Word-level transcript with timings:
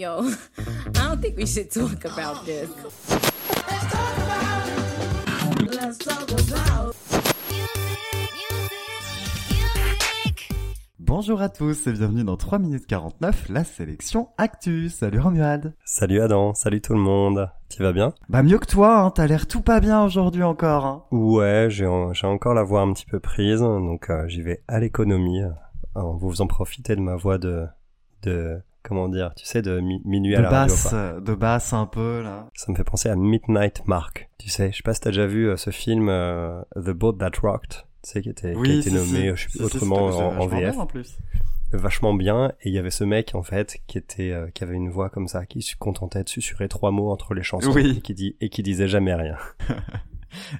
Yo, 0.00 0.22
I 0.58 1.08
don't 1.08 1.20
think 1.20 1.36
we 1.36 1.44
should 1.46 1.70
talk 1.70 2.04
about 2.06 2.46
this. 2.46 2.70
Let's 5.76 5.98
talk 5.98 6.30
about 6.30 6.94
Bonjour 10.98 11.42
à 11.42 11.48
tous 11.50 11.86
et 11.86 11.92
bienvenue 11.92 12.24
dans 12.24 12.36
3 12.38 12.58
minutes 12.58 12.86
49, 12.86 13.48
la 13.50 13.64
sélection 13.64 14.28
Actus. 14.38 14.94
Salut 14.94 15.18
Romuald. 15.20 15.74
Salut 15.84 16.20
Adam, 16.22 16.54
salut 16.54 16.80
tout 16.80 16.94
le 16.94 17.00
monde. 17.00 17.50
Tu 17.68 17.82
vas 17.82 17.92
bien? 17.92 18.14
Bah 18.30 18.42
mieux 18.42 18.58
que 18.58 18.66
toi, 18.66 19.00
hein, 19.00 19.10
t'as 19.10 19.26
l'air 19.26 19.46
tout 19.46 19.60
pas 19.60 19.80
bien 19.80 20.02
aujourd'hui 20.02 20.44
encore. 20.44 20.86
Hein. 20.86 21.04
Ouais, 21.10 21.66
j'ai 21.68 21.86
en- 21.86 22.14
j'ai 22.14 22.26
encore 22.26 22.54
la 22.54 22.62
voix 22.62 22.80
un 22.80 22.92
petit 22.94 23.04
peu 23.06 23.20
prise, 23.20 23.60
donc 23.60 24.08
euh, 24.08 24.26
j'y 24.28 24.40
vais 24.40 24.62
à 24.66 24.80
l'économie, 24.80 25.42
euh, 25.42 25.50
en 25.94 26.16
vous 26.16 26.30
faisant 26.30 26.46
profiter 26.46 26.96
de 26.96 27.02
ma 27.02 27.16
voix 27.16 27.36
de... 27.36 27.66
de 28.22 28.62
comment 28.82 29.08
dire, 29.08 29.32
tu 29.36 29.44
sais, 29.46 29.62
de 29.62 29.80
mi- 29.80 30.02
minuit 30.04 30.34
à 30.36 30.40
la 30.40 30.50
basse, 30.50 30.90
euh, 30.92 31.20
de 31.20 31.34
basse 31.34 31.72
un 31.72 31.86
peu 31.86 32.22
là. 32.22 32.48
Ça 32.54 32.70
me 32.72 32.76
fait 32.76 32.84
penser 32.84 33.08
à 33.08 33.16
Midnight 33.16 33.86
Mark. 33.86 34.28
Tu 34.38 34.48
sais, 34.48 34.70
je 34.72 34.78
sais 34.78 34.82
pas 34.82 34.94
si 34.94 35.00
t'as 35.00 35.10
déjà 35.10 35.26
vu 35.26 35.48
euh, 35.48 35.56
ce 35.56 35.70
film 35.70 36.08
euh, 36.08 36.62
The 36.76 36.90
Boat 36.90 37.14
That 37.14 37.32
Rocked, 37.42 37.70
tu 37.70 37.76
sais, 38.02 38.22
qui, 38.22 38.30
était, 38.30 38.54
qui 38.54 38.70
a 38.70 38.74
été 38.74 38.90
nommé, 38.90 39.32
je 39.36 39.48
sais 39.48 39.62
autrement 39.62 40.06
en, 40.06 40.38
en 40.40 40.46
VF. 40.46 40.72
bien, 40.74 40.78
en 40.82 40.86
plus. 40.86 41.18
vachement 41.72 42.14
bien 42.14 42.52
et 42.62 42.68
il 42.70 42.74
y 42.74 42.78
avait 42.78 42.90
ce 42.90 43.04
mec 43.04 43.34
en 43.34 43.42
fait 43.42 43.78
qui 43.86 43.96
était 43.98 44.32
euh, 44.32 44.48
qui 44.50 44.64
avait 44.64 44.74
une 44.74 44.90
voix 44.90 45.08
comme 45.10 45.28
ça 45.28 45.46
qui 45.46 45.62
se 45.62 45.76
contentait 45.76 46.24
de 46.24 46.28
susurrer 46.28 46.66
trois 46.68 46.90
mots 46.90 47.10
entre 47.12 47.32
les 47.34 47.42
chansons 47.44 47.70
Oui. 47.72 47.94
et 47.98 48.00
qui 48.00 48.14
dit 48.14 48.36
et 48.40 48.48
qui 48.48 48.62
disait 48.62 48.88
jamais 48.88 49.14
rien. 49.14 49.36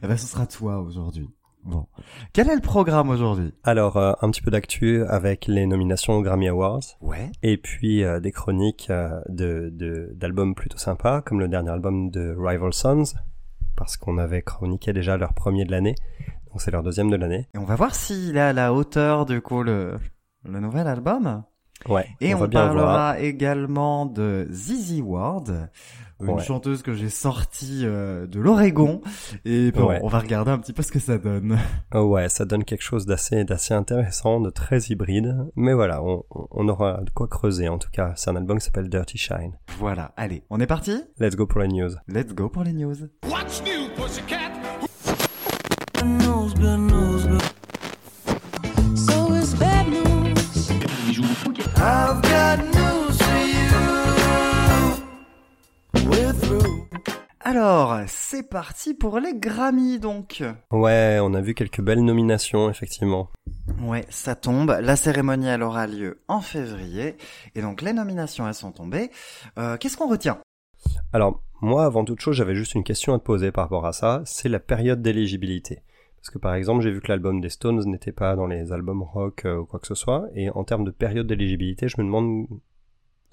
Eh 0.02 0.06
ben 0.08 0.16
ce 0.16 0.26
sera 0.26 0.46
toi 0.48 0.80
aujourd'hui. 0.80 1.28
Bon. 1.64 1.86
Quel 2.32 2.48
est 2.48 2.54
le 2.54 2.60
programme 2.62 3.10
aujourd'hui? 3.10 3.52
Alors 3.64 3.96
euh, 3.98 4.12
un 4.22 4.30
petit 4.30 4.40
peu 4.42 4.50
d'actu 4.50 5.04
avec 5.06 5.46
les 5.46 5.66
nominations 5.66 6.14
aux 6.14 6.22
Grammy 6.22 6.48
Awards 6.48 6.80
Ouais. 7.02 7.30
et 7.42 7.56
puis 7.58 8.02
euh, 8.02 8.18
des 8.18 8.32
chroniques 8.32 8.88
euh, 8.90 9.20
de 9.28 9.70
de- 9.72 10.10
d'albums 10.14 10.54
plutôt 10.54 10.78
sympas 10.78 11.20
comme 11.20 11.38
le 11.38 11.48
dernier 11.48 11.70
album 11.70 12.10
de 12.10 12.34
Rival 12.38 12.72
Sons 12.72 13.14
parce 13.76 13.96
qu'on 13.98 14.16
avait 14.18 14.42
chroniqué 14.42 14.92
déjà 14.94 15.16
leur 15.18 15.34
premier 15.34 15.64
de 15.64 15.70
l'année 15.70 15.94
donc 16.50 16.60
c'est 16.62 16.70
leur 16.70 16.82
deuxième 16.82 17.10
de 17.10 17.16
l'année. 17.16 17.46
Et 17.54 17.58
on 17.58 17.64
va 17.64 17.76
voir 17.76 17.94
s'il 17.94 18.36
est 18.36 18.40
à 18.40 18.52
la 18.52 18.72
hauteur 18.72 19.24
du 19.26 19.40
coup 19.40 19.62
le, 19.62 19.98
le 20.44 20.58
nouvel 20.60 20.86
album. 20.88 21.44
Ouais. 21.88 22.08
Et 22.20 22.34
on, 22.34 22.38
va 22.40 22.46
bien 22.48 22.60
parlera 22.66 22.84
voir. 23.12 23.14
également 23.16 24.04
de 24.04 24.48
Zizi 24.50 25.00
Ward, 25.00 25.70
une 26.20 26.30
Ouais. 26.30 26.42
chanteuse 26.42 26.82
que 26.82 26.92
j'ai 26.94 27.08
sortie 27.08 27.80
euh, 27.84 28.26
de 28.26 28.40
l'Oregon. 28.40 29.00
Et 29.44 29.72
bon, 29.72 29.88
Ouais. 29.88 30.00
on 30.02 30.08
va 30.08 30.18
regarder 30.20 30.50
un 30.50 30.58
petit 30.58 30.72
peu 30.72 30.82
ce 30.82 30.92
que 30.92 30.98
ça 30.98 31.18
donne. 31.18 31.58
Oh 31.94 32.02
ouais, 32.02 32.28
ça 32.28 32.44
donne 32.44 32.64
quelque 32.64 32.82
chose 32.82 33.04
d'assez 33.06 33.44
d'assez 33.44 33.74
intéressant, 33.74 34.40
de 34.40 34.50
très 34.50 34.78
hybride. 34.90 35.36
Mais 35.56 35.72
voilà, 35.74 36.02
on, 36.02 36.24
on 36.30 36.68
aura 36.68 37.00
de 37.02 37.10
quoi 37.10 37.26
creuser 37.26 37.68
en 37.68 37.78
tout 37.78 37.90
cas. 37.90 38.12
C'est 38.16 38.30
un 38.30 38.36
album 38.36 38.58
qui 38.58 38.64
s'appelle 38.66 38.88
Dirty 38.88 39.18
Shine. 39.18 39.52
Voilà, 39.78 40.12
allez, 40.16 40.44
on 40.50 40.60
est 40.60 40.66
parti? 40.66 41.02
Let's 41.18 41.36
go 41.36 41.46
pour 41.46 41.60
les 41.60 41.68
news. 41.68 41.90
Let's 42.08 42.34
go 42.34 42.48
pour 42.48 42.62
les 42.64 42.72
news. 42.72 42.96
What's 43.28 43.62
new, 43.64 43.88
pussycat? 43.96 44.50
Alors, 57.50 58.02
c'est 58.06 58.48
parti 58.48 58.94
pour 58.94 59.18
les 59.18 59.34
Grammy 59.34 59.98
donc. 59.98 60.44
Ouais, 60.70 61.18
on 61.20 61.34
a 61.34 61.40
vu 61.40 61.52
quelques 61.52 61.80
belles 61.80 62.04
nominations, 62.04 62.70
effectivement. 62.70 63.28
Ouais, 63.82 64.06
ça 64.08 64.36
tombe. 64.36 64.78
La 64.80 64.94
cérémonie, 64.94 65.48
elle 65.48 65.64
aura 65.64 65.88
lieu 65.88 66.20
en 66.28 66.42
février. 66.42 67.16
Et 67.56 67.60
donc, 67.60 67.82
les 67.82 67.92
nominations, 67.92 68.46
elles 68.46 68.54
sont 68.54 68.70
tombées. 68.70 69.10
Euh, 69.58 69.76
Qu'est-ce 69.78 69.96
qu'on 69.96 70.08
retient? 70.08 70.38
Alors, 71.12 71.42
moi, 71.60 71.86
avant 71.86 72.04
toute 72.04 72.20
chose, 72.20 72.36
j'avais 72.36 72.54
juste 72.54 72.76
une 72.76 72.84
question 72.84 73.14
à 73.14 73.18
te 73.18 73.24
poser 73.24 73.50
par 73.50 73.64
rapport 73.64 73.84
à 73.84 73.92
ça. 73.92 74.22
C'est 74.26 74.48
la 74.48 74.60
période 74.60 75.02
d'éligibilité. 75.02 75.82
Parce 76.18 76.30
que 76.30 76.38
par 76.38 76.54
exemple, 76.54 76.84
j'ai 76.84 76.92
vu 76.92 77.00
que 77.00 77.08
l'album 77.08 77.40
des 77.40 77.48
Stones 77.48 77.82
n'était 77.84 78.12
pas 78.12 78.36
dans 78.36 78.46
les 78.46 78.70
albums 78.70 79.02
rock 79.02 79.44
euh, 79.44 79.56
ou 79.56 79.66
quoi 79.66 79.80
que 79.80 79.88
ce 79.88 79.96
soit. 79.96 80.28
Et 80.36 80.50
en 80.50 80.62
termes 80.62 80.84
de 80.84 80.92
période 80.92 81.26
d'éligibilité, 81.26 81.88
je 81.88 82.00
me 82.00 82.04
demande 82.06 82.46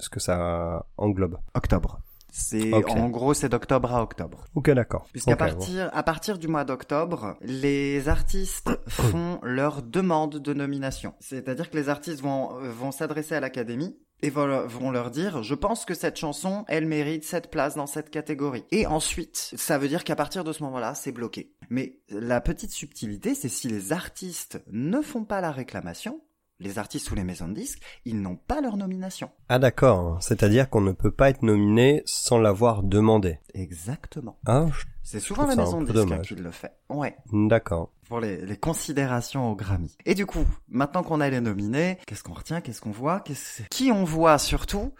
ce 0.00 0.10
que 0.10 0.18
ça 0.18 0.86
englobe. 0.96 1.38
Octobre. 1.54 2.00
C'est 2.38 2.72
en 2.72 3.08
gros 3.08 3.34
c'est 3.34 3.48
d'octobre 3.48 3.92
à 3.94 4.02
octobre. 4.02 4.44
Ok, 4.54 4.70
d'accord. 4.70 5.06
Puisqu'à 5.12 5.32
bon. 5.32 5.38
partir 5.38 5.90
à 5.92 6.02
partir 6.02 6.38
du 6.38 6.48
mois 6.48 6.64
d'octobre, 6.64 7.36
les 7.40 8.08
artistes 8.08 8.70
font 8.88 9.40
leur 9.42 9.82
demande 9.82 10.38
de 10.38 10.54
nomination. 10.54 11.14
C'est-à-dire 11.20 11.68
que 11.68 11.76
les 11.76 11.88
artistes 11.88 12.22
vont 12.22 12.50
vont 12.60 12.92
s'adresser 12.92 13.34
à 13.34 13.40
l'académie 13.40 13.96
et 14.22 14.30
vont 14.30 14.90
leur 14.90 15.10
dire 15.10 15.42
je 15.42 15.54
pense 15.54 15.84
que 15.84 15.94
cette 15.94 16.16
chanson 16.16 16.64
elle 16.68 16.86
mérite 16.86 17.24
cette 17.24 17.50
place 17.50 17.74
dans 17.74 17.86
cette 17.86 18.10
catégorie. 18.10 18.64
Et 18.70 18.86
ensuite, 18.86 19.52
ça 19.56 19.78
veut 19.78 19.88
dire 19.88 20.04
qu'à 20.04 20.16
partir 20.16 20.44
de 20.44 20.52
ce 20.52 20.62
moment-là, 20.62 20.94
c'est 20.94 21.12
bloqué. 21.12 21.52
Mais 21.70 21.98
la 22.08 22.40
petite 22.40 22.70
subtilité, 22.70 23.34
c'est 23.34 23.48
si 23.48 23.68
les 23.68 23.92
artistes 23.92 24.62
ne 24.70 25.02
font 25.02 25.24
pas 25.24 25.40
la 25.40 25.50
réclamation, 25.50 26.20
les 26.60 26.78
artistes 26.78 27.10
ou 27.10 27.14
les 27.14 27.24
maisons 27.24 27.48
de 27.48 27.54
disques, 27.54 27.80
ils 28.04 28.20
n'ont 28.20 28.36
pas 28.36 28.60
leur 28.60 28.76
nomination. 28.76 29.30
Ah 29.48 29.58
d'accord, 29.58 30.18
c'est-à-dire 30.22 30.68
qu'on 30.68 30.80
ne 30.80 30.92
peut 30.92 31.10
pas 31.12 31.30
être 31.30 31.42
nominé 31.42 32.02
sans 32.04 32.38
l'avoir 32.38 32.82
demandé. 32.82 33.38
Exactement. 33.54 34.38
Ah, 34.46 34.66
C'est 35.02 35.20
souvent 35.20 35.46
la 35.46 35.56
maison 35.56 35.80
de 35.82 35.92
disques 35.92 36.20
qui 36.22 36.34
le 36.34 36.50
fait. 36.50 36.72
Ouais. 36.88 37.16
d'accord. 37.32 37.92
Pour 38.08 38.20
les, 38.20 38.44
les 38.44 38.56
considérations 38.56 39.52
au 39.52 39.54
Grammy. 39.54 39.94
Et 40.06 40.14
du 40.14 40.24
coup, 40.26 40.44
maintenant 40.68 41.02
qu'on 41.02 41.20
a 41.20 41.28
les 41.30 41.40
nominés, 41.40 41.98
qu'est-ce 42.06 42.22
qu'on 42.24 42.32
retient, 42.34 42.60
qu'est-ce 42.60 42.80
qu'on 42.80 42.90
voit, 42.90 43.22
qui 43.70 43.92
on 43.92 44.04
voit 44.04 44.38
surtout? 44.38 44.92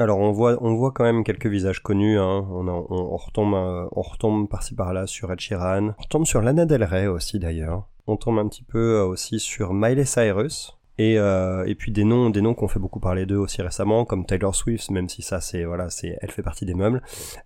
Alors 0.00 0.18
on 0.18 0.30
voit, 0.30 0.56
on 0.62 0.74
voit 0.76 0.92
quand 0.92 1.04
même 1.04 1.24
quelques 1.24 1.46
visages 1.46 1.82
connus. 1.82 2.18
Hein. 2.18 2.46
On, 2.50 2.68
a- 2.68 2.72
on, 2.72 2.86
on 2.90 3.16
retombe, 3.16 3.54
euh, 3.54 3.88
on 3.92 4.02
retombe 4.02 4.48
par-ci 4.48 4.74
par-là 4.74 5.06
sur 5.08 5.32
Ed 5.32 5.40
Sheeran. 5.40 5.88
On 5.98 6.02
retombe 6.02 6.24
sur 6.26 6.40
Lana 6.40 6.66
Del 6.66 6.84
Rey 6.84 7.06
aussi 7.08 7.38
d'ailleurs. 7.40 7.88
On 8.06 8.16
tombe 8.16 8.38
un 8.38 8.46
petit 8.48 8.62
peu 8.62 8.96
euh, 9.00 9.04
aussi 9.04 9.40
sur 9.40 9.72
Miley 9.74 10.04
Cyrus. 10.04 10.77
Et, 10.98 11.18
euh, 11.18 11.64
et 11.64 11.74
puis 11.74 11.92
des 11.92 12.04
noms, 12.04 12.28
des 12.28 12.40
noms 12.40 12.54
qu'on 12.54 12.68
fait 12.68 12.80
beaucoup 12.80 13.00
parler 13.00 13.24
d'eux 13.24 13.36
aussi 13.36 13.62
récemment, 13.62 14.04
comme 14.04 14.26
Taylor 14.26 14.54
Swift, 14.54 14.90
même 14.90 15.08
si 15.08 15.22
ça 15.22 15.40
c'est 15.40 15.64
voilà, 15.64 15.90
c'est, 15.90 16.18
elle 16.20 16.30
fait 16.30 16.42
partie 16.42 16.66
des 16.66 16.74
meubles, 16.74 17.02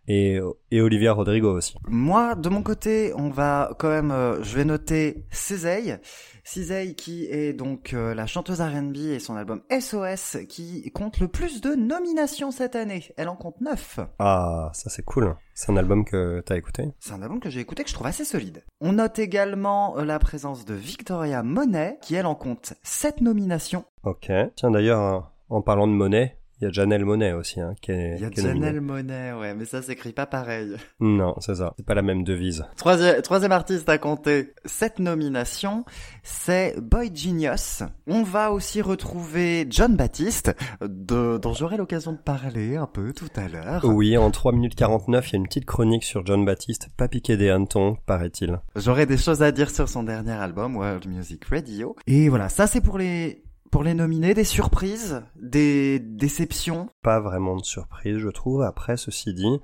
et, 0.08 0.40
et 0.70 0.80
Olivia 0.80 1.12
Rodrigo 1.12 1.54
aussi. 1.56 1.74
Moi, 1.88 2.34
de 2.34 2.48
mon 2.48 2.62
côté, 2.62 3.12
on 3.14 3.28
va 3.28 3.74
quand 3.78 3.90
même, 3.90 4.10
euh, 4.10 4.42
je 4.42 4.56
vais 4.56 4.64
noter 4.64 5.24
Cézanne. 5.30 6.00
Cézanne 6.44 6.94
qui 6.94 7.26
est 7.26 7.52
donc 7.52 7.92
euh, 7.94 8.14
la 8.14 8.26
chanteuse 8.26 8.60
R&B 8.60 8.96
et 8.96 9.18
son 9.18 9.36
album 9.36 9.62
SOS 9.70 10.38
qui 10.48 10.90
compte 10.92 11.20
le 11.20 11.28
plus 11.28 11.60
de 11.60 11.74
nominations 11.74 12.50
cette 12.50 12.76
année. 12.76 13.12
Elle 13.16 13.28
en 13.28 13.36
compte 13.36 13.60
9. 13.60 14.00
Ah, 14.18 14.70
ça 14.72 14.90
c'est 14.90 15.04
cool. 15.04 15.36
C'est 15.54 15.70
un 15.70 15.76
album 15.76 16.04
que 16.04 16.42
t'as 16.44 16.56
écouté? 16.56 16.92
C'est 16.98 17.12
un 17.12 17.22
album 17.22 17.40
que 17.40 17.50
j'ai 17.50 17.60
écouté 17.60 17.84
que 17.84 17.90
je 17.90 17.94
trouve 17.94 18.06
assez 18.06 18.24
solide. 18.24 18.64
On 18.80 18.94
note 18.94 19.18
également 19.18 19.98
euh, 19.98 20.04
la 20.04 20.18
présence 20.18 20.64
de 20.64 20.74
Victoria 20.74 21.42
Monet 21.42 21.98
qui 22.02 22.14
elle 22.14 22.26
en 22.26 22.34
compte 22.34 22.74
7 22.82 23.20
nominations. 23.20 23.84
Ok. 24.02 24.30
Tiens 24.56 24.70
d'ailleurs, 24.70 25.32
en 25.48 25.62
parlant 25.62 25.86
de 25.86 25.92
monnaie, 25.92 26.38
il 26.62 26.66
y 26.66 26.68
a 26.68 26.70
Janelle 26.70 27.04
Monet 27.04 27.32
aussi, 27.32 27.60
hein, 27.60 27.74
qui 27.80 27.90
est, 27.90 28.14
Il 28.18 28.22
y 28.22 28.24
a. 28.24 28.30
Janelle 28.30 28.80
Monet, 28.80 29.32
ouais, 29.32 29.52
mais 29.52 29.64
ça 29.64 29.82
s'écrit 29.82 30.12
pas 30.12 30.26
pareil. 30.26 30.76
Non, 31.00 31.34
c'est 31.40 31.56
ça. 31.56 31.74
C'est 31.76 31.84
pas 31.84 31.94
la 31.94 32.02
même 32.02 32.22
devise. 32.22 32.64
Troisième, 32.76 33.20
troisième 33.20 33.50
artiste 33.50 33.88
à 33.88 33.98
compter 33.98 34.54
cette 34.64 35.00
nomination, 35.00 35.84
c'est 36.22 36.80
Boy 36.80 37.10
Genius. 37.12 37.82
On 38.06 38.22
va 38.22 38.52
aussi 38.52 38.80
retrouver 38.80 39.66
John 39.70 39.96
Baptiste, 39.96 40.54
de, 40.80 41.36
dont 41.38 41.52
j'aurai 41.52 41.76
l'occasion 41.76 42.12
de 42.12 42.18
parler 42.18 42.76
un 42.76 42.86
peu 42.86 43.12
tout 43.12 43.30
à 43.34 43.48
l'heure. 43.48 43.84
Oui, 43.84 44.16
en 44.16 44.30
3 44.30 44.52
minutes 44.52 44.76
49, 44.76 45.30
il 45.30 45.32
y 45.32 45.34
a 45.34 45.38
une 45.38 45.48
petite 45.48 45.64
chronique 45.64 46.04
sur 46.04 46.24
John 46.24 46.44
Baptiste, 46.44 46.90
pas 46.96 47.08
piqué 47.08 47.36
des 47.36 47.50
hannetons, 47.50 47.96
paraît-il. 48.06 48.60
J'aurai 48.76 49.06
des 49.06 49.16
choses 49.16 49.42
à 49.42 49.50
dire 49.50 49.70
sur 49.70 49.88
son 49.88 50.04
dernier 50.04 50.30
album, 50.30 50.76
World 50.76 51.08
Music 51.08 51.44
Radio. 51.46 51.96
Et 52.06 52.28
voilà, 52.28 52.48
ça 52.48 52.68
c'est 52.68 52.80
pour 52.80 52.98
les, 52.98 53.41
pour 53.72 53.82
les 53.82 53.94
nominés, 53.94 54.34
des 54.34 54.44
surprises, 54.44 55.22
des 55.34 55.98
déceptions? 55.98 56.88
Pas 57.02 57.18
vraiment 57.20 57.56
de 57.56 57.64
surprise, 57.64 58.18
je 58.18 58.28
trouve. 58.28 58.62
Après, 58.62 58.96
ceci 58.96 59.34
dit, 59.34 59.60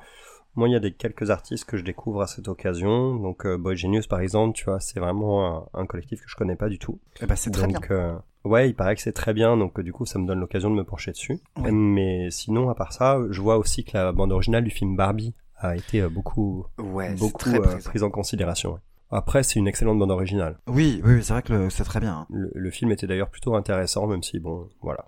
moi, 0.57 0.67
il 0.69 0.73
y 0.73 0.77
a 0.77 0.81
des 0.81 0.93
quelques 0.93 1.31
artistes 1.31 1.65
que 1.67 1.77
je 1.77 1.85
découvre 1.85 2.23
à 2.23 2.27
cette 2.27 2.49
occasion. 2.49 3.15
Donc, 3.17 3.45
euh, 3.47 3.57
Boy 3.59 3.77
Genius, 3.77 4.07
par 4.07 4.21
exemple, 4.21 4.57
tu 4.57 4.65
vois, 4.65 4.81
c'est 4.81 4.99
vraiment 4.99 5.69
un, 5.75 5.81
un 5.83 5.87
collectif 5.87 6.21
que 6.23 6.29
je 6.29 6.35
connais 6.37 6.57
pas 6.57 6.69
du 6.69 6.79
tout. 6.81 6.99
Eh 7.21 7.27
ben 7.27 7.37
c'est 7.37 7.51
très 7.51 7.67
bien. 7.69 7.79
donc, 7.79 7.91
euh, 7.91 8.15
ouais, 8.45 8.69
il 8.71 8.75
paraît 8.75 8.97
que 8.97 9.03
c'est 9.03 9.13
très 9.13 9.35
bien, 9.35 9.57
donc 9.57 9.79
euh, 9.79 9.83
du 9.83 9.93
coup, 9.93 10.07
ça 10.07 10.19
me 10.19 10.27
donne 10.27 10.41
l'occasion 10.41 10.71
de 10.71 10.75
me 10.75 10.85
pencher 10.85 11.13
dessus. 11.13 11.39
Ouais. 11.59 11.71
Mais 11.71 12.31
sinon, 12.31 12.71
à 12.71 12.75
part 12.75 12.93
ça, 12.95 13.19
je 13.31 13.41
vois 13.43 13.59
aussi 13.59 13.85
que 13.85 13.97
la 13.97 14.11
bande 14.13 14.33
originale 14.33 14.65
du 14.65 14.71
film 14.71 14.97
Barbie 14.97 15.35
a 15.59 15.77
été 15.77 16.01
euh, 16.01 16.09
beaucoup, 16.09 16.65
Ouais, 16.79 17.15
beaucoup 17.15 17.39
très 17.39 17.61
prise 17.85 18.03
en 18.03 18.11
considération. 18.11 18.73
ouais. 18.73 18.81
Après, 19.11 19.43
c'est 19.43 19.59
une 19.59 19.69
excellente 19.69 19.99
bande 19.99 20.11
originale. 20.11 20.59
Oui, 20.67 21.01
oui, 21.05 21.23
c'est 21.23 21.33
vrai 21.33 21.43
que 21.43 21.69
c'est 21.71 21.85
très 21.85 22.01
bien. 22.01 22.15
hein. 22.21 22.27
Le, 22.31 22.51
le 22.55 22.71
film 22.71 22.91
était 22.93 23.07
d'ailleurs 23.07 23.31
plutôt 23.31 23.55
intéressant, 23.55 24.07
même 24.07 24.23
si, 24.23 24.39
bon, 24.39 24.69
voilà. 24.83 25.07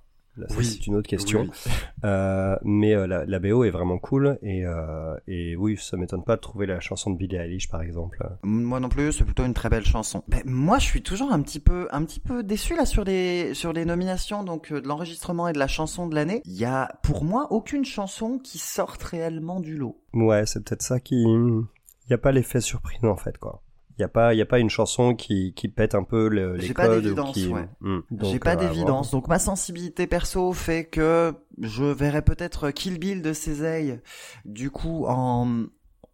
Oui. 0.56 0.64
c'est 0.64 0.86
une 0.86 0.94
autre 0.94 1.08
question. 1.08 1.42
Oui. 1.42 1.50
Euh, 2.02 2.56
mais 2.62 2.94
euh, 2.94 3.06
la, 3.06 3.26
la 3.26 3.38
BO 3.40 3.62
est 3.64 3.68
vraiment 3.70 3.98
cool 3.98 4.38
et, 4.40 4.64
euh, 4.64 5.14
et 5.26 5.54
oui, 5.54 5.76
ça 5.76 5.98
m'étonne 5.98 6.24
pas 6.24 6.36
de 6.36 6.40
trouver 6.40 6.64
la 6.64 6.80
chanson 6.80 7.10
de 7.10 7.18
Billie 7.18 7.36
Eilish 7.36 7.68
par 7.68 7.82
exemple. 7.82 8.26
Moi 8.42 8.80
non 8.80 8.88
plus, 8.88 9.12
c'est 9.12 9.24
plutôt 9.24 9.44
une 9.44 9.52
très 9.52 9.68
belle 9.68 9.84
chanson. 9.84 10.24
Ben, 10.28 10.40
moi, 10.46 10.78
je 10.78 10.86
suis 10.86 11.02
toujours 11.02 11.30
un 11.30 11.42
petit 11.42 11.60
peu, 11.60 11.88
un 11.90 12.02
petit 12.06 12.20
peu 12.20 12.42
déçu 12.42 12.74
là 12.74 12.86
sur 12.86 13.04
les, 13.04 13.52
sur 13.52 13.74
les 13.74 13.84
nominations 13.84 14.42
donc 14.44 14.72
de 14.72 14.88
l'enregistrement 14.88 15.46
et 15.48 15.52
de 15.52 15.58
la 15.58 15.66
chanson 15.66 16.06
de 16.06 16.14
l'année. 16.14 16.40
Il 16.46 16.54
y 16.56 16.64
a, 16.64 16.90
pour 17.02 17.22
moi, 17.22 17.48
aucune 17.50 17.84
chanson 17.84 18.38
qui 18.38 18.56
sorte 18.56 19.02
réellement 19.02 19.60
du 19.60 19.76
lot. 19.76 20.00
Ouais, 20.14 20.46
c'est 20.46 20.64
peut-être 20.64 20.80
ça 20.80 21.00
qui. 21.00 21.16
Il 21.22 21.66
n'y 22.08 22.14
a 22.14 22.18
pas 22.18 22.32
l'effet 22.32 22.62
surprise 22.62 23.04
en 23.04 23.16
fait, 23.16 23.36
quoi. 23.36 23.62
Il 24.00 24.04
n'y 24.04 24.06
a, 24.06 24.08
pas- 24.08 24.32
y 24.32 24.40
a 24.40 24.46
pas 24.46 24.58
une 24.60 24.70
chanson 24.70 25.14
qui, 25.14 25.52
qui 25.52 25.68
pète 25.68 25.94
un 25.94 26.04
peu 26.04 26.28
le, 26.28 26.56
les 26.56 26.68
J'ai 26.68 26.72
pas 26.72 26.86
codes. 26.86 27.02
d'évidence, 27.02 27.34
qui... 27.34 27.48
ouais. 27.48 27.68
Hmm. 27.82 28.00
J'ai 28.22 28.38
pas 28.38 28.56
d'évidence. 28.56 29.10
Donc 29.10 29.28
ma 29.28 29.38
sensibilité 29.38 30.06
perso 30.06 30.54
fait 30.54 30.86
que 30.86 31.34
je 31.60 31.84
verrais 31.84 32.22
peut-être 32.22 32.70
Kill 32.70 32.98
Bill 32.98 33.20
de 33.20 33.34
Césaille 33.34 34.00
du 34.46 34.70
coup 34.70 35.04
en, 35.06 35.64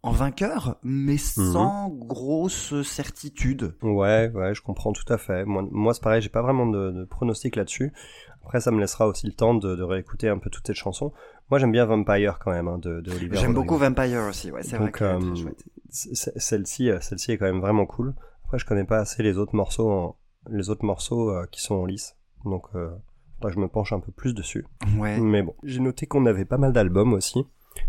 en 0.03 0.11
vainqueur, 0.11 0.75
mais 0.83 1.13
Mhm. 1.13 1.53
sans 1.53 1.87
grosse 1.87 2.81
certitude. 2.81 3.73
Ouais, 3.81 4.29
ouais, 4.35 4.53
je 4.53 4.61
comprends 4.61 4.91
tout 4.91 5.11
à 5.11 5.17
fait. 5.17 5.45
Moi, 5.45 5.65
moi 5.71 5.93
c'est 5.93 6.03
pareil, 6.03 6.21
j'ai 6.21 6.27
pas 6.27 6.41
vraiment 6.41 6.65
de, 6.67 6.91
de 6.91 7.05
pronostic 7.05 7.55
là-dessus. 7.55 7.93
Après, 8.47 8.61
ça 8.61 8.71
me 8.71 8.79
laissera 8.79 9.07
aussi 9.07 9.27
le 9.27 9.33
temps 9.33 9.53
de, 9.53 9.75
de 9.75 9.83
réécouter 9.83 10.29
un 10.29 10.37
peu 10.37 10.49
toutes 10.49 10.65
ces 10.67 10.73
chansons. 10.73 11.11
Moi, 11.49 11.59
j'aime 11.59 11.73
bien 11.73 11.85
Vampire 11.85 12.39
quand 12.39 12.51
même, 12.51 12.69
hein, 12.69 12.77
de, 12.77 13.01
de 13.01 13.11
Oliver 13.11 13.35
J'aime 13.35 13.53
beaucoup 13.53 13.75
Vampire 13.75 14.25
aussi, 14.29 14.51
ouais, 14.51 14.63
c'est 14.63 14.77
vrai 14.77 14.89
euh, 15.01 15.19
celle-ci, 15.91 16.89
euh, 16.89 16.99
celle-ci 17.01 17.33
est 17.33 17.37
quand 17.37 17.45
même 17.45 17.59
vraiment 17.59 17.85
cool. 17.85 18.13
Après, 18.45 18.57
je 18.57 18.65
connais 18.65 18.85
pas 18.85 18.99
assez 18.99 19.21
les 19.21 19.37
autres 19.37 19.53
morceaux, 19.55 19.89
en- 19.91 20.15
les 20.49 20.69
autres 20.69 20.85
morceaux 20.85 21.29
euh, 21.31 21.45
qui 21.51 21.61
sont 21.61 21.75
en 21.75 21.85
lice. 21.85 22.15
Donc, 22.45 22.63
euh, 22.75 22.89
faudra 23.35 23.49
que 23.49 23.55
je 23.55 23.59
me 23.59 23.67
penche 23.67 23.91
un 23.91 23.99
peu 23.99 24.11
plus 24.13 24.33
dessus. 24.33 24.65
Ouais. 24.97 25.19
Mais 25.19 25.43
bon, 25.43 25.53
j'ai 25.63 25.81
noté 25.81 26.05
qu'on 26.05 26.25
avait 26.25 26.45
pas 26.45 26.57
mal 26.57 26.71
d'albums 26.71 27.13
aussi, 27.13 27.45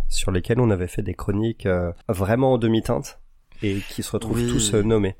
sur 0.08 0.32
lesquels 0.32 0.58
on 0.60 0.70
avait 0.70 0.88
fait 0.88 1.02
des 1.02 1.14
chroniques 1.14 1.68
vraiment 2.08 2.54
en 2.54 2.58
demi-teinte 2.58 3.20
et 3.62 3.78
qui 3.90 4.02
se 4.02 4.10
retrouvent 4.12 4.38
Oui. 4.42 4.48
tous 4.48 4.74
nommés. 4.74 5.14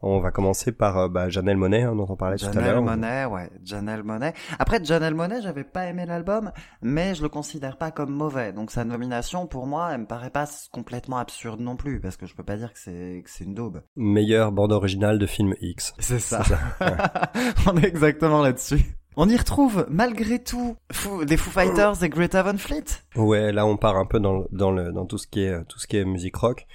On 0.00 0.20
va 0.20 0.30
commencer 0.30 0.70
par 0.70 0.96
euh, 0.98 1.08
bah, 1.08 1.28
Janelle 1.28 1.56
Monet, 1.56 1.82
hein, 1.82 1.96
dont 1.96 2.06
on 2.08 2.16
parlait 2.16 2.36
tout 2.36 2.46
à 2.46 2.52
Janelle 2.52 2.74
l'heure. 2.74 2.82
Monet, 2.82 3.24
ouais, 3.24 3.50
Janelle 3.64 4.04
Monet. 4.04 4.32
Après, 4.58 4.82
Janelle 4.84 5.14
Monet, 5.14 5.42
j'avais 5.42 5.64
pas 5.64 5.86
aimé 5.86 6.06
l'album, 6.06 6.52
mais 6.82 7.14
je 7.14 7.22
le 7.22 7.28
considère 7.28 7.76
pas 7.76 7.90
comme 7.90 8.12
mauvais. 8.12 8.52
Donc 8.52 8.70
sa 8.70 8.84
nomination, 8.84 9.46
pour 9.46 9.66
moi, 9.66 9.90
elle 9.92 10.02
me 10.02 10.06
paraît 10.06 10.30
pas 10.30 10.46
complètement 10.72 11.18
absurde 11.18 11.60
non 11.60 11.76
plus, 11.76 12.00
parce 12.00 12.16
que 12.16 12.26
je 12.26 12.34
peux 12.34 12.44
pas 12.44 12.56
dire 12.56 12.72
que 12.72 12.78
c'est 12.78 13.22
que 13.24 13.30
c'est 13.30 13.44
une 13.44 13.54
daube. 13.54 13.82
Meilleure 13.96 14.52
bande 14.52 14.72
originale 14.72 15.18
de 15.18 15.26
film 15.26 15.54
X. 15.60 15.94
C'est 15.98 16.20
ça. 16.20 16.42
On 17.66 17.76
est 17.76 17.86
exactement 17.86 18.42
là-dessus. 18.42 18.98
On 19.20 19.28
y 19.28 19.36
retrouve, 19.36 19.84
malgré 19.90 20.38
tout, 20.38 20.76
des 21.26 21.36
Foo 21.36 21.50
Fighters 21.50 22.04
et 22.04 22.08
Greta 22.08 22.44
Van 22.44 22.56
Fleet. 22.56 22.84
Ouais, 23.16 23.50
là 23.50 23.66
on 23.66 23.76
part 23.76 23.96
un 23.96 24.06
peu 24.06 24.20
dans, 24.20 24.44
dans, 24.52 24.70
le, 24.70 24.92
dans 24.92 25.06
tout 25.06 25.18
ce 25.18 25.26
qui 25.26 25.40
est 25.40 25.64
tout 25.64 25.80
ce 25.80 25.88
qui 25.88 25.96
est 25.96 26.04
musique 26.04 26.36
rock. 26.36 26.68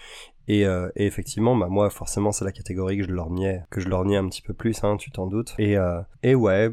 Et, 0.47 0.65
euh, 0.65 0.89
et 0.95 1.05
effectivement, 1.05 1.55
bah 1.55 1.67
moi 1.69 1.89
forcément 1.89 2.31
c'est 2.33 2.43
la 2.45 2.51
catégorie 2.51 2.97
que 2.97 3.03
je 3.03 3.11
lorgnais, 3.11 3.63
que 3.69 3.79
je 3.79 3.87
lorgnais 3.87 4.17
un 4.17 4.27
petit 4.27 4.41
peu 4.41 4.53
plus, 4.53 4.83
hein, 4.83 4.97
tu 4.97 5.09
t'en 5.11 5.27
doutes. 5.27 5.53
Et, 5.57 5.77
euh, 5.77 6.01
et 6.21 6.35
ouais, 6.35 6.71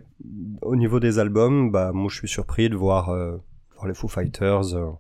au 0.62 0.74
niveau 0.76 0.98
des 0.98 1.18
albums, 1.20 1.70
bah 1.70 1.92
moi 1.92 2.08
je 2.10 2.16
suis 2.16 2.28
surpris 2.28 2.68
de 2.68 2.76
voir, 2.76 3.10
euh, 3.10 3.36
voir 3.76 3.86
les 3.86 3.94
Foo 3.94 4.08
Fighters 4.08 4.74
euh, 4.74 4.90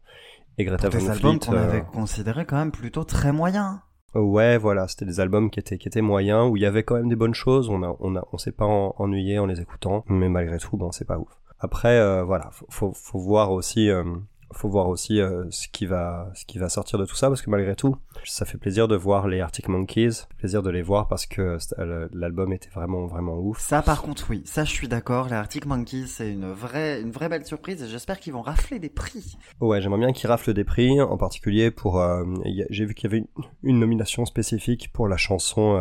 et 0.58 0.64
Greta 0.64 0.88
Van 0.88 1.08
albums 1.08 1.40
Fleet. 1.40 1.50
qu'on 1.50 1.56
euh, 1.56 1.68
avait 1.68 1.82
considérés 1.82 2.44
quand 2.44 2.56
même 2.56 2.70
plutôt 2.70 3.02
très 3.04 3.32
moyens. 3.32 3.78
Ouais, 4.14 4.58
voilà, 4.58 4.86
c'était 4.88 5.04
des 5.04 5.20
albums 5.20 5.50
qui 5.50 5.60
étaient 5.60 5.78
qui 5.78 5.86
étaient 5.88 6.00
moyens 6.00 6.48
où 6.50 6.56
il 6.56 6.62
y 6.62 6.66
avait 6.66 6.82
quand 6.82 6.96
même 6.96 7.08
des 7.08 7.16
bonnes 7.16 7.34
choses. 7.34 7.68
On 7.68 7.82
a 7.82 7.96
on 8.00 8.14
a 8.16 8.24
on 8.32 8.38
s'est 8.38 8.52
pas 8.52 8.66
en- 8.66 8.94
ennuyé 8.98 9.38
en 9.38 9.46
les 9.46 9.60
écoutant, 9.60 10.04
mais 10.08 10.28
malgré 10.28 10.58
tout, 10.58 10.76
bon, 10.76 10.90
c'est 10.92 11.04
pas 11.06 11.18
ouf. 11.18 11.28
Après, 11.60 11.98
euh, 11.98 12.24
voilà, 12.24 12.50
faut, 12.52 12.66
faut 12.70 12.92
faut 12.92 13.18
voir 13.20 13.52
aussi 13.52 13.88
euh, 13.90 14.04
faut 14.52 14.68
voir 14.68 14.88
aussi 14.88 15.20
euh, 15.20 15.44
ce 15.50 15.68
qui 15.68 15.86
va 15.86 16.30
ce 16.34 16.44
qui 16.44 16.58
va 16.58 16.68
sortir 16.68 16.98
de 16.98 17.04
tout 17.04 17.14
ça 17.16 17.28
parce 17.28 17.42
que 17.42 17.50
malgré 17.50 17.74
tout, 17.76 17.96
ça 18.24 18.44
fait 18.44 18.58
plaisir 18.58 18.88
de 18.88 18.96
voir 18.96 19.28
les 19.28 19.40
Arctic 19.40 19.68
Monkeys, 19.68 20.12
ça 20.12 20.26
fait 20.28 20.36
plaisir 20.38 20.62
de 20.62 20.70
les 20.70 20.82
voir 20.82 21.08
parce 21.08 21.26
que 21.26 21.58
c'était- 21.58 21.84
le- 21.84 22.08
l'album 22.12 22.52
était 22.52 22.68
vraiment 22.70 23.06
vraiment 23.06 23.38
ouf. 23.38 23.58
Ça, 23.60 23.82
par 23.82 24.02
contre, 24.02 24.26
oui. 24.30 24.42
Ça, 24.44 24.64
je 24.64 24.70
suis 24.70 24.88
d'accord. 24.88 25.26
Les 25.28 25.34
Arctic 25.34 25.66
Monkeys, 25.66 26.06
c'est 26.06 26.30
une 26.32 26.50
vraie, 26.52 27.00
une 27.00 27.10
vraie 27.10 27.28
belle 27.28 27.46
surprise 27.46 27.82
et 27.82 27.88
j'espère 27.88 28.18
qu'ils 28.20 28.32
vont 28.32 28.42
rafler 28.42 28.78
des 28.78 28.88
prix. 28.90 29.36
Ouais, 29.60 29.80
j'aimerais 29.80 29.98
bien 30.00 30.12
qu'ils 30.12 30.28
raflent 30.28 30.52
des 30.52 30.64
prix, 30.64 31.00
en 31.00 31.16
particulier 31.16 31.70
pour. 31.70 32.00
euh, 32.00 32.24
J'ai 32.70 32.84
vu 32.84 32.94
qu'il 32.94 33.10
y 33.10 33.14
avait 33.14 33.18
une, 33.18 33.44
une 33.62 33.78
nomination 33.80 34.24
spécifique 34.24 34.90
pour 34.92 35.08
la 35.08 35.16
chanson 35.16 35.76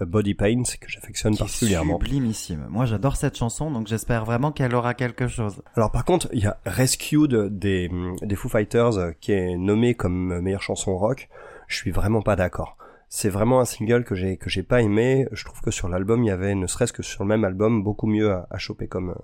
euh, 0.00 0.04
Body 0.04 0.34
Paint 0.34 0.62
que 0.80 0.88
j'affectionne 0.88 1.36
particulièrement. 1.36 1.98
sublimissime. 1.98 2.66
Moi, 2.68 2.84
j'adore 2.86 3.16
cette 3.16 3.36
chanson, 3.36 3.70
donc 3.70 3.86
j'espère 3.86 4.24
vraiment 4.24 4.52
qu'elle 4.52 4.74
aura 4.74 4.94
quelque 4.94 5.26
chose. 5.28 5.62
Alors 5.74 5.90
par 5.90 6.04
contre, 6.04 6.28
il 6.32 6.42
y 6.42 6.46
a 6.46 6.58
Rescued 6.66 7.34
des, 7.58 7.88
des 8.22 8.36
Foo 8.36 8.48
Fighters 8.48 8.98
euh, 8.98 9.10
qui 9.20 9.32
est 9.32 9.56
nommé 9.56 9.94
comme 9.94 10.40
meilleure 10.40 10.62
chanson 10.62 10.96
rock. 10.96 11.28
Je 11.68 11.76
suis 11.76 11.90
vraiment 11.90 12.22
pas 12.22 12.36
d'accord. 12.36 12.76
C'est 13.08 13.28
vraiment 13.28 13.60
un 13.60 13.64
single 13.66 14.04
que 14.04 14.14
j'ai 14.14 14.36
que 14.38 14.48
j'ai 14.48 14.62
pas 14.62 14.80
aimé. 14.82 15.26
Je 15.32 15.44
trouve 15.44 15.60
que 15.60 15.70
sur 15.70 15.88
l'album, 15.88 16.22
il 16.24 16.28
y 16.28 16.30
avait, 16.30 16.54
ne 16.54 16.66
serait-ce 16.66 16.92
que 16.92 17.02
sur 17.02 17.24
le 17.24 17.28
même 17.28 17.44
album, 17.44 17.82
beaucoup 17.82 18.06
mieux 18.06 18.30
à, 18.30 18.46
à 18.50 18.58
choper 18.58 18.88
comme. 18.88 19.10
euh, 19.10 19.14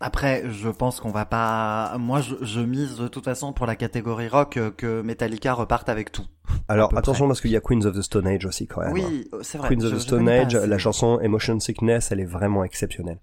Après, 0.00 0.42
je 0.50 0.68
pense 0.68 1.00
qu'on 1.00 1.10
va 1.12 1.24
pas. 1.24 1.96
Moi, 1.98 2.20
je, 2.20 2.34
je 2.42 2.60
mise 2.60 2.96
de 2.98 3.06
toute 3.08 3.24
façon 3.24 3.52
pour 3.52 3.66
la 3.66 3.76
catégorie 3.76 4.26
rock 4.28 4.56
euh, 4.56 4.70
que 4.70 5.00
Metallica 5.02 5.52
reparte 5.54 5.88
avec 5.88 6.10
tout. 6.10 6.24
Alors 6.68 6.90
attention 6.98 7.24
près. 7.24 7.28
parce 7.28 7.40
qu'il 7.40 7.52
y 7.52 7.56
a 7.56 7.60
Queens 7.60 7.84
of 7.86 7.94
the 7.96 8.02
Stone 8.02 8.26
Age 8.26 8.44
aussi 8.46 8.66
quand 8.66 8.80
même. 8.82 8.92
Oui, 8.92 9.30
c'est 9.42 9.58
vrai. 9.58 9.68
Queens 9.68 9.80
je- 9.82 9.86
of 9.86 9.94
the 9.94 9.98
Stone 10.00 10.28
Age, 10.28 10.54
la 10.56 10.78
chanson 10.78 11.20
Emotion 11.20 11.58
Sickness, 11.60 12.10
elle 12.10 12.20
est 12.20 12.24
vraiment 12.26 12.64
exceptionnelle. 12.64 13.20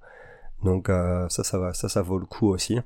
Donc 0.64 0.90
euh, 0.90 1.28
ça, 1.30 1.44
ça 1.44 1.58
va, 1.60 1.74
ça, 1.74 1.90
ça 1.90 2.02
vaut 2.02 2.18
le 2.20 2.26
coup 2.26 2.48
aussi. 2.48 2.80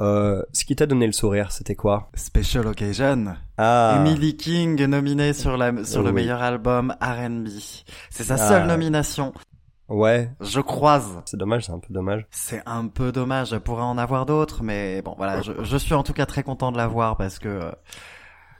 Euh, 0.00 0.42
ce 0.52 0.64
qui 0.66 0.76
t'a 0.76 0.84
donné 0.86 1.06
le 1.06 1.12
sourire, 1.12 1.52
c'était 1.52 1.74
quoi? 1.74 2.10
Special 2.14 2.66
Occasion. 2.66 3.34
Ah, 3.56 3.96
Emily 3.98 4.36
King 4.36 4.84
nominée 4.84 5.32
sur 5.32 5.56
la 5.56 5.84
sur 5.84 6.02
le 6.02 6.12
meilleur 6.12 6.42
album 6.42 6.94
R&B. 7.00 7.48
C'est 8.10 8.24
sa 8.24 8.34
Ah. 8.34 8.36
seule 8.36 8.66
nomination. 8.66 9.32
ouais, 9.88 10.30
Je 10.40 10.60
croise. 10.60 11.22
c'est 11.24 11.38
dommage, 11.38 11.64
c'est 11.66 11.72
un 11.72 11.78
peu 11.78 11.94
dommage. 11.94 12.26
C'est 12.30 12.62
un 12.66 12.88
peu 12.88 13.10
dommage, 13.10 13.52
elle 13.54 13.60
pourrait 13.60 13.82
en 13.84 13.96
avoir 13.96 14.26
d'autres, 14.26 14.62
mais 14.62 15.00
bon, 15.00 15.14
voilà, 15.16 15.40
je, 15.40 15.52
je 15.62 15.76
suis 15.78 15.94
en 15.94 16.02
tout 16.02 16.12
cas 16.12 16.26
très 16.26 16.42
content 16.42 16.72
de 16.72 16.76
la 16.76 16.88
voir 16.88 17.16
parce 17.16 17.38
que, 17.38 17.72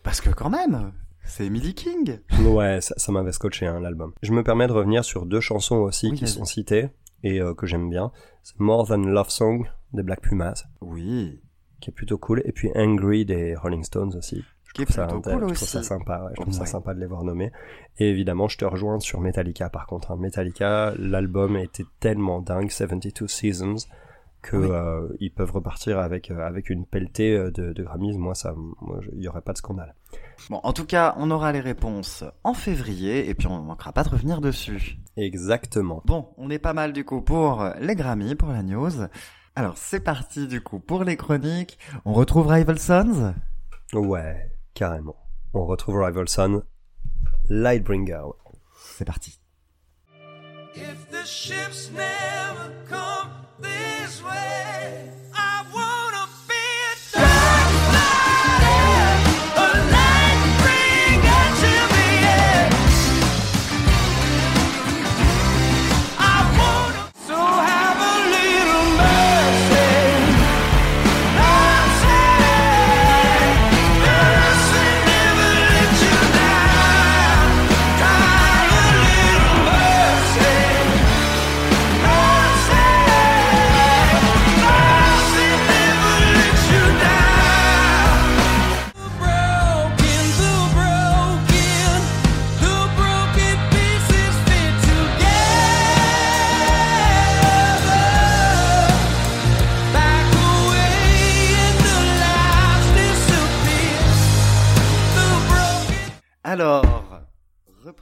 parce 0.05 0.23
que 0.23 0.31
quand 0.31 0.49
même, 0.50 0.93
c'est 1.25 1.44
Emily 1.44 1.75
King. 1.75 2.19
Ouais, 2.44 2.81
ça, 2.81 2.94
ça 2.97 3.12
m'avait 3.12 3.33
scotché 3.33 3.67
hein, 3.67 3.79
l'album. 3.81 4.12
Je 4.23 4.33
me 4.33 4.43
permets 4.43 4.69
de 4.69 4.73
revenir 4.73 5.05
sur 5.05 5.27
deux 5.27 5.41
chansons 5.41 5.77
aussi 5.77 6.11
Oui, 6.12 6.17
qui 6.19 6.27
sont 6.29 6.44
citées 6.47 6.88
et 7.25 7.41
euh, 7.43 7.53
que 7.55 7.67
j'aime 7.67 7.91
bien. 7.91 8.11
C'est 8.43 8.59
More 8.61 8.87
Than 8.87 8.99
Love 8.99 9.29
Song 9.31 9.67
des 9.97 10.03
Black 10.05 10.21
Pumas, 10.21 10.65
Oui, 10.81 11.41
qui 11.81 11.91
est 11.91 11.93
plutôt 11.93 12.19
cool, 12.19 12.43
et 12.45 12.53
puis 12.53 12.71
Angry 12.77 13.25
des 13.25 13.55
Rolling 13.57 13.83
Stones 13.85 14.15
aussi. 14.17 14.45
Je 14.65 14.73
qui 14.73 14.83
est 14.83 14.85
trouve 14.85 14.97
ça, 14.97 15.07
plutôt 15.07 15.23
je 15.25 15.31
cool 15.31 15.41
trouve 15.41 15.53
aussi. 15.53 15.65
ça 15.67 15.83
sympa, 15.83 16.23
ouais, 16.23 16.33
je 16.37 16.41
trouve 16.43 16.53
ça 16.55 16.67
sympa 16.67 16.93
de 16.95 17.01
les 17.01 17.07
voir 17.07 17.25
nommés. 17.25 17.51
Et 17.99 18.11
évidemment, 18.11 18.47
je 18.49 18.59
te 18.59 18.65
rejoins 18.65 19.01
sur 19.01 19.21
Metallica 19.21 19.71
par 19.71 19.87
contre. 19.87 20.11
hein. 20.13 20.17
Metallica, 20.19 20.93
l'album 20.99 21.57
était 21.57 21.87
tellement 21.99 22.41
dingue, 22.43 22.71
72 22.71 23.31
Seasons, 23.31 23.77
que 24.43 24.57
Oui. 24.59 24.69
euh, 24.71 25.09
ils 25.19 25.33
peuvent 25.33 25.51
repartir 25.51 25.99
avec 25.99 26.31
euh, 26.31 26.47
avec 26.47 26.69
une 26.71 26.85
pelletée 26.85 27.35
euh, 27.35 27.51
de, 27.51 27.73
de 27.73 27.83
Grammys. 27.83 28.17
Moi, 28.19 28.35
ça, 28.35 28.55
il 29.15 29.23
y 29.23 29.29
aurait 29.29 29.41
pas 29.41 29.53
de 29.55 29.59
scandale. 29.59 29.95
Bon, 30.50 30.61
en 30.62 30.73
tout 30.75 30.85
cas, 30.85 31.15
on 31.19 31.31
aura 31.31 31.53
les 31.53 31.61
réponses 31.61 32.23
en 32.45 32.53
février 32.55 33.29
et 33.31 33.35
puis 33.35 33.47
on 33.49 33.59
ne 33.61 33.67
manquera 33.67 33.93
pas 33.93 34.05
de 34.05 34.11
revenir 34.11 34.41
dessus. 34.43 34.99
Exactement. 35.17 36.03
Bon, 36.05 36.29
on 36.37 36.50
est 36.50 36.59
pas 36.59 36.75
mal 36.75 36.93
du 36.93 37.05
coup 37.05 37.23
pour 37.23 37.67
les 37.81 37.95
Grammy, 37.97 38.35
pour 38.35 38.50
la 38.50 38.62
news. 38.62 38.91
Alors, 39.59 39.79
c'est 39.79 40.01
parti 40.01 40.47
du 40.47 40.61
coup 40.61 40.81
pour 40.81 41.03
les 41.03 41.17
chroniques. 41.17 41.79
On 42.05 42.13
retrouve 42.13 42.49
Rival 42.49 42.79
Sons? 42.79 43.35
Ouais, 43.95 44.53
carrément. 44.75 45.17
On 45.55 45.65
retrouve 45.65 45.97
Rivalson, 46.03 46.63
Lightbringer. 47.49 48.27
C'est 48.75 49.07
parti. 49.07 49.41
If 50.75 51.09
the 51.11 51.25
ships 51.25 51.91
never 51.91 52.71
come 52.87 53.31
this 53.63 54.23
way, 54.23 55.11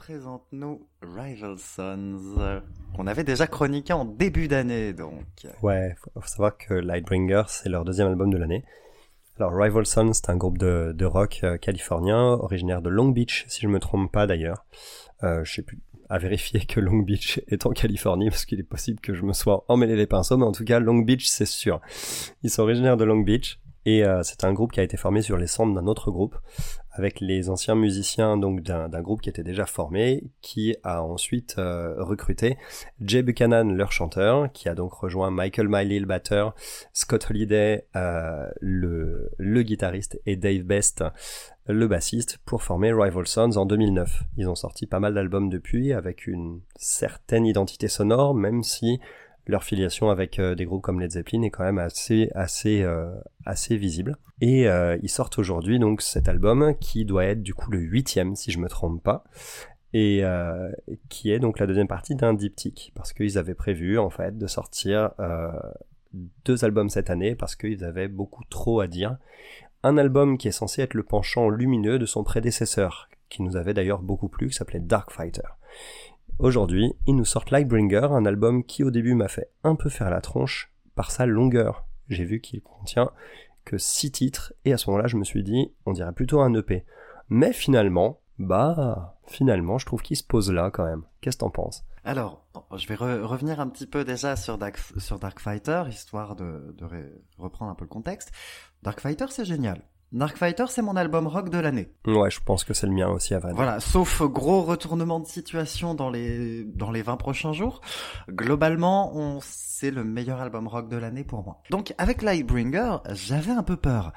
Représente-nous 0.07 0.87
Rival 1.01 1.57
Sons, 1.57 2.19
euh, 2.37 2.59
qu'on 2.95 3.07
avait 3.07 3.23
déjà 3.23 3.47
chroniqué 3.47 3.91
en 3.91 4.05
début 4.05 4.47
d'année, 4.47 4.93
donc. 4.93 5.25
Ouais, 5.63 5.95
faut, 5.97 6.11
faut 6.21 6.27
savoir 6.27 6.55
que 6.59 6.75
Lightbringer, 6.75 7.41
c'est 7.47 7.69
leur 7.69 7.83
deuxième 7.85 8.09
album 8.09 8.31
de 8.31 8.37
l'année. 8.37 8.63
Alors, 9.39 9.51
Rival 9.55 9.87
Sons, 9.87 10.13
c'est 10.13 10.29
un 10.29 10.37
groupe 10.37 10.59
de, 10.59 10.93
de 10.95 11.05
rock 11.05 11.39
euh, 11.43 11.57
californien, 11.57 12.21
originaire 12.33 12.83
de 12.83 12.89
Long 12.89 13.09
Beach, 13.09 13.45
si 13.47 13.61
je 13.61 13.67
me 13.67 13.79
trompe 13.79 14.11
pas 14.11 14.27
d'ailleurs. 14.27 14.67
Euh, 15.23 15.43
je 15.43 15.55
sais 15.55 15.63
plus 15.63 15.79
à 16.07 16.19
vérifier 16.19 16.59
que 16.67 16.79
Long 16.79 16.99
Beach 16.99 17.41
est 17.47 17.65
en 17.65 17.71
Californie, 17.71 18.29
parce 18.29 18.45
qu'il 18.45 18.59
est 18.59 18.63
possible 18.63 18.99
que 18.99 19.15
je 19.15 19.23
me 19.23 19.33
sois 19.33 19.65
emmêlé 19.69 19.95
les 19.95 20.05
pinceaux, 20.05 20.37
mais 20.37 20.45
en 20.45 20.51
tout 20.51 20.65
cas, 20.65 20.79
Long 20.79 20.99
Beach, 20.99 21.25
c'est 21.25 21.47
sûr. 21.47 21.81
Ils 22.43 22.51
sont 22.51 22.61
originaires 22.61 22.97
de 22.97 23.05
Long 23.05 23.21
Beach, 23.21 23.59
et 23.85 24.03
euh, 24.03 24.23
c'est 24.23 24.43
un 24.43 24.53
groupe 24.53 24.71
qui 24.71 24.79
a 24.79 24.83
été 24.83 24.97
formé 24.97 25.21
sur 25.21 25.37
les 25.37 25.47
cendres 25.47 25.75
d'un 25.75 25.85
autre 25.87 26.09
groupe, 26.09 26.35
avec 26.91 27.19
les 27.19 27.49
anciens 27.49 27.75
musiciens 27.75 28.35
donc 28.37 28.61
d'un 28.61 29.01
groupe 29.01 29.21
qui 29.21 29.29
était 29.29 29.43
déjà 29.43 29.65
formé, 29.65 30.23
qui 30.41 30.75
a 30.83 31.03
ensuite 31.03 31.55
euh, 31.57 31.93
recruté 31.97 32.57
Jay 33.01 33.21
Buchanan, 33.21 33.71
leur 33.71 33.91
chanteur, 33.91 34.51
qui 34.51 34.69
a 34.69 34.75
donc 34.75 34.93
rejoint 34.93 35.29
Michael 35.29 35.67
Miley, 35.67 35.99
le 35.99 36.07
batteur, 36.07 36.55
Scott 36.93 37.27
Holiday, 37.29 37.85
euh, 37.95 38.49
le, 38.59 39.29
le 39.37 39.61
guitariste, 39.61 40.19
et 40.25 40.35
Dave 40.35 40.63
Best, 40.63 41.03
le 41.67 41.87
bassiste, 41.87 42.39
pour 42.45 42.63
former 42.63 42.91
Rival 42.91 43.27
Sons 43.27 43.57
en 43.57 43.65
2009. 43.65 44.23
Ils 44.37 44.49
ont 44.49 44.55
sorti 44.55 44.87
pas 44.87 44.99
mal 44.99 45.13
d'albums 45.13 45.49
depuis, 45.49 45.93
avec 45.93 46.25
une 46.25 46.61
certaine 46.75 47.45
identité 47.45 47.87
sonore, 47.87 48.33
même 48.33 48.63
si 48.63 48.99
leur 49.47 49.63
filiation 49.63 50.09
avec 50.09 50.39
euh, 50.39 50.55
des 50.55 50.65
groupes 50.65 50.81
comme 50.81 50.99
Led 50.99 51.11
Zeppelin 51.11 51.43
est 51.43 51.49
quand 51.49 51.63
même 51.63 51.77
assez 51.77 52.29
assez 52.35 52.81
euh, 52.81 53.11
assez 53.45 53.77
visible. 53.77 54.17
Et 54.41 54.67
euh, 54.67 54.97
ils 55.01 55.09
sortent 55.09 55.37
aujourd'hui 55.37 55.79
donc 55.79 56.01
cet 56.01 56.27
album 56.27 56.75
qui 56.79 57.05
doit 57.05 57.25
être 57.25 57.43
du 57.43 57.53
coup 57.53 57.71
le 57.71 57.79
huitième 57.79 58.35
si 58.35 58.51
je 58.51 58.59
me 58.59 58.67
trompe 58.67 59.03
pas 59.03 59.23
et 59.97 60.23
qui 61.07 61.31
est 61.31 61.39
donc 61.39 61.57
la 61.57 61.67
deuxième 61.67 61.87
partie 61.87 62.15
d'un 62.15 62.33
diptyque 62.33 62.91
parce 62.95 63.13
qu'ils 63.13 63.37
avaient 63.37 63.55
prévu 63.55 63.97
en 63.97 64.09
fait 64.09 64.37
de 64.37 64.45
sortir 64.45 65.11
deux 66.43 66.65
albums 66.65 66.89
cette 66.89 67.09
année 67.09 67.33
parce 67.33 67.55
qu'ils 67.55 67.85
avaient 67.85 68.09
beaucoup 68.09 68.43
trop 68.49 68.81
à 68.81 68.87
dire. 68.87 69.15
Un 69.83 69.97
album 69.97 70.37
qui 70.37 70.49
est 70.49 70.51
censé 70.51 70.81
être 70.81 70.95
le 70.95 71.03
penchant 71.03 71.47
lumineux 71.47 71.97
de 71.97 72.05
son 72.05 72.25
prédécesseur, 72.25 73.07
qui 73.29 73.41
nous 73.41 73.55
avait 73.55 73.73
d'ailleurs 73.73 74.01
beaucoup 74.01 74.27
plu, 74.27 74.49
qui 74.49 74.55
s'appelait 74.55 74.81
Dark 74.81 75.11
Fighter. 75.11 75.47
Aujourd'hui, 76.37 76.93
ils 77.07 77.15
nous 77.15 77.25
sortent 77.25 77.51
Lightbringer, 77.51 78.07
un 78.11 78.25
album 78.25 78.63
qui 78.63 78.83
au 78.83 78.91
début 78.91 79.13
m'a 79.15 79.29
fait 79.29 79.49
un 79.63 79.75
peu 79.75 79.89
faire 79.89 80.09
la 80.09 80.19
tronche 80.19 80.71
par 80.93 81.11
sa 81.11 81.25
longueur. 81.25 81.85
J'ai 82.09 82.25
vu 82.25 82.41
qu'il 82.41 82.61
contient 82.61 83.11
que 83.63 83.77
six 83.77 84.11
titres 84.11 84.53
et 84.65 84.73
à 84.73 84.77
ce 84.77 84.89
moment-là, 84.89 85.07
je 85.07 85.15
me 85.15 85.23
suis 85.23 85.43
dit, 85.43 85.71
on 85.85 85.93
dirait 85.93 86.11
plutôt 86.11 86.41
un 86.41 86.53
EP. 86.53 86.85
Mais 87.29 87.53
finalement, 87.53 88.19
bah, 88.37 89.17
finalement, 89.25 89.77
je 89.77 89.85
trouve 89.85 90.01
qu'il 90.01 90.17
se 90.17 90.23
pose 90.23 90.51
là 90.51 90.71
quand 90.71 90.85
même. 90.85 91.03
Qu'est-ce 91.21 91.37
que 91.37 91.41
t'en 91.41 91.49
penses? 91.49 91.85
Alors, 92.03 92.45
je 92.75 92.85
vais 92.87 92.95
re- 92.95 93.21
revenir 93.21 93.59
un 93.59 93.67
petit 93.67 93.87
peu 93.87 94.03
déjà 94.03 94.35
sur 94.35 94.57
Dark, 94.57 94.77
sur 94.97 95.17
Dark 95.17 95.39
Fighter, 95.39 95.83
histoire 95.89 96.35
de, 96.35 96.75
reprendre 97.37 97.71
un 97.71 97.75
peu 97.75 97.85
le 97.85 97.89
contexte. 97.89 98.31
Dark 98.83 98.99
Fighter, 98.99 99.25
c'est 99.29 99.45
génial. 99.45 99.81
Dark 100.15 100.37
Fighter, 100.37 100.63
c'est 100.69 100.81
mon 100.81 100.95
album 100.95 101.27
rock 101.27 101.49
de 101.49 101.57
l'année. 101.57 101.89
Ouais, 102.07 102.31
je 102.31 102.39
pense 102.39 102.63
que 102.63 102.73
c'est 102.73 102.87
le 102.87 102.93
mien 102.93 103.09
aussi 103.09 103.33
à 103.33 103.39
vrai. 103.39 103.51
Voilà, 103.53 103.81
sauf 103.81 104.21
gros 104.21 104.61
retournement 104.61 105.19
de 105.19 105.27
situation 105.27 105.93
dans 105.93 106.09
les 106.09 106.63
dans 106.63 106.89
les 106.89 107.01
20 107.01 107.17
prochains 107.17 107.51
jours. 107.51 107.81
Globalement, 108.29 109.13
on 109.13 109.39
c'est 109.41 109.91
le 109.91 110.05
meilleur 110.05 110.39
album 110.39 110.69
rock 110.69 110.87
de 110.87 110.95
l'année 110.95 111.25
pour 111.25 111.43
moi. 111.43 111.61
Donc 111.69 111.93
avec 111.97 112.21
Lightbringer, 112.21 112.99
j'avais 113.11 113.51
un 113.51 113.63
peu 113.63 113.75
peur. 113.75 114.13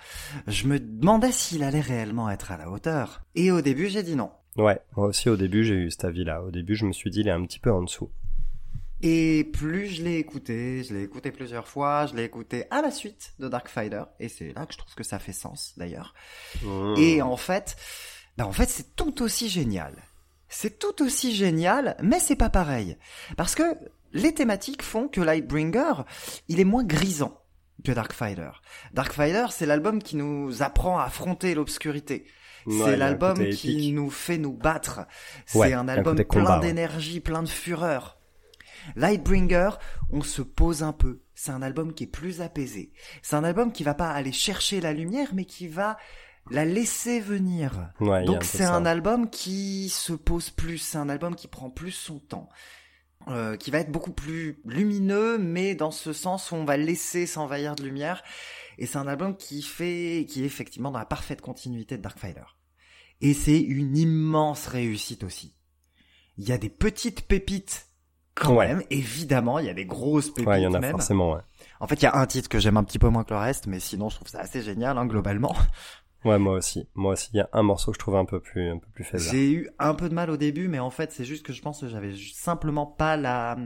Je 0.46 0.68
me 0.68 0.78
demandais 0.78 1.32
s'il 1.32 1.64
allait 1.64 1.80
réellement 1.80 2.30
être 2.30 2.52
à 2.52 2.56
la 2.56 2.70
hauteur. 2.70 3.22
Et 3.34 3.50
au 3.50 3.60
début, 3.60 3.88
j'ai 3.88 4.04
dit 4.04 4.14
non. 4.14 4.30
Ouais, 4.56 4.80
moi 4.96 5.06
aussi 5.06 5.28
au 5.28 5.36
début 5.36 5.64
j'ai 5.64 5.74
eu 5.74 5.90
cet 5.90 6.04
avis-là. 6.04 6.44
Au 6.44 6.52
début 6.52 6.76
je 6.76 6.86
me 6.86 6.92
suis 6.92 7.10
dit 7.10 7.20
il 7.20 7.28
est 7.28 7.32
un 7.32 7.42
petit 7.42 7.58
peu 7.58 7.72
en 7.72 7.82
dessous. 7.82 8.10
Et 9.00 9.44
plus 9.52 9.86
je 9.86 10.02
l'ai 10.02 10.16
écouté, 10.16 10.82
je 10.82 10.94
l'ai 10.94 11.02
écouté 11.02 11.30
plusieurs 11.30 11.68
fois, 11.68 12.06
je 12.06 12.16
l'ai 12.16 12.24
écouté 12.24 12.64
à 12.70 12.82
la 12.82 12.90
suite 12.90 13.34
de 13.38 13.48
Dark 13.48 13.68
Fighter, 13.68 14.02
et 14.18 14.28
c'est 14.28 14.52
là 14.52 14.66
que 14.66 14.72
je 14.72 14.78
trouve 14.78 14.94
que 14.94 15.04
ça 15.04 15.18
fait 15.18 15.32
sens 15.32 15.74
d'ailleurs. 15.76 16.14
Mmh. 16.62 16.94
Et 16.98 17.22
en 17.22 17.36
fait, 17.36 17.76
bah 18.36 18.46
en 18.46 18.52
fait 18.52 18.68
c'est 18.68 18.96
tout 18.96 19.22
aussi 19.22 19.48
génial. 19.48 19.94
C'est 20.48 20.78
tout 20.78 21.02
aussi 21.02 21.34
génial, 21.34 21.96
mais 22.02 22.18
c'est 22.18 22.36
pas 22.36 22.48
pareil. 22.48 22.96
Parce 23.36 23.54
que 23.54 23.62
les 24.12 24.34
thématiques 24.34 24.82
font 24.82 25.06
que 25.06 25.20
Lightbringer, 25.20 26.04
il 26.48 26.58
est 26.58 26.64
moins 26.64 26.84
grisant 26.84 27.38
que 27.84 27.92
Dark 27.92 28.12
Fighter. 28.12 28.50
Dark 28.92 29.12
Fighter, 29.12 29.46
c'est 29.50 29.66
l'album 29.66 30.02
qui 30.02 30.16
nous 30.16 30.62
apprend 30.62 30.98
à 30.98 31.04
affronter 31.04 31.54
l'obscurité. 31.54 32.26
Ouais, 32.66 32.84
c'est 32.84 32.96
l'album 32.96 33.48
qui 33.50 33.92
nous 33.92 34.10
fait 34.10 34.38
nous 34.38 34.52
battre. 34.52 35.06
C'est 35.46 35.72
un 35.72 35.80
un 35.80 35.88
album 35.88 36.16
plein 36.24 36.58
ouais. 36.58 36.66
d'énergie, 36.66 37.20
plein 37.20 37.42
de 37.42 37.48
fureur. 37.48 38.17
Lightbringer, 38.96 39.70
on 40.10 40.22
se 40.22 40.42
pose 40.42 40.82
un 40.82 40.92
peu. 40.92 41.22
C'est 41.34 41.52
un 41.52 41.62
album 41.62 41.94
qui 41.94 42.04
est 42.04 42.08
plus 42.08 42.40
apaisé. 42.40 42.92
C'est 43.22 43.36
un 43.36 43.44
album 43.44 43.72
qui 43.72 43.84
va 43.84 43.94
pas 43.94 44.10
aller 44.10 44.32
chercher 44.32 44.80
la 44.80 44.92
lumière, 44.92 45.28
mais 45.34 45.44
qui 45.44 45.68
va 45.68 45.96
la 46.50 46.64
laisser 46.64 47.20
venir. 47.20 47.90
Ouais, 48.00 48.24
Donc 48.24 48.44
c'est 48.44 48.64
un 48.64 48.86
album 48.86 49.28
qui 49.30 49.88
se 49.88 50.12
pose 50.12 50.50
plus, 50.50 50.78
c'est 50.78 50.98
un 50.98 51.08
album 51.08 51.34
qui 51.34 51.48
prend 51.48 51.70
plus 51.70 51.92
son 51.92 52.18
temps. 52.18 52.48
Euh, 53.26 53.56
qui 53.56 53.70
va 53.70 53.80
être 53.80 53.92
beaucoup 53.92 54.12
plus 54.12 54.58
lumineux, 54.64 55.36
mais 55.36 55.74
dans 55.74 55.90
ce 55.90 56.14
sens 56.14 56.50
où 56.50 56.54
on 56.54 56.64
va 56.64 56.78
laisser 56.78 57.26
s'envahir 57.26 57.74
de 57.74 57.82
lumière. 57.82 58.22
Et 58.78 58.86
c'est 58.86 58.96
un 58.96 59.06
album 59.06 59.36
qui 59.36 59.60
fait, 59.60 60.24
qui 60.26 60.42
est 60.42 60.46
effectivement 60.46 60.90
dans 60.90 60.98
la 60.98 61.04
parfaite 61.04 61.42
continuité 61.42 61.98
de 61.98 62.02
Dark 62.02 62.18
Fighter. 62.18 62.44
Et 63.20 63.34
c'est 63.34 63.60
une 63.60 63.98
immense 63.98 64.66
réussite 64.66 65.24
aussi. 65.24 65.56
Il 66.38 66.48
y 66.48 66.52
a 66.52 66.58
des 66.58 66.70
petites 66.70 67.22
pépites 67.22 67.87
quand 68.38 68.54
Ouais. 68.54 68.68
même, 68.68 68.82
évidemment, 68.90 69.58
il 69.58 69.66
y 69.66 69.70
a 69.70 69.74
des 69.74 69.84
grosses 69.86 70.30
pépites 70.30 70.48
Ouais, 70.48 70.60
il 70.60 70.64
y 70.64 70.66
en 70.66 70.74
a 70.74 70.80
même. 70.80 70.90
forcément, 70.92 71.32
ouais. 71.34 71.40
En 71.80 71.86
fait, 71.86 71.96
il 71.96 72.02
y 72.04 72.06
a 72.06 72.16
un 72.16 72.26
titre 72.26 72.48
que 72.48 72.58
j'aime 72.58 72.76
un 72.76 72.84
petit 72.84 72.98
peu 72.98 73.08
moins 73.08 73.24
que 73.24 73.32
le 73.34 73.40
reste, 73.40 73.66
mais 73.66 73.80
sinon 73.80 74.08
je 74.08 74.16
trouve 74.16 74.28
ça 74.28 74.40
assez 74.40 74.62
génial, 74.62 74.96
hein, 74.98 75.06
globalement. 75.06 75.54
Ouais, 76.24 76.38
moi 76.38 76.54
aussi. 76.54 76.88
Moi 76.96 77.12
aussi, 77.12 77.30
il 77.32 77.36
y 77.36 77.40
a 77.40 77.48
un 77.52 77.62
morceau 77.62 77.92
que 77.92 77.94
je 77.96 78.00
trouve 78.00 78.16
un 78.16 78.24
peu 78.24 78.40
plus, 78.40 78.68
un 78.70 78.78
peu 78.78 78.88
plus 78.92 79.04
faisable. 79.04 79.30
J'ai 79.30 79.52
eu 79.52 79.70
un 79.78 79.94
peu 79.94 80.08
de 80.08 80.14
mal 80.14 80.30
au 80.30 80.36
début, 80.36 80.66
mais 80.66 80.80
en 80.80 80.90
fait, 80.90 81.12
c'est 81.12 81.24
juste 81.24 81.46
que 81.46 81.52
je 81.52 81.62
pense 81.62 81.80
que 81.80 81.88
j'avais 81.88 82.12
simplement 82.34 82.86
pas 82.86 83.16
la, 83.16 83.56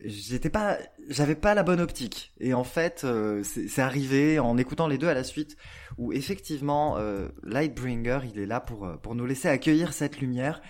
j'étais 0.00 0.50
pas, 0.50 0.78
j'avais 1.08 1.34
pas 1.34 1.54
la 1.54 1.62
bonne 1.62 1.80
optique. 1.80 2.32
Et 2.40 2.54
en 2.54 2.64
fait, 2.64 3.02
euh, 3.04 3.42
c'est 3.42 3.68
c'est 3.68 3.82
arrivé 3.82 4.38
en 4.38 4.56
écoutant 4.56 4.86
les 4.86 4.98
deux 4.98 5.08
à 5.08 5.14
la 5.14 5.24
suite, 5.24 5.56
où 5.98 6.12
effectivement, 6.12 6.96
euh, 6.96 7.28
Lightbringer, 7.42 8.20
il 8.32 8.38
est 8.40 8.46
là 8.46 8.60
pour 8.60 8.86
euh, 8.86 8.96
pour 8.96 9.14
nous 9.14 9.26
laisser 9.26 9.48
accueillir 9.48 9.92
cette 9.92 10.20
lumière, 10.20 10.62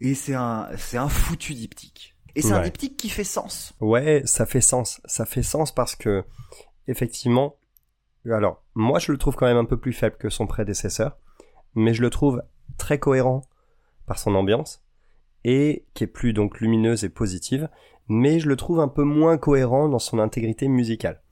et 0.00 0.14
c'est 0.14 0.34
un 0.34 0.68
c'est 0.78 0.96
un 0.98 1.08
foutu 1.10 1.52
diptyque. 1.54 2.15
Et 2.36 2.42
c'est 2.42 2.52
un 2.52 2.62
diptyque 2.62 2.96
qui 2.96 3.08
fait 3.08 3.24
sens. 3.24 3.74
Ouais, 3.80 4.22
ça 4.26 4.46
fait 4.46 4.60
sens. 4.60 5.00
Ça 5.06 5.24
fait 5.26 5.42
sens 5.42 5.72
parce 5.74 5.96
que, 5.96 6.24
effectivement, 6.86 7.56
alors, 8.30 8.62
moi 8.74 8.98
je 8.98 9.10
le 9.12 9.18
trouve 9.18 9.36
quand 9.36 9.46
même 9.46 9.56
un 9.56 9.64
peu 9.64 9.78
plus 9.78 9.92
faible 9.92 10.16
que 10.18 10.28
son 10.28 10.46
prédécesseur, 10.46 11.16
mais 11.74 11.94
je 11.94 12.02
le 12.02 12.10
trouve 12.10 12.42
très 12.76 12.98
cohérent 12.98 13.42
par 14.06 14.18
son 14.18 14.34
ambiance, 14.34 14.82
et 15.44 15.86
qui 15.94 16.04
est 16.04 16.08
plus 16.08 16.32
donc 16.32 16.60
lumineuse 16.60 17.04
et 17.04 17.08
positive, 17.08 17.68
mais 18.08 18.38
je 18.40 18.48
le 18.48 18.56
trouve 18.56 18.80
un 18.80 18.88
peu 18.88 19.02
moins 19.04 19.38
cohérent 19.38 19.88
dans 19.88 19.98
son 19.98 20.18
intégrité 20.18 20.68
musicale. 20.68 21.22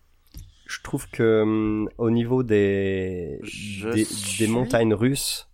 Je 0.67 0.81
trouve 0.83 1.09
que 1.11 1.43
hum, 1.43 1.89
au 1.99 2.11
niveau 2.11 2.43
des, 2.43 3.39
Je 3.43 3.89
des, 3.91 4.05
suis- 4.05 4.47
des 4.47 4.51
montagnes 4.53 4.95
russes, 4.95 5.49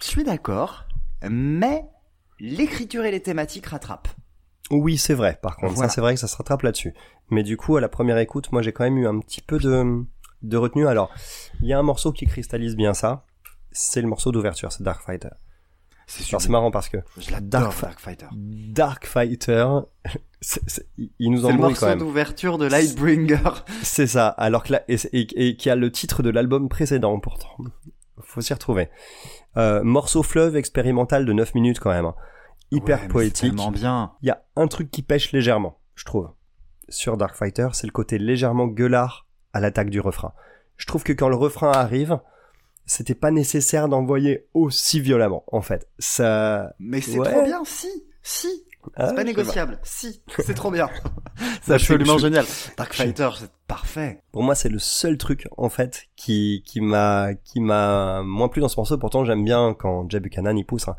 Je 0.00 0.06
suis 0.06 0.24
d'accord, 0.24 0.84
mais 1.30 1.84
l'écriture 2.40 3.04
et 3.04 3.10
les 3.10 3.20
thématiques 3.22 3.66
rattrapent. 3.66 4.08
Oui, 4.70 4.96
c'est 4.98 5.14
vrai. 5.14 5.38
Par 5.42 5.56
contre, 5.56 5.74
Voilà. 5.74 5.88
ça 5.88 5.94
c'est 5.94 6.00
vrai 6.00 6.14
que 6.14 6.20
ça 6.20 6.26
se 6.28 6.36
rattrape 6.36 6.62
là-dessus. 6.62 6.94
Mais 7.30 7.42
du 7.42 7.56
coup, 7.56 7.76
à 7.76 7.80
la 7.80 7.88
première 7.88 8.18
écoute, 8.18 8.50
moi 8.52 8.62
j'ai 8.62 8.72
quand 8.72 8.84
même 8.84 8.98
eu 8.98 9.06
un 9.06 9.18
petit 9.20 9.40
peu 9.40 9.58
de 9.58 10.02
de 10.42 10.56
retenue. 10.56 10.86
Alors, 10.86 11.10
il 11.62 11.68
y 11.68 11.72
a 11.72 11.78
un 11.78 11.82
morceau 11.82 12.12
qui 12.12 12.26
cristallise 12.26 12.76
bien 12.76 12.94
ça. 12.94 13.24
C'est 13.72 14.00
le 14.02 14.08
morceau 14.08 14.32
d'ouverture, 14.32 14.70
c'est 14.72 14.82
Dark 14.82 15.02
Fighter. 15.04 15.28
C'est 16.08 16.48
marrant 16.50 16.70
parce 16.70 16.88
que 16.88 16.98
Je 17.18 17.32
l'adore, 17.32 17.62
Dark 17.62 17.80
Dark, 17.80 18.00
Fighter. 18.00 18.26
Dark 18.32 19.06
Fighter, 19.06 19.66
c'est- 20.40 20.62
c'est- 20.68 20.86
il- 20.98 21.10
il 21.18 21.30
nous 21.32 21.38
C'est 21.38 21.42
le 21.48 21.54
embrouille 21.54 21.68
morceau 21.70 21.80
quand 21.80 21.88
même. 21.90 21.98
d'ouverture 21.98 22.58
de 22.58 22.66
Lightbringer. 22.66 23.40
C'est 23.82 24.06
ça. 24.06 24.28
Alors 24.28 24.62
que 24.62 24.72
là, 24.74 24.82
et, 24.88 24.96
et- 25.12 25.48
et 25.48 25.56
qui 25.56 25.68
a 25.68 25.74
le 25.74 25.90
titre 25.90 26.22
de 26.22 26.30
l'album 26.30 26.68
précédent 26.68 27.18
pourtant. 27.18 27.56
Faut 28.22 28.40
s'y 28.40 28.52
retrouver. 28.54 28.88
Euh, 29.56 29.82
morceau 29.82 30.22
fleuve 30.22 30.56
expérimental 30.56 31.24
de 31.26 31.32
9 31.32 31.54
minutes 31.54 31.80
quand 31.80 31.90
même. 31.90 32.12
Hyper 32.70 33.02
Ouais, 33.02 33.08
poétique. 33.08 33.50
Tellement 33.56 33.70
bien. 33.70 34.12
Il 34.22 34.28
y 34.28 34.30
a 34.30 34.42
un 34.56 34.66
truc 34.68 34.90
qui 34.90 35.02
pêche 35.02 35.32
légèrement, 35.32 35.78
je 35.94 36.04
trouve, 36.04 36.30
sur 36.88 37.16
Dark 37.16 37.34
Fighter, 37.36 37.68
c'est 37.72 37.86
le 37.86 37.92
côté 37.92 38.18
légèrement 38.18 38.66
gueulard 38.66 39.26
à 39.52 39.60
l'attaque 39.60 39.90
du 39.90 40.00
refrain. 40.00 40.32
Je 40.76 40.86
trouve 40.86 41.02
que 41.04 41.12
quand 41.12 41.28
le 41.28 41.36
refrain 41.36 41.70
arrive, 41.72 42.18
c'était 42.84 43.14
pas 43.14 43.30
nécessaire 43.30 43.88
d'envoyer 43.88 44.46
aussi 44.54 45.00
violemment, 45.00 45.44
en 45.50 45.62
fait. 45.62 45.88
Ça. 45.98 46.74
Mais 46.78 47.00
c'est 47.00 47.18
Ouais. 47.18 47.30
trop 47.32 47.42
bien, 47.44 47.62
si, 47.64 47.88
si. 48.22 48.48
Ah, 48.94 49.08
C'est 49.08 49.14
pas 49.16 49.24
négociable, 49.24 49.80
si. 49.82 50.22
C'est 50.38 50.54
trop 50.54 50.70
bien. 50.70 50.88
C'est 51.62 51.74
absolument 51.74 52.18
génial. 52.18 52.44
Dark 52.76 52.94
Fighter, 52.94 53.28
c'est 53.36 53.50
parfait. 53.66 54.22
Pour 54.30 54.44
moi, 54.44 54.54
c'est 54.54 54.68
le 54.68 54.78
seul 54.78 55.18
truc, 55.18 55.48
en 55.56 55.68
fait, 55.68 56.04
qui, 56.14 56.62
qui 56.64 56.80
m'a, 56.80 57.34
qui 57.34 57.58
m'a 57.60 58.22
moins 58.22 58.48
plu 58.48 58.60
dans 58.60 58.68
ce 58.68 58.76
morceau. 58.76 58.96
Pourtant, 58.96 59.24
j'aime 59.24 59.44
bien 59.44 59.74
quand 59.76 60.08
Jay 60.08 60.20
Buchanan 60.20 60.56
y 60.56 60.62
pousse. 60.62 60.86
hein. 60.86 60.94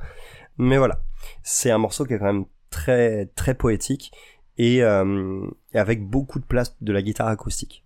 Mais 0.58 0.78
voilà, 0.78 1.00
c'est 1.44 1.72
un 1.72 1.78
morceau 1.78 2.06
qui 2.06 2.14
est 2.14 2.20
quand 2.20 2.26
même 2.26 2.46
très 2.70 3.28
très 3.36 3.54
poétique 3.54 4.12
et, 4.58 4.84
euh, 4.84 5.46
et 5.74 5.80
avec 5.80 6.04
beaucoup 6.08 6.40
de 6.40 6.46
place 6.46 6.76
de 6.82 6.92
la 6.92 7.02
guitare 7.02 7.28
acoustique. 7.28 7.84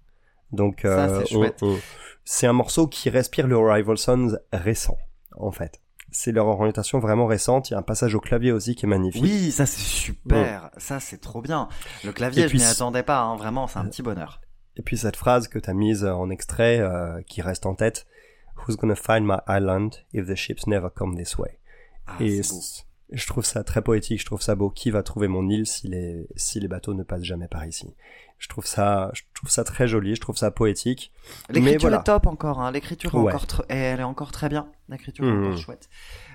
Donc 0.51 0.83
euh, 0.85 1.23
c'est 2.23 2.47
un 2.47 2.53
morceau 2.53 2.87
qui 2.87 3.09
respire 3.09 3.47
le 3.47 3.57
Rival 3.57 3.97
Sons 3.97 4.37
récent 4.51 4.97
en 5.37 5.51
fait. 5.51 5.81
C'est 6.13 6.33
leur 6.33 6.47
orientation 6.47 6.99
vraiment 6.99 7.25
récente. 7.25 7.69
Il 7.69 7.73
y 7.73 7.75
a 7.75 7.79
un 7.79 7.83
passage 7.83 8.15
au 8.15 8.19
clavier 8.19 8.51
aussi 8.51 8.75
qui 8.75 8.85
est 8.85 8.89
magnifique. 8.89 9.23
Oui, 9.23 9.51
ça 9.51 9.65
c'est 9.65 9.79
super. 9.81 10.69
Ça 10.77 10.99
c'est 10.99 11.19
trop 11.19 11.41
bien. 11.41 11.69
Le 12.03 12.11
clavier, 12.11 12.43
Et 12.43 12.47
puis 12.47 12.59
je 12.59 12.63
m'y 12.65 12.69
attendais 12.69 13.03
pas. 13.03 13.21
hein. 13.21 13.37
Vraiment, 13.37 13.67
c'est 13.67 13.79
un 13.79 13.85
petit 13.85 14.01
bonheur. 14.01 14.41
Et 14.75 14.81
puis 14.81 14.97
cette 14.97 15.15
phrase 15.15 15.47
que 15.47 15.57
t'as 15.57 15.73
mise 15.73 16.03
en 16.05 16.29
extrait 16.29 16.79
euh, 16.79 17.21
qui 17.23 17.41
reste 17.41 17.65
en 17.65 17.75
tête. 17.75 18.07
Who's 18.67 18.75
gonna 18.75 18.95
find 18.95 19.25
my 19.25 19.37
island 19.47 19.91
if 20.13 20.27
the 20.27 20.35
ships 20.35 20.67
never 20.67 20.89
come 20.93 21.15
this 21.15 21.37
way? 21.37 21.57
Ah, 22.19 22.23
Et 22.23 22.43
c'est 22.43 22.83
je 23.13 23.27
trouve 23.27 23.43
ça 23.43 23.65
très 23.65 23.81
poétique, 23.81 24.21
je 24.21 24.25
trouve 24.25 24.41
ça 24.41 24.55
beau. 24.55 24.69
Qui 24.69 24.89
va 24.89 25.03
trouver 25.03 25.27
mon 25.27 25.49
île 25.49 25.65
si 25.65 25.87
les, 25.89 26.27
si 26.37 26.61
les 26.61 26.69
bateaux 26.69 26.93
ne 26.93 27.03
passent 27.03 27.23
jamais 27.25 27.49
par 27.49 27.65
ici? 27.65 27.93
Je 28.37 28.47
trouve 28.47 28.65
ça, 28.65 29.11
je 29.13 29.23
trouve 29.33 29.49
ça 29.49 29.63
très 29.65 29.85
joli, 29.87 30.15
je 30.15 30.21
trouve 30.21 30.37
ça 30.37 30.49
poétique. 30.49 31.11
L'écriture 31.49 31.81
voilà. 31.81 31.97
est 31.99 32.03
top 32.03 32.25
encore. 32.25 32.61
Hein. 32.61 32.71
L'écriture 32.71 33.13
est 33.13 33.17
Ouais. 33.17 33.33
encore, 33.33 33.45
tr- 33.45 33.65
elle 33.67 33.99
est 33.99 34.03
encore 34.03 34.31
très 34.31 34.47
bien. 34.47 34.69
L'écriture 34.87 35.25
est 35.25 35.31
Mhm. 35.31 35.43
encore 35.45 35.57
chouette. 35.57 35.89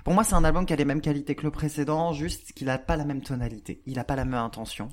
Pour 0.05 0.13
moi, 0.13 0.23
c'est 0.23 0.35
un 0.35 0.43
album 0.43 0.65
qui 0.67 0.73
a 0.73 0.75
les 0.75 0.85
mêmes 0.85 1.01
qualités 1.01 1.33
que 1.35 1.43
le 1.43 1.51
précédent, 1.51 2.13
juste 2.13 2.53
qu'il 2.53 2.69
a 2.69 2.77
pas 2.77 2.95
la 2.95 3.05
même 3.05 3.21
tonalité. 3.23 3.81
Il 3.87 3.97
a 3.97 4.03
pas 4.03 4.15
la 4.15 4.23
même 4.25 4.35
intention. 4.35 4.89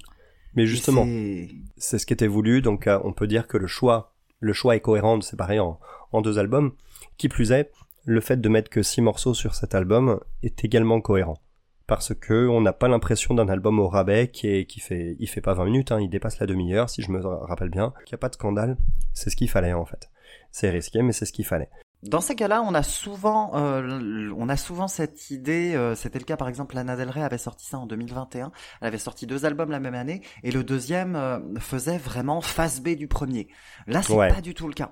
Mais 0.54 0.66
justement, 0.66 1.04
c'est- 1.04 1.50
c'est 1.76 1.98
ce 1.98 2.06
qui 2.06 2.14
était 2.14 2.26
voulu, 2.26 2.62
donc 2.62 2.86
euh, 2.86 2.98
on 3.04 3.12
peut 3.12 3.26
dire 3.26 3.46
que 3.46 3.58
le 3.58 3.66
choix, 3.66 4.14
le 4.40 4.52
choix 4.54 4.74
est 4.74 4.80
cohérent 4.80 5.18
de 5.18 5.22
séparer 5.22 5.60
en, 5.60 5.78
en 6.12 6.22
deux 6.22 6.38
albums. 6.38 6.72
Qui 7.18 7.28
plus 7.28 7.52
est, 7.52 7.70
le 8.04 8.20
fait 8.20 8.40
de 8.40 8.48
mettre 8.48 8.70
que 8.70 8.82
six 8.82 9.00
morceaux 9.00 9.34
sur 9.34 9.54
cet 9.54 9.74
album 9.74 10.20
est 10.42 10.64
également 10.64 11.00
cohérent. 11.00 11.38
Parce 11.86 12.14
que 12.14 12.48
on 12.48 12.62
n'a 12.62 12.72
pas 12.72 12.88
l'impression 12.88 13.34
d'un 13.34 13.48
album 13.48 13.78
au 13.78 13.88
rabais 13.88 14.28
qui, 14.28 14.46
est, 14.48 14.64
qui 14.64 14.80
fait, 14.80 15.16
il 15.18 15.26
fait 15.28 15.42
pas 15.42 15.52
20 15.52 15.66
minutes, 15.66 15.92
hein, 15.92 16.00
il 16.00 16.08
dépasse 16.08 16.38
la 16.40 16.46
demi-heure, 16.46 16.88
si 16.88 17.02
je 17.02 17.10
me 17.10 17.20
rappelle 17.20 17.68
bien. 17.68 17.92
Qu'il 18.06 18.14
n'y 18.14 18.18
a 18.18 18.18
pas 18.18 18.30
de 18.30 18.34
scandale, 18.34 18.78
c'est 19.12 19.28
ce 19.28 19.36
qu'il 19.36 19.50
fallait 19.50 19.74
en 19.74 19.84
fait. 19.84 20.08
C'est 20.50 20.70
risqué, 20.70 21.02
mais 21.02 21.12
c'est 21.12 21.26
ce 21.26 21.32
qu'il 21.32 21.44
fallait. 21.44 21.68
Dans 22.02 22.20
ces 22.20 22.34
cas-là, 22.34 22.62
on 22.62 22.74
a 22.74 22.82
souvent, 22.82 23.52
euh, 23.54 24.30
on 24.36 24.48
a 24.50 24.56
souvent 24.58 24.88
cette 24.88 25.30
idée. 25.30 25.74
euh, 25.74 25.94
C'était 25.94 26.18
le 26.18 26.26
cas, 26.26 26.36
par 26.36 26.48
exemple, 26.48 26.74
Lana 26.74 26.96
Del 26.96 27.08
Rey 27.08 27.22
avait 27.22 27.38
sorti 27.38 27.66
ça 27.66 27.78
en 27.78 27.86
2021. 27.86 28.52
Elle 28.82 28.88
avait 28.88 28.98
sorti 28.98 29.26
deux 29.26 29.46
albums 29.46 29.70
la 29.70 29.80
même 29.80 29.94
année, 29.94 30.20
et 30.42 30.50
le 30.52 30.62
deuxième 30.64 31.16
euh, 31.16 31.38
faisait 31.60 31.96
vraiment 31.98 32.40
face 32.42 32.80
B 32.82 32.90
du 32.90 33.08
premier. 33.08 33.48
Là, 33.86 34.02
c'est 34.02 34.12
Ouais. 34.14 34.28
pas 34.28 34.42
du 34.42 34.52
tout 34.54 34.68
le 34.68 34.74
cas. 34.74 34.90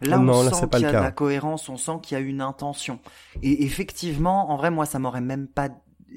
Là, 0.00 0.18
Non, 0.18 0.34
on 0.40 0.42
là, 0.44 0.50
sent 0.52 0.68
qu'il 0.70 0.80
y 0.80 0.84
a 0.86 0.92
de 0.92 0.96
la 0.96 1.10
cohérence, 1.10 1.68
on 1.68 1.76
sent 1.76 1.92
qu'il 2.02 2.16
y 2.16 2.20
a 2.20 2.24
une 2.24 2.40
intention. 2.40 2.98
Et 3.42 3.64
effectivement, 3.64 4.50
en 4.50 4.56
vrai, 4.56 4.70
moi, 4.70 4.86
ça 4.86 4.98
m'aurait 4.98 5.20
même 5.20 5.46
pas 5.48 5.68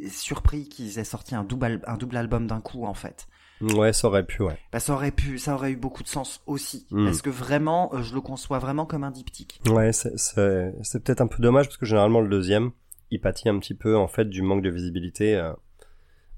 surpris 0.10 0.68
qu'ils 0.68 1.00
aient 1.00 1.04
sorti 1.04 1.36
un 1.36 1.44
double, 1.44 1.82
un 1.88 1.98
double 1.98 2.18
album 2.18 2.48
d'un 2.48 2.62
coup, 2.62 2.86
en 2.86 2.94
fait. 2.94 3.28
Ouais, 3.62 3.94
ça 3.94 4.08
aurait 4.10 4.26
pu, 4.26 4.42
ouais. 4.44 4.58
Bah, 4.74 4.82
ça 4.82 4.94
aurait 4.94 5.12
pu, 5.12 5.38
ça 5.40 5.54
aurait 5.56 5.72
eu 5.72 5.78
beaucoup 5.78 6.04
de 6.04 6.10
sens 6.10 6.42
aussi, 6.46 6.86
Mm. 6.92 7.06
parce 7.06 7.22
que 7.22 7.30
vraiment, 7.30 7.90
euh, 7.94 8.02
je 8.02 8.14
le 8.14 8.20
conçois 8.20 8.60
vraiment 8.60 8.86
comme 8.86 9.06
un 9.06 9.12
diptyque. 9.12 9.62
Ouais, 9.70 9.94
c'est- 9.94 10.12
peut-être 10.36 11.22
un 11.22 11.28
peu 11.28 11.42
dommage 11.42 11.68
parce 11.68 11.78
que 11.78 11.86
généralement 11.86 12.20
le 12.20 12.28
deuxième, 12.28 12.72
il 13.12 13.22
pâtit 13.22 13.48
un 13.48 13.58
petit 13.60 13.74
peu 13.76 13.96
en 13.96 14.08
fait 14.10 14.26
du 14.26 14.42
manque 14.42 14.62
de 14.62 14.70
visibilité. 14.70 15.36
euh, 15.36 15.54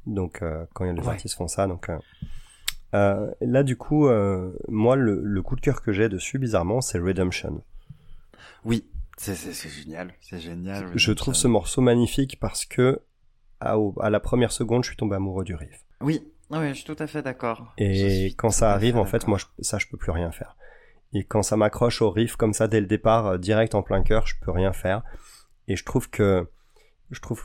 donc 0.06 0.42
euh, 0.42 0.66
quand 0.74 0.86
il 0.86 0.88
y 0.88 0.92
a 0.92 0.94
les 0.94 1.02
Ouais. 1.02 1.10
artistes 1.10 1.36
font 1.36 1.48
ça, 1.48 1.66
donc 1.68 1.90
euh, 1.90 1.98
euh, 2.94 3.32
là 3.42 3.64
du 3.64 3.76
coup, 3.78 4.08
euh, 4.08 4.58
moi 4.68 4.96
le, 4.96 5.22
le 5.24 5.42
coup 5.42 5.56
de 5.56 5.62
cœur 5.62 5.82
que 5.82 5.92
j'ai 5.92 6.10
dessus 6.10 6.40
bizarrement, 6.40 6.82
c'est 6.82 7.00
Redemption. 7.00 7.62
Oui, 8.66 8.86
c'est 9.18 9.36
génial, 9.70 10.14
c'est 10.22 10.40
génial. 10.40 10.86
Je 10.96 11.12
trouve 11.12 11.34
ce 11.34 11.48
morceau 11.48 11.82
magnifique 11.82 12.40
parce 12.40 12.66
que 12.66 13.02
à, 13.60 13.76
la 14.10 14.20
première 14.20 14.52
seconde, 14.52 14.84
je 14.84 14.90
suis 14.90 14.98
tombé 14.98 15.16
amoureux 15.16 15.44
du 15.44 15.56
riff. 15.56 15.84
Oui, 16.02 16.22
oui, 16.52 16.70
je 16.70 16.74
suis 16.76 16.86
tout 16.86 16.96
à 17.02 17.08
fait 17.08 17.22
d'accord. 17.22 17.74
Et 17.78 18.28
quand 18.38 18.52
ça 18.52 18.72
arrive, 18.72 18.94
fait 18.94 19.00
en 19.00 19.06
fait, 19.06 19.28
moi, 19.28 19.38
je- 19.38 19.46
ça, 19.64 19.80
je 19.80 19.88
peux 19.88 19.98
plus 19.98 20.12
rien 20.12 20.32
faire. 20.32 20.56
Et 21.14 21.24
quand 21.24 21.42
ça 21.42 21.58
m'accroche 21.58 22.02
au 22.02 22.12
riff 22.12 22.36
comme 22.36 22.54
ça 22.54 22.68
dès 22.68 22.80
le 22.82 22.86
départ, 22.86 23.26
euh, 23.26 23.38
direct 23.38 23.74
en 23.76 23.82
plein 23.82 24.04
cœur, 24.04 24.28
je 24.28 24.36
peux 24.42 24.52
rien 24.52 24.74
faire. 24.74 25.02
Et 25.68 25.76
je 25.76 25.84
trouve 25.84 26.10
que, 26.10 26.48
je 27.12 27.20
trouve, 27.20 27.44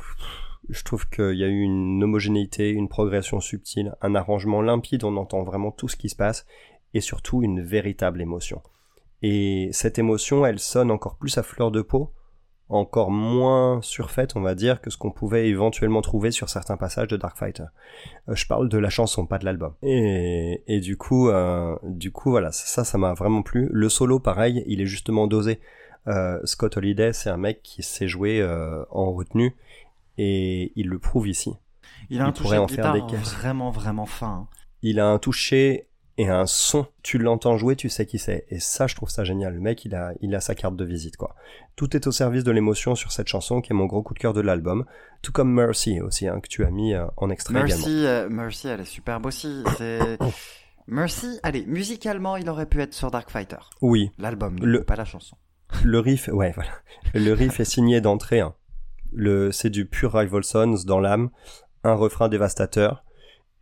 je 0.68 0.82
trouve 0.84 1.08
qu'il 1.08 1.34
y 1.34 1.44
a 1.44 1.48
eu 1.48 1.60
une 1.60 2.02
homogénéité, 2.02 2.70
une 2.70 2.88
progression 2.88 3.40
subtile, 3.40 3.94
un 4.00 4.14
arrangement 4.14 4.62
limpide, 4.62 5.04
on 5.04 5.16
entend 5.16 5.42
vraiment 5.42 5.70
tout 5.70 5.88
ce 5.88 5.96
qui 5.96 6.08
se 6.08 6.16
passe, 6.16 6.46
et 6.94 7.00
surtout 7.00 7.42
une 7.42 7.62
véritable 7.62 8.20
émotion. 8.20 8.62
Et 9.22 9.68
cette 9.72 9.98
émotion, 9.98 10.44
elle 10.46 10.58
sonne 10.58 10.90
encore 10.90 11.16
plus 11.16 11.38
à 11.38 11.42
fleur 11.42 11.70
de 11.70 11.82
peau, 11.82 12.12
encore 12.68 13.10
moins 13.10 13.80
surfaite, 13.82 14.34
on 14.34 14.40
va 14.40 14.54
dire, 14.54 14.80
que 14.80 14.90
ce 14.90 14.96
qu'on 14.96 15.10
pouvait 15.10 15.48
éventuellement 15.48 16.00
trouver 16.00 16.30
sur 16.30 16.48
certains 16.48 16.76
passages 16.76 17.08
de 17.08 17.16
Dark 17.16 17.36
Fighter. 17.36 17.64
Euh, 18.28 18.34
je 18.34 18.46
parle 18.46 18.68
de 18.68 18.78
la 18.78 18.88
chanson, 18.88 19.26
pas 19.26 19.38
de 19.38 19.44
l'album. 19.44 19.74
Et, 19.82 20.80
du 20.80 20.96
coup, 20.96 21.28
euh, 21.28 21.76
du 21.82 22.12
coup, 22.12 22.30
voilà, 22.30 22.50
ça, 22.50 22.84
ça 22.84 22.98
m'a 22.98 23.12
vraiment 23.12 23.42
plu. 23.42 23.68
Le 23.70 23.88
solo, 23.88 24.20
pareil, 24.20 24.64
il 24.66 24.80
est 24.80 24.86
justement 24.86 25.26
dosé. 25.26 25.60
Euh, 26.08 26.40
Scott 26.44 26.76
Holiday, 26.76 27.12
c'est 27.12 27.30
un 27.30 27.36
mec 27.36 27.62
qui 27.62 27.82
jouer 28.08 28.40
euh, 28.40 28.84
en 28.90 29.12
retenue, 29.12 29.54
et 30.18 30.72
il 30.76 30.88
le 30.88 30.98
prouve 30.98 31.28
ici. 31.28 31.52
il 32.10 32.20
a 32.20 32.24
un 32.26 32.28
il 32.28 32.32
toucher 32.34 32.54
de 32.54 32.58
en 32.60 32.68
faire 32.68 32.92
guitare 32.92 33.06
des 33.10 33.16
vraiment 33.16 33.70
vraiment 33.70 34.06
fin. 34.06 34.26
hein. 34.28 34.48
Il 34.82 34.98
a 35.00 35.06
un 35.06 35.18
toucher 35.18 35.88
et 36.18 36.28
un 36.28 36.44
son. 36.46 36.86
Tu 37.02 37.16
l'entends 37.18 37.56
jouer, 37.56 37.74
tu 37.76 37.88
sais 37.88 38.04
qui 38.04 38.18
c'est. 38.18 38.44
Et 38.50 38.58
ça, 38.60 38.86
je 38.86 38.94
trouve 38.94 39.08
ça 39.08 39.24
génial. 39.24 39.54
Le 39.54 39.60
mec, 39.60 39.84
il 39.84 39.94
a, 39.94 40.12
il 40.20 40.34
a 40.34 40.40
sa 40.40 40.54
carte 40.54 40.76
de 40.76 40.84
visite, 40.84 41.16
quoi. 41.16 41.34
Tout 41.76 41.96
est 41.96 42.06
au 42.06 42.12
service 42.12 42.44
de 42.44 42.50
l'émotion 42.50 42.94
sur 42.94 43.12
cette 43.12 43.28
chanson, 43.28 43.60
qui 43.60 43.72
est 43.72 43.76
mon 43.76 43.86
gros 43.86 44.02
coup 44.02 44.12
de 44.12 44.18
cœur 44.18 44.32
de 44.34 44.40
l'album. 44.42 44.84
Tout 45.22 45.32
comme 45.32 45.52
Mercy 45.52 46.00
aussi, 46.00 46.26
hein, 46.28 46.40
que 46.40 46.48
tu 46.48 46.64
as 46.64 46.70
mis 46.70 46.92
euh, 46.94 47.06
en 47.16 47.30
extrait 47.30 47.54
également. 47.54 47.74
Mercy, 47.76 48.06
euh, 48.06 48.28
Mercy, 48.28 48.68
elle 48.68 48.80
est 48.80 48.84
superbe 48.84 49.24
aussi. 49.26 49.62
C'est 49.78 50.18
Mercy, 50.88 51.38
allez, 51.44 51.64
musicalement, 51.66 52.36
il 52.36 52.48
aurait 52.50 52.66
pu 52.66 52.80
être 52.82 52.92
sur 52.92 53.10
Dark 53.10 53.30
Fighter, 53.30 53.56
Oui, 53.80 54.10
l'album, 54.18 54.58
Le- 54.60 54.82
pas 54.82 54.96
la 54.96 55.04
chanson. 55.04 55.36
le 55.84 55.98
riff, 56.00 56.28
ouais, 56.28 56.52
voilà. 56.54 56.72
Le 57.14 57.32
riff 57.32 57.60
est 57.60 57.64
signé 57.64 58.00
d'entrée. 58.00 58.40
hein. 58.40 58.54
C'est 59.52 59.70
du 59.70 59.86
pur 59.86 60.12
Rival 60.12 60.44
Sons 60.44 60.84
dans 60.86 61.00
l'âme, 61.00 61.30
un 61.84 61.94
refrain 61.94 62.28
dévastateur. 62.28 63.04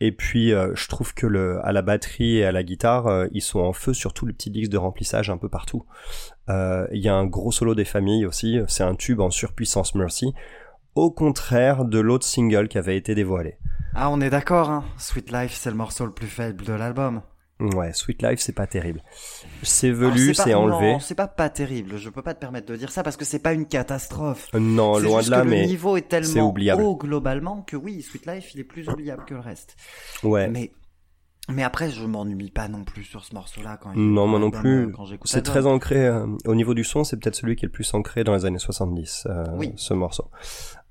Et 0.02 0.12
puis, 0.12 0.54
euh, 0.54 0.74
je 0.74 0.88
trouve 0.88 1.12
que 1.12 1.26
le, 1.26 1.60
à 1.64 1.72
la 1.72 1.82
batterie 1.82 2.38
et 2.38 2.44
à 2.46 2.52
la 2.52 2.62
guitare, 2.62 3.06
euh, 3.06 3.26
ils 3.32 3.42
sont 3.42 3.60
en 3.60 3.74
feu 3.74 3.92
sur 3.92 4.14
tout 4.14 4.24
le 4.24 4.32
petit 4.32 4.50
disque 4.50 4.70
de 4.70 4.78
remplissage 4.78 5.28
un 5.28 5.36
peu 5.36 5.50
partout. 5.50 5.84
Euh, 6.48 6.86
Il 6.92 7.02
y 7.02 7.08
a 7.08 7.14
un 7.14 7.26
gros 7.26 7.52
solo 7.52 7.74
des 7.74 7.84
familles 7.84 8.24
aussi. 8.24 8.58
C'est 8.66 8.82
un 8.82 8.94
tube 8.94 9.20
en 9.20 9.30
surpuissance 9.30 9.94
Mercy. 9.94 10.32
Au 10.94 11.10
contraire 11.10 11.84
de 11.84 12.00
l'autre 12.00 12.26
single 12.26 12.68
qui 12.68 12.78
avait 12.78 12.96
été 12.96 13.14
dévoilé. 13.14 13.58
Ah, 13.94 14.10
on 14.10 14.20
est 14.20 14.30
d'accord, 14.30 14.70
hein. 14.70 14.84
Sweet 14.96 15.30
Life, 15.32 15.52
c'est 15.54 15.70
le 15.70 15.76
morceau 15.76 16.06
le 16.06 16.12
plus 16.12 16.26
faible 16.28 16.64
de 16.64 16.72
l'album. 16.72 17.20
Ouais, 17.60 17.92
Sweet 17.92 18.22
Life, 18.22 18.40
c'est 18.40 18.54
pas 18.54 18.66
terrible. 18.66 19.02
C'est 19.62 19.90
velu, 19.90 20.34
c'est 20.34 20.54
enlevé. 20.54 20.92
Non, 20.92 21.00
c'est 21.00 21.14
pas 21.14 21.28
pas 21.28 21.50
terrible. 21.50 21.96
Je 21.98 22.08
peux 22.08 22.22
pas 22.22 22.34
te 22.34 22.40
permettre 22.40 22.66
de 22.66 22.76
dire 22.76 22.90
ça 22.90 23.02
parce 23.02 23.16
que 23.16 23.24
c'est 23.24 23.38
pas 23.38 23.52
une 23.52 23.66
catastrophe. 23.66 24.48
Non, 24.54 24.94
C'est 24.94 25.02
loin 25.04 25.18
juste 25.18 25.30
de 25.30 25.36
là, 25.36 25.42
que 25.42 25.48
mais 25.48 25.60
le 25.62 25.66
niveau 25.66 25.96
est 25.96 26.08
tellement 26.08 26.48
oubliable. 26.48 26.82
haut 26.82 26.96
globalement 26.96 27.62
que 27.62 27.76
oui, 27.76 28.02
Sweet 28.02 28.26
Life, 28.26 28.54
il 28.54 28.60
est 28.60 28.64
plus 28.64 28.88
oubliable 28.88 29.24
que 29.26 29.34
le 29.34 29.40
reste. 29.40 29.76
ouais. 30.22 30.48
Mais 30.48 30.72
mais 31.48 31.64
après, 31.64 31.90
je 31.90 32.04
m'ennuie 32.06 32.50
pas 32.50 32.68
non 32.68 32.84
plus 32.84 33.02
sur 33.02 33.24
ce 33.24 33.34
morceau-là 33.34 33.76
quand. 33.82 33.96
Non, 33.96 34.28
moi 34.28 34.38
non 34.38 34.52
plus. 34.52 34.84
euh, 34.86 34.92
C'est 35.24 35.42
très 35.42 35.66
ancré 35.66 36.06
euh, 36.06 36.26
au 36.46 36.54
niveau 36.54 36.74
du 36.74 36.84
son, 36.84 37.02
c'est 37.02 37.16
peut-être 37.16 37.34
celui 37.34 37.56
qui 37.56 37.64
est 37.64 37.68
le 37.68 37.72
plus 37.72 37.92
ancré 37.92 38.22
dans 38.22 38.34
les 38.34 38.44
années 38.44 38.58
70, 38.60 39.24
euh, 39.28 39.44
Oui. 39.56 39.72
ce 39.74 39.92
morceau. 39.94 40.30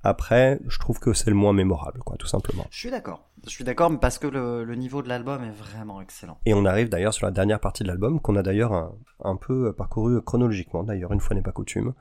Après, 0.04 0.60
je 0.68 0.78
trouve 0.80 1.00
que 1.00 1.14
c'est 1.14 1.30
le 1.30 1.36
moins 1.36 1.54
mémorable, 1.54 2.00
quoi, 2.06 2.18
tout 2.18 2.28
simplement. 2.28 2.66
Je 2.72 2.80
suis 2.80 2.92
d'accord. 2.92 3.29
Je 3.46 3.50
suis 3.50 3.64
d'accord, 3.64 3.90
mais 3.90 3.98
parce 3.98 4.18
que 4.20 4.28
le, 4.28 4.64
le 4.64 4.76
niveau 4.76 5.02
de 5.02 5.10
l'album 5.10 5.44
est 5.44 5.52
vraiment 5.52 6.02
excellent. 6.02 6.40
Et 6.46 6.54
on 6.54 6.66
arrive 6.66 6.90
d'ailleurs 6.90 7.14
sur 7.14 7.26
la 7.26 7.32
dernière 7.32 7.60
partie 7.60 7.84
de 7.84 7.88
l'album, 7.88 8.20
qu'on 8.20 8.36
a 8.36 8.44
d'ailleurs 8.44 8.74
un, 8.74 8.96
un 9.24 9.36
peu 9.36 9.74
parcouru 9.74 10.22
chronologiquement, 10.22 10.84
d'ailleurs, 10.84 11.12
une 11.14 11.20
fois 11.20 11.36
n'est 11.36 11.42
pas 11.42 11.52
coutume. 11.52 11.94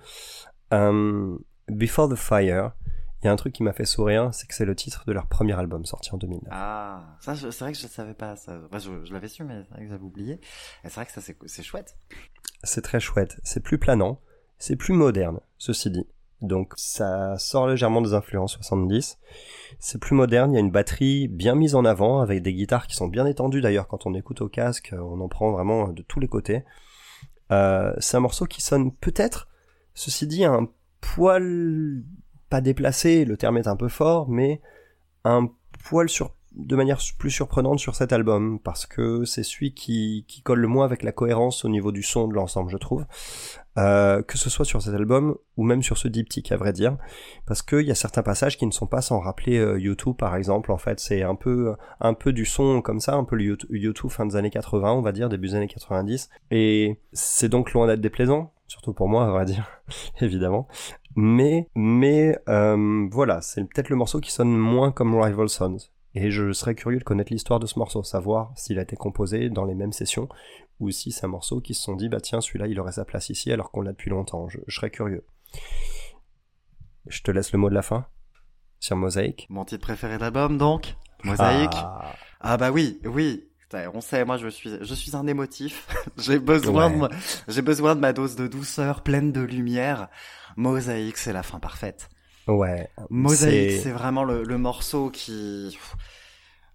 Euh, 0.72 1.36
Before 1.68 2.08
the 2.08 2.16
Fire, 2.16 2.72
il 3.22 3.26
y 3.26 3.28
a 3.28 3.32
un 3.32 3.36
truc 3.36 3.52
qui 3.52 3.62
m'a 3.62 3.72
fait 3.72 3.84
sourire, 3.84 4.32
c'est 4.32 4.46
que 4.46 4.54
c'est 4.54 4.64
le 4.64 4.74
titre 4.76 5.04
de 5.06 5.12
leur 5.12 5.26
premier 5.26 5.54
album 5.54 5.84
sorti 5.84 6.14
en 6.14 6.18
2009. 6.18 6.48
Ah, 6.52 7.16
ça, 7.20 7.34
c'est 7.34 7.58
vrai 7.58 7.72
que 7.72 7.78
je 7.78 7.86
savais 7.86 8.14
pas 8.14 8.36
ça. 8.36 8.58
Enfin, 8.66 8.78
je, 8.78 9.04
je 9.04 9.12
l'avais 9.12 9.28
su, 9.28 9.42
mais 9.44 9.62
c'est 9.64 9.74
vrai 9.74 9.84
que 9.84 9.88
j'avais 9.90 10.04
oublié. 10.04 10.34
Et 10.34 10.88
c'est 10.88 10.94
vrai 10.94 11.06
que 11.06 11.12
ça, 11.12 11.20
c'est 11.20 11.62
chouette. 11.62 11.96
C'est 12.62 12.82
très 12.82 13.00
chouette, 13.00 13.40
c'est 13.42 13.60
plus 13.60 13.78
planant, 13.78 14.20
c'est 14.58 14.76
plus 14.76 14.92
moderne, 14.94 15.40
ceci 15.58 15.90
dit. 15.90 16.06
Donc 16.40 16.72
ça 16.76 17.36
sort 17.38 17.66
légèrement 17.66 18.00
des 18.00 18.14
influences 18.14 18.52
70. 18.54 19.18
C'est 19.80 20.00
plus 20.00 20.14
moderne, 20.14 20.52
il 20.52 20.54
y 20.54 20.56
a 20.58 20.60
une 20.60 20.70
batterie 20.70 21.28
bien 21.28 21.54
mise 21.54 21.74
en 21.74 21.84
avant 21.84 22.20
avec 22.20 22.42
des 22.42 22.52
guitares 22.52 22.86
qui 22.86 22.94
sont 22.94 23.08
bien 23.08 23.26
étendues 23.26 23.60
d'ailleurs 23.60 23.88
quand 23.88 24.06
on 24.06 24.14
écoute 24.14 24.40
au 24.40 24.48
casque, 24.48 24.94
on 24.96 25.20
en 25.20 25.28
prend 25.28 25.50
vraiment 25.50 25.88
de 25.88 26.02
tous 26.02 26.20
les 26.20 26.28
côtés. 26.28 26.64
Euh, 27.50 27.92
c'est 27.98 28.16
un 28.16 28.20
morceau 28.20 28.46
qui 28.46 28.62
sonne 28.62 28.92
peut-être, 28.92 29.48
ceci 29.94 30.26
dit, 30.26 30.44
un 30.44 30.68
poil 31.00 32.02
pas 32.50 32.60
déplacé, 32.60 33.24
le 33.24 33.36
terme 33.36 33.58
est 33.58 33.68
un 33.68 33.76
peu 33.76 33.88
fort, 33.88 34.28
mais 34.28 34.60
un 35.24 35.48
poil 35.84 36.08
sur 36.08 36.34
de 36.52 36.76
manière 36.76 36.98
plus 37.18 37.30
surprenante 37.30 37.78
sur 37.78 37.94
cet 37.94 38.12
album 38.12 38.58
parce 38.58 38.86
que 38.86 39.24
c'est 39.24 39.42
celui 39.42 39.74
qui, 39.74 40.24
colle 40.44 40.60
le 40.60 40.68
moins 40.68 40.84
avec 40.84 41.02
la 41.02 41.12
cohérence 41.12 41.64
au 41.64 41.68
niveau 41.68 41.92
du 41.92 42.02
son 42.02 42.28
de 42.28 42.34
l'ensemble, 42.34 42.70
je 42.70 42.76
trouve. 42.76 43.04
Euh, 43.76 44.22
que 44.22 44.36
ce 44.36 44.50
soit 44.50 44.64
sur 44.64 44.82
cet 44.82 44.94
album 44.94 45.36
ou 45.56 45.62
même 45.62 45.84
sur 45.84 45.98
ce 45.98 46.08
diptyque, 46.08 46.50
à 46.50 46.56
vrai 46.56 46.72
dire, 46.72 46.96
parce 47.46 47.62
qu'il 47.62 47.82
y 47.82 47.92
a 47.92 47.94
certains 47.94 48.24
passages 48.24 48.58
qui 48.58 48.66
ne 48.66 48.72
sont 48.72 48.88
pas 48.88 49.02
sans 49.02 49.20
rappeler 49.20 49.58
euh, 49.58 49.78
YouTube, 49.78 50.16
par 50.16 50.34
exemple. 50.34 50.72
En 50.72 50.78
fait, 50.78 50.98
c'est 50.98 51.22
un 51.22 51.36
peu, 51.36 51.76
un 52.00 52.14
peu 52.14 52.32
du 52.32 52.44
son 52.44 52.82
comme 52.82 52.98
ça, 52.98 53.14
un 53.14 53.22
peu 53.22 53.36
le 53.36 53.56
YouTube 53.70 54.10
fin 54.10 54.26
des 54.26 54.34
années 54.34 54.50
80, 54.50 54.92
on 54.92 55.00
va 55.00 55.12
dire, 55.12 55.28
début 55.28 55.48
des 55.48 55.54
années 55.54 55.68
90. 55.68 56.28
Et 56.50 56.98
c'est 57.12 57.48
donc 57.48 57.72
loin 57.72 57.86
d'être 57.86 58.00
déplaisant, 58.00 58.52
surtout 58.66 58.92
pour 58.92 59.08
moi, 59.08 59.26
à 59.26 59.30
vrai 59.30 59.44
dire, 59.44 59.68
évidemment. 60.20 60.66
Mais, 61.14 61.68
mais 61.76 62.36
euh, 62.48 63.06
voilà, 63.12 63.40
c'est 63.42 63.62
peut-être 63.62 63.90
le 63.90 63.96
morceau 63.96 64.20
qui 64.20 64.32
sonne 64.32 64.56
moins 64.56 64.90
comme 64.90 65.14
Rival 65.14 65.48
Sons. 65.48 65.78
Et 66.14 66.30
je 66.30 66.52
serais 66.52 66.74
curieux 66.74 66.98
de 66.98 67.04
connaître 67.04 67.32
l'histoire 67.32 67.60
de 67.60 67.66
ce 67.66 67.78
morceau, 67.78 68.02
savoir 68.02 68.52
s'il 68.56 68.78
a 68.78 68.82
été 68.82 68.96
composé 68.96 69.50
dans 69.50 69.64
les 69.64 69.74
mêmes 69.74 69.92
sessions 69.92 70.28
ou 70.80 70.90
si 70.90 71.12
c'est 71.12 71.24
un 71.26 71.28
morceau 71.28 71.60
qui 71.60 71.74
se 71.74 71.82
sont 71.82 71.96
dit 71.96 72.08
bah 72.08 72.20
tiens 72.20 72.40
celui-là 72.40 72.66
il 72.68 72.78
aurait 72.80 72.92
sa 72.92 73.04
place 73.04 73.28
ici 73.30 73.52
alors 73.52 73.70
qu'on 73.70 73.82
l'a 73.82 73.92
depuis 73.92 74.10
longtemps. 74.10 74.48
Je, 74.48 74.58
je 74.66 74.74
serais 74.74 74.90
curieux. 74.90 75.24
Je 77.06 77.20
te 77.22 77.30
laisse 77.30 77.52
le 77.52 77.58
mot 77.58 77.68
de 77.70 77.74
la 77.74 77.82
fin 77.82 78.06
sur 78.80 78.96
Mosaïque. 78.96 79.46
Mon 79.50 79.64
titre 79.64 79.82
préféré 79.82 80.16
de 80.16 80.20
l'album, 80.22 80.56
donc 80.58 80.94
Mosaïque. 81.24 81.70
Ah, 81.74 82.14
Ah 82.40 82.56
bah 82.56 82.70
oui, 82.70 83.00
oui. 83.04 83.44
On 83.92 84.00
sait, 84.00 84.24
moi 84.24 84.38
je 84.38 84.48
suis, 84.48 84.70
je 84.80 84.94
suis 84.94 85.14
un 85.14 85.26
émotif. 85.26 85.88
j'ai 86.16 86.38
besoin, 86.38 86.86
Ouais. 86.88 86.94
de, 86.94 86.98
ma- 87.00 87.10
j'ai 87.48 87.60
besoin 87.62 87.94
de 87.94 88.00
ma 88.00 88.12
dose 88.14 88.34
de 88.36 88.46
douceur, 88.46 89.02
pleine 89.02 89.30
de 89.32 89.40
lumière. 89.42 90.08
Mosaïque, 90.56 91.18
c'est 91.18 91.32
la 91.34 91.42
fin 91.42 91.58
parfaite. 91.60 92.08
Ouais. 92.54 92.88
Mosaïque, 93.10 93.82
C'est- 93.82 93.90
vraiment 93.92 94.24
le, 94.24 94.42
le 94.42 94.58
morceau 94.58 95.10
qui, 95.10 95.76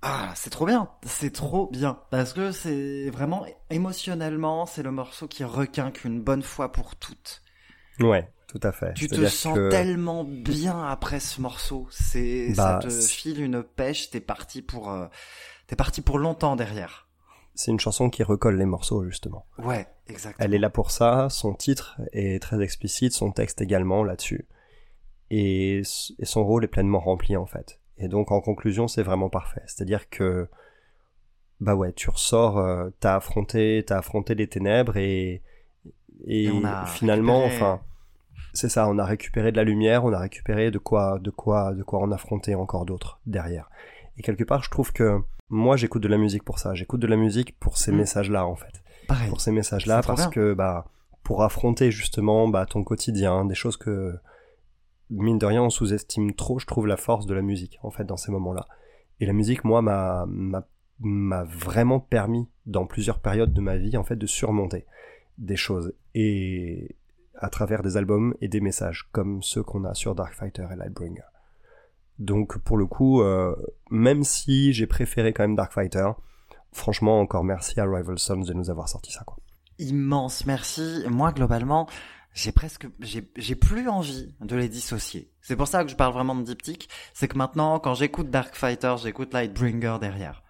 ah, 0.02 0.32
c'est 0.36 0.50
trop 0.50 0.66
bien. 0.66 0.90
C'est 1.06 1.32
trop 1.34 1.70
bien 1.72 2.00
parce 2.12 2.34
que 2.34 2.52
c'est 2.52 3.10
vraiment 3.10 3.46
émotionnellement, 3.70 4.66
c'est 4.66 4.84
le 4.84 4.92
morceau 4.92 5.28
qui 5.28 5.44
requinque 5.44 6.04
une 6.04 6.22
bonne 6.22 6.44
fois 6.44 6.72
pour 6.72 6.96
toutes. 6.96 7.42
Ouais, 8.00 8.30
tout 8.48 8.60
à 8.64 8.72
fait. 8.72 8.94
Tu 8.96 9.08
te 9.08 9.26
sens 9.28 9.56
que- 9.56 9.70
tellement 9.70 10.24
bien 10.24 10.84
après 10.84 11.20
ce 11.20 11.40
morceau. 11.42 11.88
C'est, 11.92 12.54
Bah, 12.58 12.80
ça 12.82 12.88
te 12.88 12.90
c'est- 12.90 13.08
file 13.14 13.42
une 13.42 13.64
pêche. 13.64 14.10
T'es 14.10 14.20
parti 14.20 14.62
pour, 14.62 14.92
euh, 14.92 15.06
t'es 15.68 15.76
parti 15.76 16.02
pour 16.02 16.18
longtemps 16.18 16.56
derrière. 16.56 17.08
C'est 17.56 17.70
une 17.72 17.80
chanson 17.80 18.10
qui 18.10 18.24
recolle 18.24 18.58
les 18.58 18.66
morceaux 18.66 19.06
justement. 19.06 19.46
Ouais, 19.60 19.86
exactement. 20.08 20.44
Elle 20.44 20.56
est 20.56 20.60
là 20.60 20.72
pour 20.72 20.90
ça, 20.90 21.28
son 21.30 21.54
titre 21.54 22.02
est 22.12 22.42
très 22.42 22.60
explicite, 22.64 23.14
son 23.14 23.32
texte 23.32 23.62
également 23.62 24.04
là-dessus. 24.04 24.48
Et, 25.36 25.82
son 25.84 26.44
rôle 26.46 26.64
est 26.64 26.68
pleinement 26.68 27.00
rempli 27.00 27.36
en 27.38 27.46
fait. 27.46 27.80
Et 27.98 28.08
donc 28.08 28.32
en 28.32 28.42
conclusion, 28.42 28.88
c'est 28.88 29.04
vraiment 29.04 29.30
parfait. 29.30 29.62
C'est-à-dire 29.66 30.10
que 30.10 30.48
bah 31.62 31.76
ouais, 31.76 31.94
tu 31.94 32.10
ressors, 32.10 32.58
euh, 32.58 32.90
t'as 33.00 33.16
affronté, 33.16 33.84
t'as 33.88 33.98
affronté 34.00 34.36
les 34.36 34.48
ténèbres 34.48 34.98
et 34.98 35.42
et, 36.26 36.50
finalement, 36.88 37.42
récupéré- 37.48 37.56
enfin, 37.56 37.82
c'est 38.54 38.70
ça, 38.70 38.88
on 38.88 38.98
a 39.00 39.06
récupéré 39.06 39.52
de 39.52 39.58
la 39.58 39.64
lumière, 39.64 40.06
on 40.06 40.14
a 40.14 40.20
récupéré 40.20 40.72
de 40.72 40.78
quoi, 40.78 41.20
de 41.20 41.32
quoi, 41.32 41.74
de 41.74 41.84
quoi 41.84 42.00
en 42.00 42.12
affronter 42.12 42.56
encore 42.56 42.86
d'autres 42.86 43.20
derrière. 43.26 43.70
Et 44.18 44.22
quelque 44.22 44.44
part, 44.44 44.64
je 44.64 44.70
trouve 44.70 44.94
que 44.94 45.20
moi, 45.50 45.76
j'écoute 45.76 46.02
de 46.04 46.08
la 46.08 46.18
musique 46.18 46.44
pour 46.44 46.60
ça. 46.60 46.74
J'écoute 46.76 47.00
de 47.02 47.08
la 47.08 47.16
musique 47.18 47.58
pour 47.60 47.78
ces 47.78 47.92
Mm. 47.92 47.98
messages-là 47.98 48.46
en 48.46 48.56
fait 48.56 48.82
Pareil. 49.08 49.30
pour 49.30 49.42
ces 49.42 49.52
messages-là 49.52 50.02
parce 50.06 50.22
bien. 50.22 50.30
que 50.30 50.54
bah 50.54 50.86
pour 51.24 51.44
affronter 51.44 51.92
justement 51.92 52.48
bah 52.48 52.66
ton 52.66 52.84
quotidien, 52.84 53.46
des 53.46 53.56
choses 53.56 53.78
que 53.78 54.16
mine 55.10 55.38
de 55.38 55.46
rien 55.46 55.64
on 55.64 55.70
sous-estime 55.70 56.34
trop, 56.34 56.60
je 56.60 56.66
trouve 56.66 56.88
la 56.88 56.98
force 56.98 57.26
de 57.26 57.34
la 57.34 57.42
musique 57.42 57.80
en 57.84 57.92
fait 57.92 58.04
dans 58.04 58.18
ces 58.18 58.32
moments-là. 58.32 58.68
Et 59.20 59.26
la 59.26 59.34
musique 59.34 59.64
moi 59.64 59.82
m'a 59.82 60.26
vraiment 61.00 62.00
permis 62.00 62.48
dans 62.66 62.86
plusieurs 62.86 63.20
périodes 63.20 63.54
de 63.54 63.62
ma 63.62 63.78
vie 63.78 63.98
en 63.98 64.04
fait 64.04 64.16
de 64.16 64.26
surmonter 64.26 64.86
des 65.38 65.56
choses 65.56 65.94
et 66.14 66.96
à 67.36 67.50
travers 67.50 67.82
des 67.82 67.98
albums 67.98 68.36
et 68.42 68.48
des 68.48 68.62
messages 68.62 69.10
comme 69.12 69.42
ceux 69.42 69.64
qu'on 69.64 69.84
a 69.86 69.94
sur 69.94 70.16
Dark 70.16 70.34
Fighter 70.34 70.68
et 70.72 70.76
Lightbringer. 70.76 71.24
Donc 72.20 72.60
pour 72.60 72.78
le 72.78 72.86
coup, 72.86 73.22
euh, 73.22 73.56
même 73.90 74.24
si 74.24 74.72
j'ai 74.72 74.88
préféré 74.88 75.34
quand 75.34 75.44
même 75.44 75.56
Dark 75.56 75.74
Fighter, 75.74 76.10
franchement 76.72 77.20
encore 77.20 77.44
merci 77.44 77.80
à 77.80 77.86
Rival 77.86 78.20
Sons 78.20 78.38
de 78.42 78.54
nous 78.54 78.70
avoir 78.70 78.88
sorti 78.88 79.12
ça. 79.12 79.26
Immense 79.80 80.46
merci. 80.46 81.04
Moi, 81.10 81.32
globalement, 81.32 81.88
j'ai 82.34 82.52
presque, 82.52 82.88
j'ai, 83.00 83.56
plus 83.56 83.88
envie 83.88 84.36
de 84.42 84.56
les 84.56 84.68
dissocier. 84.68 85.32
C'est 85.42 85.56
pour 85.56 85.68
ça 85.68 85.84
que 85.84 85.92
je 85.92 85.96
parle 85.96 86.14
vraiment 86.14 86.36
de 86.36 86.44
diptyque. 86.44 86.90
C'est 87.14 87.28
que 87.28 87.38
maintenant, 87.38 87.80
quand 87.80 87.94
j'écoute 87.94 88.32
Dark 88.32 88.56
Fighter, 88.56 88.96
j'écoute 89.02 89.34
Lightbringer 89.34 89.98
derrière. 90.02 90.44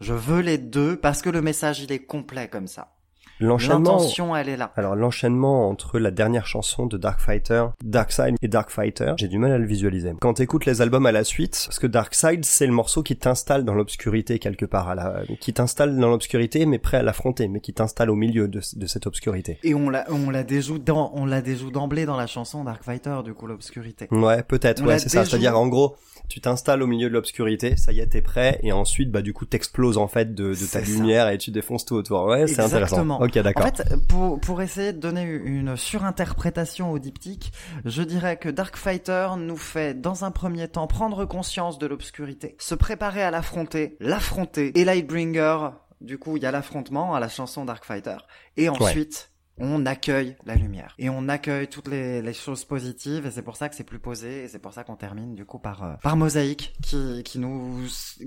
Je 0.00 0.12
veux 0.12 0.40
les 0.40 0.58
deux 0.58 1.00
parce 1.00 1.22
que 1.22 1.30
le 1.30 1.40
message, 1.40 1.80
il 1.80 1.90
est 1.90 2.04
complet 2.04 2.48
comme 2.48 2.66
ça. 2.66 2.95
L'enchaînement 3.40 3.92
L'intention, 3.92 4.34
elle 4.34 4.48
est 4.48 4.56
là. 4.56 4.72
alors 4.76 4.96
l'enchaînement 4.96 5.68
entre 5.68 5.98
la 5.98 6.10
dernière 6.10 6.46
chanson 6.46 6.86
de 6.86 6.96
Dark 6.96 7.20
Fighter, 7.20 7.66
Dark 7.84 8.10
Side 8.12 8.36
et 8.40 8.48
Dark 8.48 8.70
Fighter, 8.70 9.12
j'ai 9.18 9.28
du 9.28 9.38
mal 9.38 9.52
à 9.52 9.58
le 9.58 9.66
visualiser. 9.66 10.12
Quand 10.20 10.34
t'écoutes 10.34 10.64
les 10.66 10.80
albums 10.80 11.06
à 11.06 11.12
la 11.12 11.24
suite, 11.24 11.62
parce 11.66 11.78
que 11.78 11.86
Dark 11.86 12.14
Side 12.14 12.44
c'est 12.44 12.66
le 12.66 12.72
morceau 12.72 13.02
qui 13.02 13.16
t'installe 13.16 13.64
dans 13.64 13.74
l'obscurité 13.74 14.38
quelque 14.38 14.64
part, 14.64 14.88
à 14.88 14.94
la, 14.94 15.22
qui 15.40 15.52
t'installe 15.52 15.96
dans 15.98 16.08
l'obscurité 16.08 16.64
mais 16.66 16.78
prêt 16.78 16.96
à 16.98 17.02
l'affronter, 17.02 17.48
mais 17.48 17.60
qui 17.60 17.72
t'installe 17.74 18.10
au 18.10 18.14
milieu 18.16 18.48
de, 18.48 18.60
de 18.74 18.86
cette 18.86 19.06
obscurité. 19.06 19.58
Et 19.62 19.74
on 19.74 19.90
la, 19.90 20.06
on 20.10 20.30
la 20.30 20.42
déjoue 20.42 20.78
dans, 20.78 21.10
on 21.14 21.26
la 21.26 21.42
déjoue 21.42 21.70
d'emblée 21.70 22.06
dans 22.06 22.16
la 22.16 22.26
chanson 22.26 22.64
Dark 22.64 22.82
Fighter, 22.82 23.16
du 23.24 23.34
coup, 23.34 23.46
l'obscurité. 23.46 24.08
Ouais, 24.10 24.42
peut-être, 24.42 24.82
ouais, 24.84 24.98
c'est 24.98 25.08
ça. 25.08 25.24
C'est-à-dire, 25.24 25.58
en 25.58 25.66
gros, 25.68 25.96
tu 26.28 26.40
t'installes 26.40 26.82
au 26.82 26.86
milieu 26.86 27.08
de 27.08 27.14
l'obscurité, 27.14 27.76
ça 27.76 27.92
y 27.92 28.00
est, 28.00 28.06
t'es 28.06 28.22
prêt, 28.22 28.58
et 28.62 28.72
ensuite, 28.72 29.10
bah, 29.10 29.22
du 29.22 29.32
coup, 29.32 29.44
t'exploses, 29.44 29.98
en 29.98 30.08
fait, 30.08 30.34
de, 30.34 30.50
de 30.50 30.54
ta 30.54 30.64
ça. 30.66 30.80
lumière 30.80 31.28
et 31.28 31.38
tu 31.38 31.50
défonces 31.50 31.84
tout 31.84 31.94
autour. 31.94 32.24
Ouais, 32.26 32.46
c'est 32.46 32.60
intéressant. 32.60 33.20
En 33.56 33.62
fait, 33.62 34.06
pour, 34.08 34.40
pour 34.40 34.62
essayer 34.62 34.92
de 34.92 34.98
donner 34.98 35.22
une 35.22 35.76
surinterprétation 35.76 36.90
au 36.90 36.98
diptyque, 36.98 37.52
je 37.84 38.02
dirais 38.02 38.36
que 38.36 38.48
Dark 38.48 38.76
Fighter 38.76 39.28
nous 39.38 39.56
fait, 39.56 40.00
dans 40.00 40.24
un 40.24 40.30
premier 40.30 40.68
temps, 40.68 40.86
prendre 40.86 41.24
conscience 41.24 41.78
de 41.78 41.86
l'obscurité, 41.86 42.56
se 42.58 42.74
préparer 42.74 43.22
à 43.22 43.30
l'affronter, 43.30 43.96
l'affronter, 44.00 44.78
et 44.78 44.84
Lightbringer, 44.84 45.70
du 46.00 46.18
coup, 46.18 46.36
il 46.36 46.42
y 46.42 46.46
a 46.46 46.50
l'affrontement 46.50 47.14
à 47.14 47.20
la 47.20 47.28
chanson 47.28 47.64
Dark 47.64 47.84
Fighter, 47.84 48.16
et 48.56 48.68
ensuite, 48.68 49.30
on 49.58 49.86
accueille 49.86 50.36
la 50.44 50.54
lumière. 50.54 50.94
Et 50.98 51.08
on 51.08 51.28
accueille 51.28 51.68
toutes 51.68 51.88
les, 51.88 52.22
les 52.22 52.32
choses 52.32 52.64
positives, 52.64 53.26
et 53.26 53.30
c'est 53.30 53.42
pour 53.42 53.56
ça 53.56 53.68
que 53.68 53.74
c'est 53.74 53.84
plus 53.84 53.98
posé, 53.98 54.44
et 54.44 54.48
c'est 54.48 54.58
pour 54.58 54.72
ça 54.72 54.84
qu'on 54.84 54.96
termine, 54.96 55.34
du 55.34 55.44
coup, 55.44 55.58
par, 55.58 55.82
euh, 55.84 55.94
par 56.02 56.16
Mosaïque, 56.16 56.74
qui, 56.82 57.22
qui 57.24 57.38
nous, 57.38 57.82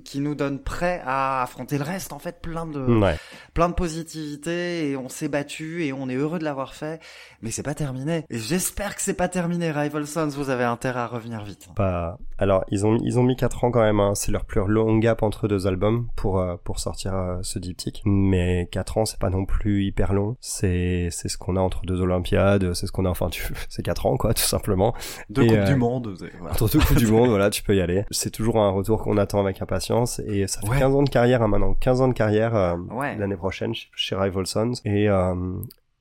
qui 0.05 0.19
nous 0.19 0.35
donne 0.35 0.59
prêt 0.59 1.01
à 1.05 1.41
affronter 1.43 1.77
le 1.77 1.83
reste, 1.83 2.13
en 2.13 2.19
fait, 2.19 2.41
plein 2.41 2.65
de, 2.65 2.79
Ouais. 2.79 3.17
plein 3.53 3.69
de 3.69 3.73
positivité 3.73 4.89
et 4.89 4.97
on 4.97 5.09
s'est 5.09 5.27
battu 5.29 5.83
et 5.85 5.93
on 5.93 6.09
est 6.09 6.15
heureux 6.15 6.39
de 6.39 6.43
l'avoir 6.43 6.73
fait. 6.73 7.01
Mais 7.41 7.51
c'est 7.51 7.63
pas 7.63 7.73
terminé. 7.75 8.25
Et 8.29 8.37
j'espère 8.37 8.95
que 8.95 9.01
c'est 9.01 9.13
pas 9.13 9.27
terminé, 9.27 9.71
Rival 9.71 10.07
Sons. 10.07 10.27
Vous 10.29 10.49
avez 10.49 10.63
intérêt 10.63 10.99
à 10.99 11.07
revenir 11.07 11.43
vite. 11.43 11.69
Pas... 11.75 12.17
Alors, 12.37 12.65
ils 12.69 12.85
ont, 12.85 12.97
ils 13.03 13.19
ont 13.19 13.23
mis 13.23 13.35
4 13.35 13.63
ans 13.65 13.71
quand 13.71 13.81
même, 13.81 13.99
hein. 13.99 14.13
c'est 14.15 14.31
leur 14.31 14.45
plus 14.45 14.61
long 14.67 14.97
gap 14.97 15.23
entre 15.23 15.47
deux 15.47 15.67
albums 15.67 16.07
pour, 16.15 16.39
euh, 16.39 16.55
pour 16.63 16.79
sortir 16.79 17.13
euh, 17.15 17.37
ce 17.41 17.59
diptyque. 17.59 18.01
Mais 18.05 18.67
4 18.71 18.97
ans, 18.97 19.05
c'est 19.05 19.19
pas 19.19 19.29
non 19.29 19.45
plus 19.45 19.85
hyper 19.85 20.13
long. 20.13 20.35
C'est, 20.41 21.09
c'est 21.21 21.27
ce 21.29 21.37
qu'on 21.37 21.55
a 21.57 21.59
entre 21.59 21.81
deux 21.85 21.99
Olympiades, 22.01 22.73
c'est 22.73 22.87
ce 22.87 22.91
qu'on 22.91 23.05
a, 23.05 23.09
enfin, 23.09 23.29
tu... 23.29 23.43
c'est 23.69 23.83
4 23.83 24.05
ans, 24.05 24.15
quoi, 24.17 24.33
tout 24.33 24.41
simplement. 24.43 24.93
Deux 25.29 25.43
Et, 25.43 25.47
coupes 25.47 25.57
euh, 25.57 25.65
du 25.65 25.75
monde. 25.75 26.15
c'est- 26.17 26.31
voilà. 26.39 26.53
Entre 26.53 26.69
deux 26.69 26.79
coups 26.79 26.95
du 26.99 27.07
monde, 27.07 27.29
voilà, 27.29 27.49
tu 27.49 27.61
peux 27.63 27.75
y 27.75 27.81
aller. 27.81 28.05
C'est 28.11 28.31
toujours 28.31 28.57
un 28.57 28.69
retour 28.69 29.01
qu'on 29.03 29.17
attend 29.17 29.39
avec 29.41 29.61
impatience 29.61 30.19
et 30.19 30.47
ça 30.47 30.61
fait 30.61 30.69
Ouais. 30.69 30.79
15 30.79 30.95
ans 30.95 31.03
de 31.03 31.09
carrière 31.09 31.41
hein, 31.41 31.47
maintenant, 31.47 31.73
15 31.73 32.01
ans 32.01 32.07
de 32.07 32.13
carrière 32.13 32.55
euh, 32.55 32.75
Ouais. 32.91 33.15
l'année 33.17 33.35
prochaine 33.37 33.73
chez, 33.73 33.87
chez 33.95 34.15
Rival 34.15 34.47
Sons 34.47 34.73
et, 34.85 35.09
euh, 35.09 35.33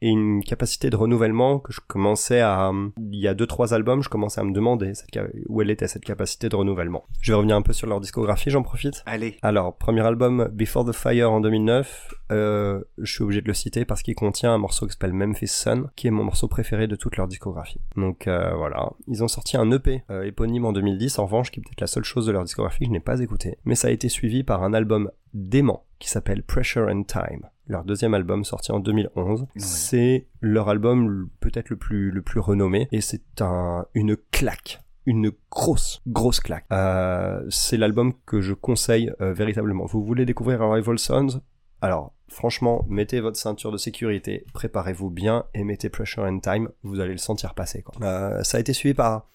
et 0.00 0.08
une 0.08 0.42
capacité 0.44 0.90
de 0.90 0.96
renouvellement 0.96 1.58
que 1.58 1.72
je 1.72 1.80
commençais 1.86 2.40
à, 2.40 2.72
il 2.98 3.18
y 3.18 3.28
a 3.28 3.34
deux 3.34 3.46
trois 3.46 3.74
albums, 3.74 4.02
je 4.02 4.08
commençais 4.08 4.40
à 4.40 4.44
me 4.44 4.52
demander 4.52 4.94
cette, 4.94 5.18
où 5.48 5.62
elle 5.62 5.70
était 5.70 5.88
cette 5.88 6.04
capacité 6.04 6.48
de 6.48 6.56
renouvellement. 6.56 7.04
Je 7.20 7.32
vais 7.32 7.36
revenir 7.36 7.56
un 7.56 7.62
peu 7.62 7.72
sur 7.72 7.86
leur 7.86 8.00
discographie, 8.00 8.50
j'en 8.50 8.62
profite. 8.62 9.02
Allez. 9.06 9.36
Alors, 9.42 9.76
premier 9.76 10.02
album, 10.02 10.48
Before 10.52 10.84
the 10.84 10.92
Fire 10.92 11.32
en 11.32 11.40
2009, 11.40 12.14
euh, 12.30 12.80
je 12.98 13.12
suis 13.12 13.24
obligé 13.24 13.40
de 13.40 13.48
le 13.48 13.54
citer 13.54 13.84
parce 13.84 14.02
qu'il 14.02 14.14
contient 14.14 14.52
un 14.52 14.58
morceau 14.58 14.86
qui 14.86 14.92
s'appelle 14.92 15.12
Memphis 15.12 15.48
Sun, 15.48 15.88
qui 15.96 16.06
est 16.06 16.10
mon 16.10 16.24
morceau 16.24 16.48
préféré 16.48 16.86
de 16.86 16.96
toute 16.96 17.16
leur 17.16 17.26
discographie. 17.26 17.80
Donc 17.96 18.26
euh, 18.26 18.54
voilà, 18.54 18.92
ils 19.06 19.24
ont 19.24 19.28
sorti 19.28 19.56
un 19.56 19.70
EP 19.70 20.04
euh, 20.10 20.24
éponyme 20.24 20.64
en 20.64 20.72
2010, 20.72 21.18
en 21.18 21.24
revanche, 21.26 21.50
qui 21.50 21.60
est 21.60 21.62
peut-être 21.62 21.80
la 21.80 21.86
seule 21.86 22.04
chose 22.04 22.26
de 22.26 22.32
leur 22.32 22.44
discographie 22.44 22.80
que 22.80 22.86
je 22.86 22.90
n'ai 22.90 23.00
pas 23.00 23.20
écouté. 23.20 23.58
Mais 23.64 23.74
ça 23.74 23.88
a 23.88 23.90
été 23.90 24.08
suivi 24.08 24.44
par 24.44 24.62
un 24.62 24.74
album 24.74 25.10
dément 25.34 25.84
qui 25.98 26.08
s'appelle 26.08 26.42
Pressure 26.42 26.88
and 26.88 27.04
Time. 27.04 27.48
Leur 27.68 27.84
deuxième 27.84 28.14
album 28.14 28.44
sorti 28.44 28.72
en 28.72 28.80
2011, 28.80 29.46
c'est 29.56 30.26
leur 30.40 30.68
album 30.68 31.28
peut-être 31.40 31.68
le 31.70 31.76
plus 31.76 32.10
le 32.10 32.22
plus 32.22 32.40
renommé 32.40 32.88
et 32.92 33.00
c'est 33.00 33.40
un 33.40 33.86
une 33.94 34.16
claque 34.16 34.80
une 35.08 35.32
grosse, 35.50 36.02
grosse 36.06 36.38
claque. 36.38 36.66
Euh, 36.70 37.42
c'est 37.48 37.78
l'album 37.78 38.12
que 38.26 38.42
je 38.42 38.52
conseille 38.52 39.10
euh, 39.22 39.32
véritablement. 39.32 39.86
Vous 39.86 40.04
voulez 40.04 40.26
découvrir 40.26 40.60
Arrival 40.60 40.98
Sons? 40.98 41.40
Alors, 41.80 42.12
franchement, 42.28 42.84
mettez 42.90 43.20
votre 43.20 43.38
ceinture 43.38 43.72
de 43.72 43.78
sécurité, 43.78 44.44
préparez-vous 44.52 45.08
bien 45.08 45.46
et 45.54 45.64
mettez 45.64 45.88
Pressure 45.88 46.24
and 46.24 46.40
Time, 46.40 46.68
vous 46.82 47.00
allez 47.00 47.12
le 47.12 47.18
sentir 47.18 47.54
passer. 47.54 47.82
Quoi. 47.82 47.94
Euh, 48.02 48.42
ça 48.42 48.58
a 48.58 48.60
été 48.60 48.74
suivi 48.74 48.94
par 48.94 49.26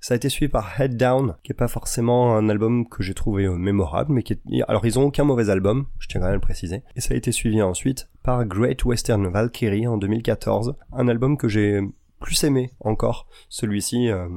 Ça 0.00 0.14
a 0.14 0.16
été 0.16 0.30
suivi 0.30 0.50
par 0.50 0.80
Head 0.80 0.96
Down, 0.96 1.36
qui 1.42 1.52
est 1.52 1.54
pas 1.54 1.68
forcément 1.68 2.34
un 2.34 2.48
album 2.48 2.88
que 2.88 3.02
j'ai 3.02 3.12
trouvé 3.12 3.44
euh, 3.44 3.56
mémorable, 3.56 4.14
mais 4.14 4.22
qui 4.22 4.32
est... 4.32 4.62
Alors 4.66 4.86
ils 4.86 4.98
ont 4.98 5.04
aucun 5.04 5.24
mauvais 5.24 5.50
album, 5.50 5.86
je 5.98 6.08
tiens 6.08 6.22
à 6.22 6.32
le 6.32 6.40
préciser. 6.40 6.82
Et 6.96 7.00
ça 7.02 7.12
a 7.12 7.16
été 7.16 7.32
suivi 7.32 7.60
ensuite 7.60 8.08
par 8.22 8.44
Great 8.46 8.84
Western 8.84 9.26
Valkyrie 9.28 9.86
en 9.86 9.98
2014, 9.98 10.74
un 10.92 11.08
album 11.08 11.36
que 11.36 11.48
j'ai 11.48 11.80
plus 12.18 12.42
aimé 12.44 12.70
encore, 12.80 13.26
celui-ci, 13.48 14.10
euh, 14.10 14.28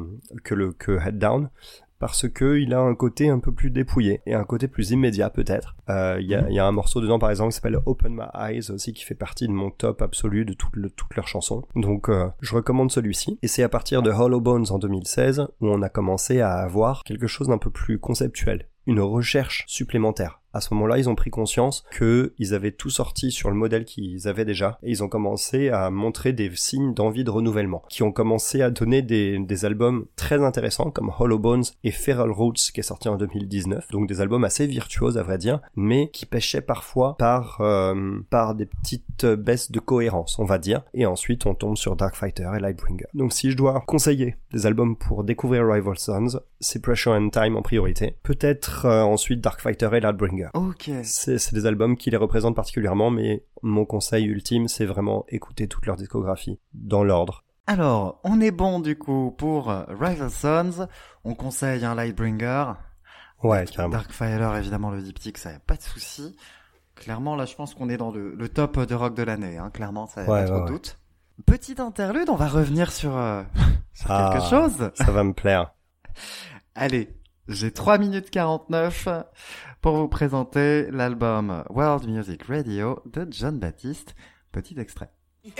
que 0.43 0.53
le 0.53 0.73
que 0.73 0.99
Head 0.99 1.17
Down, 1.17 1.49
parce 2.05 2.27
que 2.27 2.57
il 2.59 2.73
a 2.73 2.81
un 2.81 2.95
côté 2.95 3.29
un 3.29 3.39
peu 3.39 3.53
plus 3.53 3.69
dépouillé 3.69 4.19
et 4.25 4.33
un 4.33 4.43
côté 4.43 4.67
plus 4.67 4.91
immédiat 4.91 5.29
peut-être. 5.29 5.77
Euh, 5.89 6.17
Il 6.19 6.27
y, 6.27 6.35
a, 6.35 6.49
il 6.49 6.53
y 6.53 6.59
a 6.59 6.65
un 6.65 6.71
morceau 6.73 6.99
dedans 6.99 7.17
par 7.17 7.29
exemple 7.29 7.51
qui 7.51 7.55
s'appelle 7.55 7.79
Open 7.85 8.13
My 8.13 8.25
Eyes 8.37 8.71
aussi 8.71 8.91
qui 8.91 9.05
fait 9.05 9.15
partie 9.15 9.47
de 9.47 9.53
mon 9.53 9.71
top 9.71 10.01
absolu 10.01 10.43
de 10.43 10.51
toutes 10.53 10.75
le- 10.75 10.89
toutes 10.89 11.15
leurs 11.15 11.29
chansons. 11.29 11.63
Donc 11.77 12.09
euh, 12.09 12.27
je 12.41 12.53
recommande 12.55 12.91
celui-ci. 12.91 13.39
Et 13.41 13.47
c'est 13.47 13.63
à 13.63 13.69
partir 13.69 14.01
de 14.01 14.11
Hollow 14.11 14.41
Bones 14.41 14.65
en 14.69 14.79
2016 14.79 15.47
où 15.61 15.67
on 15.69 15.81
a 15.81 15.87
commencé 15.87 16.41
à 16.41 16.55
avoir 16.55 17.03
quelque 17.05 17.27
chose 17.27 17.47
d'un 17.47 17.57
peu 17.57 17.69
plus 17.69 17.99
conceptuel, 17.99 18.67
une 18.85 18.99
recherche 18.99 19.63
supplémentaire. 19.67 20.41
À 20.53 20.61
ce 20.61 20.73
moment-là, 20.73 20.97
ils 20.97 21.09
ont 21.09 21.15
pris 21.15 21.31
conscience 21.31 21.83
que 21.91 22.33
ils 22.37 22.53
avaient 22.53 22.71
tout 22.71 22.89
sorti 22.89 23.31
sur 23.31 23.49
le 23.49 23.55
modèle 23.55 23.85
qu'ils 23.85 24.27
avaient 24.27 24.45
déjà 24.45 24.77
et 24.83 24.91
ils 24.91 25.03
ont 25.03 25.09
commencé 25.09 25.69
à 25.69 25.89
montrer 25.89 26.33
des 26.33 26.51
signes 26.55 26.93
d'envie 26.93 27.23
de 27.23 27.31
renouvellement, 27.31 27.83
qui 27.89 28.03
ont 28.03 28.11
commencé 28.11 28.61
à 28.61 28.69
donner 28.69 29.01
des, 29.01 29.39
des 29.39 29.65
albums 29.65 30.05
très 30.15 30.43
intéressants 30.43 30.91
comme 30.91 31.11
Hollow 31.19 31.39
Bones 31.39 31.63
et 31.83 31.91
Feral 31.91 32.31
Roots 32.31 32.71
qui 32.73 32.79
est 32.79 32.83
sorti 32.83 33.09
en 33.09 33.17
2019, 33.17 33.89
donc 33.91 34.07
des 34.07 34.21
albums 34.21 34.43
assez 34.43 34.67
virtuoses 34.67 35.17
à 35.17 35.23
vrai 35.23 35.37
dire, 35.37 35.59
mais 35.75 36.09
qui 36.11 36.25
pêchaient 36.25 36.61
parfois 36.61 37.17
par 37.17 37.57
euh, 37.61 38.19
par 38.29 38.55
des 38.55 38.65
petites 38.65 39.25
baisses 39.25 39.71
de 39.71 39.79
cohérence, 39.79 40.37
on 40.39 40.45
va 40.45 40.57
dire, 40.57 40.83
et 40.93 41.05
ensuite 41.05 41.45
on 41.45 41.55
tombe 41.55 41.77
sur 41.77 41.95
Dark 41.95 42.15
Fighter 42.15 42.49
et 42.55 42.59
Lightbringer. 42.59 43.07
Donc 43.13 43.33
si 43.33 43.51
je 43.51 43.57
dois 43.57 43.83
conseiller 43.87 44.35
des 44.51 44.65
albums 44.65 44.95
pour 44.95 45.23
découvrir 45.23 45.65
Rival 45.67 45.97
Sons, 45.97 46.39
c'est 46.59 46.81
Pressure 46.81 47.13
and 47.13 47.29
Time 47.29 47.55
en 47.55 47.61
priorité, 47.61 48.17
peut-être 48.23 48.85
euh, 48.85 49.01
ensuite 49.01 49.41
Dark 49.41 49.61
Fighter 49.61 49.89
et 49.93 49.99
Lightbringer. 49.99 50.42
Ok. 50.53 50.89
C'est 51.03 51.53
des 51.53 51.65
albums 51.65 51.97
qui 51.97 52.09
les 52.09 52.17
représentent 52.17 52.55
particulièrement, 52.55 53.09
mais 53.11 53.45
mon 53.61 53.85
conseil 53.85 54.25
ultime, 54.25 54.67
c'est 54.67 54.85
vraiment 54.85 55.25
écouter 55.29 55.67
toute 55.67 55.85
leur 55.85 55.95
discographie, 55.95 56.59
dans 56.73 57.03
l'ordre. 57.03 57.43
Alors, 57.67 58.19
on 58.25 58.41
est 58.41 58.51
bon 58.51 58.79
du 58.81 58.97
coup 58.97 59.33
pour 59.37 59.69
euh, 59.71 59.83
Rival 59.87 60.29
Sons. 60.29 60.87
On 61.23 61.33
conseille 61.35 61.85
un 61.85 61.95
Lightbringer. 61.95 62.73
Ouais, 63.41 63.65
carrément. 63.65 63.93
Darkfire, 63.93 64.55
évidemment, 64.57 64.89
le 64.91 65.01
diptyque, 65.01 65.37
ça 65.37 65.51
y 65.51 65.55
a 65.55 65.59
pas 65.59 65.75
de 65.75 65.81
souci. 65.81 66.35
Clairement, 66.95 67.35
là, 67.35 67.45
je 67.45 67.55
pense 67.55 67.73
qu'on 67.73 67.89
est 67.89 67.97
dans 67.97 68.11
le, 68.11 68.35
le 68.35 68.49
top 68.49 68.79
de 68.79 68.95
rock 68.95 69.15
de 69.15 69.23
l'année. 69.23 69.57
Hein. 69.57 69.69
Clairement, 69.73 70.07
ça 70.07 70.23
y 70.23 70.27
a 70.27 70.29
Ouais, 70.29 70.41
pas 70.41 70.45
trop 70.45 70.53
ouais, 70.55 70.59
de 70.61 70.65
ouais. 70.65 70.71
doute. 70.71 70.99
Petit 71.45 71.81
interlude, 71.81 72.29
on 72.29 72.35
va 72.35 72.47
revenir 72.47 72.91
sur, 72.91 73.15
euh, 73.17 73.43
sur 73.93 74.11
Ah. 74.11 74.29
quelque 74.33 74.49
chose. 74.49 74.91
Ça 74.95 75.11
va 75.11 75.23
me 75.23 75.33
plaire. 75.33 75.73
Allez, 76.75 77.15
j'ai 77.47 77.71
3 77.71 77.97
minutes 77.97 78.29
49 78.29 79.07
pour 79.83 79.97
vous 79.97 80.07
présenter 80.07 80.87
l'album 80.91 81.65
World 81.69 82.07
Music 82.07 82.43
Radio 82.43 83.03
de 83.05 83.27
John 83.29 83.59
Baptiste. 83.59 84.15
Petit 84.53 84.79
extrait. 84.79 85.09
Yeah, 85.43 85.51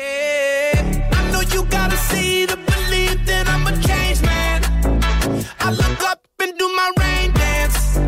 I 0.77 1.31
know 1.31 1.41
you 1.41 1.65
gotta 1.65 1.97
see 1.97 2.47
to 2.47 2.55
believe 2.55 3.25
that 3.25 3.49
I'm 3.49 3.67
a 3.67 3.73
changed 3.81 4.23
man. 4.23 4.61
I 5.59 5.71
look 5.71 6.01
up 6.09 6.25
and 6.41 6.57
do 6.57 6.69
my 6.73 6.89
rain 7.03 7.33
dance. 7.33 7.99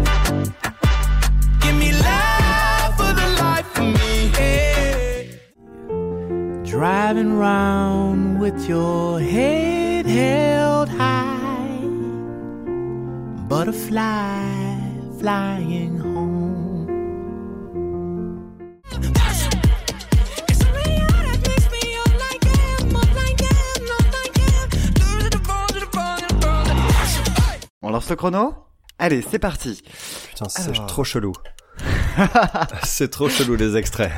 Give 1.60 1.75
me 1.75 1.91
love 1.91 2.95
for 2.95 3.13
the 3.13 3.28
life 3.43 3.78
of 3.78 3.84
me. 3.84 4.32
yeah. 4.39 5.23
Driving 6.63 7.38
round 7.38 8.39
with 8.39 8.69
your 8.69 9.19
head 9.19 10.06
held 10.06 10.88
high, 10.88 11.82
butterfly 13.49 14.64
flying 15.25 15.99
home. 16.01 16.85
On 27.81 27.89
lance 27.89 28.09
le 28.09 28.15
chrono? 28.15 28.53
Allez, 28.99 29.23
c'est 29.27 29.39
parti. 29.39 29.81
Putain, 30.29 30.47
c'est 30.47 30.69
Alors. 30.69 30.85
trop 30.85 31.03
chelou. 31.03 31.33
c'est 32.83 33.09
trop 33.09 33.27
chelou 33.27 33.55
les 33.55 33.75
extraits. 33.77 34.11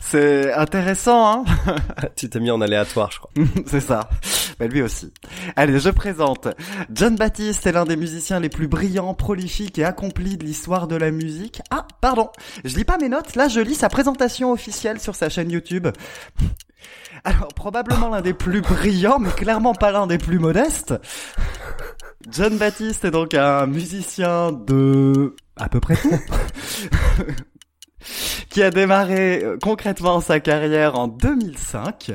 C'est 0.00 0.52
intéressant, 0.52 1.44
hein? 1.44 1.76
Tu 2.16 2.30
t'es 2.30 2.38
mis 2.38 2.52
en 2.52 2.60
aléatoire, 2.60 3.10
je 3.10 3.18
crois. 3.18 3.30
C'est 3.66 3.80
ça. 3.80 4.08
Lui 4.66 4.82
aussi. 4.82 5.12
Allez, 5.56 5.78
je 5.78 5.88
présente. 5.90 6.48
John 6.92 7.16
Baptiste 7.16 7.66
est 7.66 7.72
l'un 7.72 7.84
des 7.84 7.96
musiciens 7.96 8.40
les 8.40 8.48
plus 8.48 8.68
brillants, 8.68 9.14
prolifiques 9.14 9.78
et 9.78 9.84
accomplis 9.84 10.36
de 10.36 10.44
l'histoire 10.44 10.86
de 10.86 10.96
la 10.96 11.10
musique. 11.10 11.62
Ah, 11.70 11.86
pardon. 12.00 12.30
Je 12.64 12.76
lis 12.76 12.84
pas 12.84 12.98
mes 12.98 13.08
notes. 13.08 13.36
Là, 13.36 13.48
je 13.48 13.60
lis 13.60 13.74
sa 13.74 13.88
présentation 13.88 14.52
officielle 14.52 15.00
sur 15.00 15.14
sa 15.14 15.28
chaîne 15.28 15.50
YouTube. 15.50 15.88
Alors, 17.24 17.48
probablement 17.48 18.08
l'un 18.08 18.22
des 18.22 18.34
plus 18.34 18.60
brillants, 18.60 19.18
mais 19.18 19.30
clairement 19.30 19.74
pas 19.74 19.92
l'un 19.92 20.06
des 20.06 20.18
plus 20.18 20.38
modestes. 20.38 20.94
John 22.28 22.56
Baptiste 22.58 23.04
est 23.04 23.10
donc 23.10 23.34
un 23.34 23.66
musicien 23.66 24.52
de 24.52 25.34
à 25.56 25.68
peu 25.68 25.80
près 25.80 25.96
tout. 25.96 26.10
qui 28.50 28.62
a 28.62 28.70
démarré 28.70 29.44
euh, 29.44 29.58
concrètement 29.62 30.20
sa 30.20 30.40
carrière 30.40 30.98
en 30.98 31.08
2005 31.08 32.12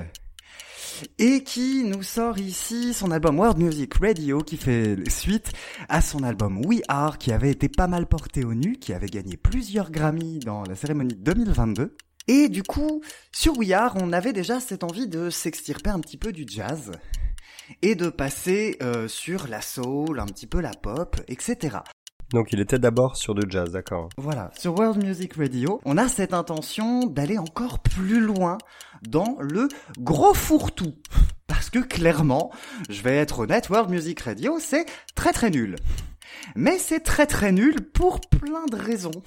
et 1.20 1.44
qui 1.44 1.84
nous 1.84 2.04
sort 2.04 2.38
ici 2.38 2.94
son 2.94 3.12
album 3.12 3.40
World 3.40 3.58
Music 3.58 3.94
Radio 3.96 4.40
qui 4.40 4.58
fait 4.58 4.98
suite 5.10 5.52
à 5.90 6.02
son 6.02 6.24
album 6.24 6.66
We 6.66 6.82
Are 6.88 7.18
qui 7.18 7.32
avait 7.32 7.52
été 7.52 7.70
pas 7.70 7.88
mal 7.88 8.08
porté 8.08 8.44
au 8.44 8.54
nu, 8.54 8.78
qui 8.78 8.94
avait 8.94 9.08
gagné 9.08 9.38
plusieurs 9.38 9.92
Grammy 9.92 10.40
dans 10.40 10.64
la 10.64 10.76
cérémonie 10.76 11.16
de 11.16 11.34
2022. 11.34 11.96
Et 12.28 12.50
du 12.50 12.64
coup, 12.64 13.02
sur 13.32 13.58
We 13.58 13.72
Are, 13.72 13.96
on 14.02 14.12
avait 14.12 14.34
déjà 14.34 14.60
cette 14.60 14.84
envie 14.84 15.08
de 15.08 15.30
s'extirper 15.30 15.90
un 15.90 16.00
petit 16.00 16.18
peu 16.18 16.32
du 16.32 16.46
jazz 16.48 16.92
et 17.82 17.96
de 17.96 18.10
passer 18.10 18.78
euh, 18.82 19.08
sur 19.08 19.48
la 19.48 19.62
soul, 19.62 20.20
un 20.20 20.26
petit 20.26 20.48
peu 20.48 20.60
la 20.60 20.72
pop, 20.72 21.18
etc. 21.28 21.78
Donc 22.32 22.52
il 22.52 22.60
était 22.60 22.80
d'abord 22.80 23.16
sur 23.18 23.36
du 23.36 23.50
jazz, 23.50 23.72
d'accord. 23.72 24.10
Voilà, 24.18 24.52
sur 24.58 24.78
World 24.78 25.04
Music 25.04 25.34
Radio, 25.36 25.80
on 25.86 25.98
a 25.98 26.08
cette 26.08 26.34
intention 26.34 27.06
d'aller 27.06 27.38
encore 27.38 27.80
plus 27.80 28.20
loin 28.20 28.58
dans 29.08 29.38
le 29.40 29.68
gros 30.00 30.34
fourre-tout. 30.34 30.94
Parce 31.48 31.70
que 31.70 31.80
clairement, 31.80 32.52
je 32.90 33.02
vais 33.02 33.18
être 33.18 33.40
honnête, 33.40 33.70
World 33.70 33.90
Music 33.90 34.20
Radio, 34.22 34.58
c'est 34.60 34.86
très 35.14 35.32
très 35.32 35.50
nul. 35.52 35.76
Mais 36.56 36.78
c'est 36.78 37.00
très 37.00 37.28
très 37.28 37.52
nul 37.52 37.82
pour 37.94 38.22
plein 38.22 38.66
de 38.66 38.76
raisons. 38.76 39.24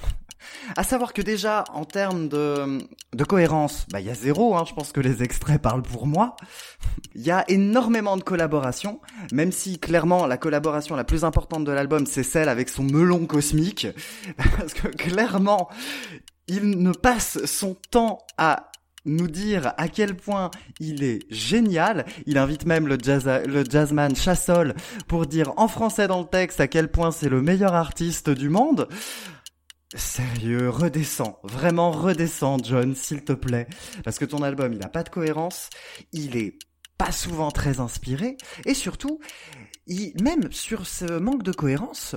À 0.76 0.84
savoir 0.84 1.12
que 1.12 1.22
déjà, 1.22 1.64
en 1.72 1.84
termes 1.84 2.28
de, 2.28 2.78
de 3.14 3.24
cohérence, 3.24 3.86
bah, 3.90 4.00
il 4.00 4.06
y 4.06 4.10
a 4.10 4.14
zéro, 4.14 4.56
hein, 4.56 4.64
je 4.68 4.74
pense 4.74 4.92
que 4.92 5.00
les 5.00 5.22
extraits 5.22 5.60
parlent 5.60 5.82
pour 5.82 6.06
moi. 6.06 6.36
Il 7.14 7.22
y 7.22 7.30
a 7.30 7.44
énormément 7.48 8.16
de 8.16 8.22
collaborations, 8.22 9.00
même 9.32 9.52
si 9.52 9.78
clairement 9.78 10.26
la 10.26 10.36
collaboration 10.36 10.96
la 10.96 11.04
plus 11.04 11.24
importante 11.24 11.64
de 11.64 11.72
l'album, 11.72 12.06
c'est 12.06 12.22
celle 12.22 12.48
avec 12.48 12.68
son 12.68 12.84
melon 12.84 13.26
cosmique. 13.26 13.86
Parce 14.58 14.74
que 14.74 14.88
clairement, 14.88 15.68
il 16.46 16.70
ne 16.70 16.92
passe 16.92 17.44
son 17.44 17.76
temps 17.90 18.18
à 18.36 18.70
nous 19.04 19.28
dire 19.28 19.72
à 19.76 19.88
quel 19.88 20.16
point 20.16 20.50
il 20.80 21.02
est 21.02 21.20
génial. 21.30 22.04
Il 22.26 22.38
invite 22.38 22.66
même 22.66 22.86
le, 22.86 22.98
jazz, 23.02 23.28
le 23.46 23.64
jazzman 23.64 24.14
Chassol 24.14 24.74
pour 25.06 25.26
dire 25.26 25.52
en 25.56 25.68
français 25.68 26.06
dans 26.06 26.20
le 26.20 26.26
texte 26.26 26.60
à 26.60 26.68
quel 26.68 26.88
point 26.88 27.10
c'est 27.10 27.28
le 27.28 27.42
meilleur 27.42 27.74
artiste 27.74 28.30
du 28.30 28.48
monde. 28.48 28.88
Sérieux, 29.94 30.68
redescends, 30.68 31.38
vraiment 31.44 31.90
redescends, 31.90 32.58
John, 32.62 32.94
s'il 32.94 33.24
te 33.24 33.32
plaît, 33.32 33.66
parce 34.04 34.18
que 34.18 34.26
ton 34.26 34.42
album, 34.42 34.74
il 34.74 34.82
a 34.84 34.88
pas 34.88 35.02
de 35.02 35.08
cohérence, 35.08 35.70
il 36.12 36.36
est 36.36 36.58
pas 36.98 37.10
souvent 37.10 37.50
très 37.50 37.80
inspiré, 37.80 38.36
et 38.66 38.74
surtout, 38.74 39.18
il, 39.86 40.12
même 40.22 40.52
sur 40.52 40.86
ce 40.86 41.18
manque 41.18 41.42
de 41.42 41.52
cohérence, 41.52 42.16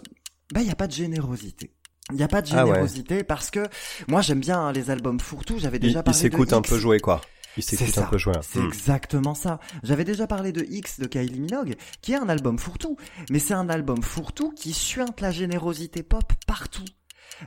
bah, 0.54 0.60
il 0.62 0.68
y 0.68 0.72
a 0.72 0.76
pas 0.76 0.88
de 0.88 0.92
générosité. 0.92 1.74
Il 2.10 2.16
n'y 2.18 2.24
a 2.24 2.28
pas 2.28 2.42
de 2.42 2.50
Ah 2.52 2.64
ouais. 2.66 2.72
générosité 2.72 3.24
parce 3.24 3.52
que 3.52 3.64
moi 4.10 4.20
j'aime 4.22 4.42
bien 4.42 4.60
hein, 4.60 4.74
les 4.74 4.90
albums 4.90 5.20
fourre-tout. 5.22 5.60
J'avais 5.60 5.78
Il, 5.78 5.82
déjà 5.82 6.00
il 6.00 6.04
parlé 6.04 6.18
de 6.18 6.22
s'écoute 6.22 6.52
un 6.52 6.62
peu 6.62 6.78
jouer, 6.78 7.00
quoi. 7.00 7.22
Il 7.56 7.64
s'écoute 7.64 7.98
un 8.00 8.04
peu 8.04 8.18
jouer. 8.18 8.34
C'est 8.42 8.60
Hmm. 8.60 8.68
exactement 8.68 9.34
ça. 9.34 9.60
J'avais 9.84 10.04
déjà 10.04 10.28
parlé 10.28 10.52
de 10.52 10.66
X 10.70 11.00
de 11.00 11.06
Kylie 11.08 11.40
Minogue, 11.40 11.76
qui 12.02 12.12
est 12.12 12.18
un 12.18 12.28
album 12.28 12.60
fourre-tout, 12.60 12.98
mais 13.30 13.40
c'est 13.40 13.54
un 13.54 13.70
album 13.70 14.02
fourre-tout 14.04 14.52
qui 14.52 14.74
suinte 14.74 15.22
la 15.22 15.32
générosité 15.32 16.04
pop 16.04 16.34
partout. 16.46 16.84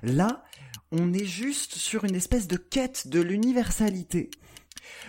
Là, 0.02 0.44
on 0.92 1.12
est 1.12 1.26
juste 1.26 1.74
sur 1.74 2.04
une 2.04 2.14
espèce 2.14 2.48
de 2.48 2.56
quête 2.56 3.08
de 3.08 3.20
l'universalité. 3.20 4.30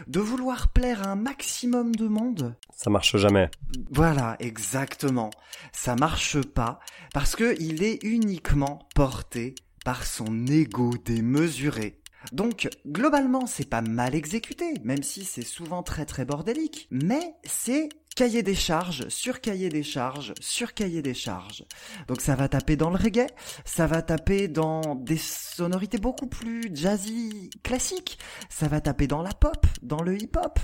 De 0.08 0.20
vouloir 0.20 0.70
plaire 0.70 1.08
à 1.08 1.12
un 1.12 1.16
maximum 1.16 1.96
de 1.96 2.08
monde. 2.08 2.56
Ça 2.76 2.90
marche 2.90 3.18
jamais. 3.18 3.50
Voilà, 3.92 4.36
exactement. 4.40 5.30
Ça 5.72 5.96
marche 5.96 6.42
pas 6.42 6.80
parce 7.14 7.36
que 7.36 7.56
il 7.60 7.84
est 7.84 8.04
uniquement 8.04 8.88
porté 8.96 9.56
par 9.84 10.06
son 10.06 10.48
ego 10.48 10.94
démesuré. 11.04 12.00
Donc, 12.32 12.70
globalement, 12.88 13.46
c'est 13.48 13.70
pas 13.70 13.82
mal 13.82 14.16
exécuté, 14.16 14.74
même 14.84 15.04
si 15.04 15.24
c'est 15.24 15.46
souvent 15.46 15.84
très 15.84 16.06
très 16.06 16.26
bordélique. 16.26 16.88
Mais 16.92 17.36
c'est 17.44 17.90
cahier 18.16 18.44
des 18.44 18.56
charges, 18.56 19.10
sur 19.10 19.42
cahier 19.42 19.68
des 19.68 19.84
charges, 19.84 20.34
sur 20.40 20.74
cahier 20.74 21.02
des 21.02 21.14
charges. 21.14 21.66
Donc 22.08 22.22
ça 22.22 22.36
va 22.36 22.48
taper 22.48 22.78
dans 22.78 22.90
le 22.90 22.96
reggae, 22.96 23.28
ça 23.66 23.88
va 23.88 24.02
taper 24.02 24.48
dans 24.48 24.96
des 24.96 25.18
sonorités 25.18 25.98
beaucoup 25.98 26.28
plus 26.28 26.74
jazzy 26.74 27.50
classiques, 27.62 28.18
ça 28.50 28.70
va 28.70 28.80
taper 28.80 29.08
dans 29.08 29.22
la 29.22 29.34
pop, 29.34 29.68
dans 29.82 30.02
le 30.02 30.18
hip-hop, 30.18 30.60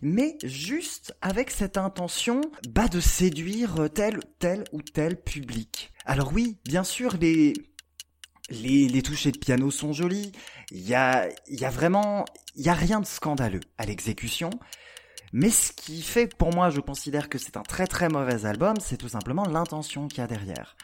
mais 0.00 0.38
juste 0.44 1.14
avec 1.20 1.50
cette 1.50 1.76
intention 1.76 2.40
bah, 2.68 2.86
de 2.86 3.00
séduire 3.00 3.88
tel, 3.92 4.20
tel 4.38 4.62
ou 4.72 4.80
tel 4.80 5.20
public. 5.20 5.92
Alors 6.04 6.32
oui, 6.32 6.58
bien 6.64 6.84
sûr, 6.84 7.16
les, 7.20 7.54
les, 8.52 8.88
les 8.88 9.02
touchés 9.02 9.32
de 9.32 9.38
piano 9.38 9.70
sont 9.70 9.92
jolis, 9.92 10.32
il 10.70 10.86
y 10.86 10.94
a, 10.94 11.28
y 11.48 11.64
a 11.64 11.70
vraiment, 11.70 12.24
y 12.56 12.68
a 12.68 12.74
rien 12.74 13.00
de 13.00 13.06
scandaleux 13.06 13.60
à 13.78 13.86
l'exécution, 13.86 14.50
mais 15.32 15.50
ce 15.50 15.72
qui 15.72 16.02
fait 16.02 16.26
pour 16.26 16.54
moi, 16.54 16.70
je 16.70 16.80
considère 16.80 17.28
que 17.28 17.38
c'est 17.38 17.56
un 17.56 17.62
très 17.62 17.86
très 17.86 18.08
mauvais 18.08 18.44
album, 18.44 18.74
c'est 18.80 18.98
tout 18.98 19.08
simplement 19.08 19.44
l'intention 19.44 20.08
qu'il 20.08 20.18
y 20.18 20.22
a 20.22 20.26
derrière. 20.26 20.76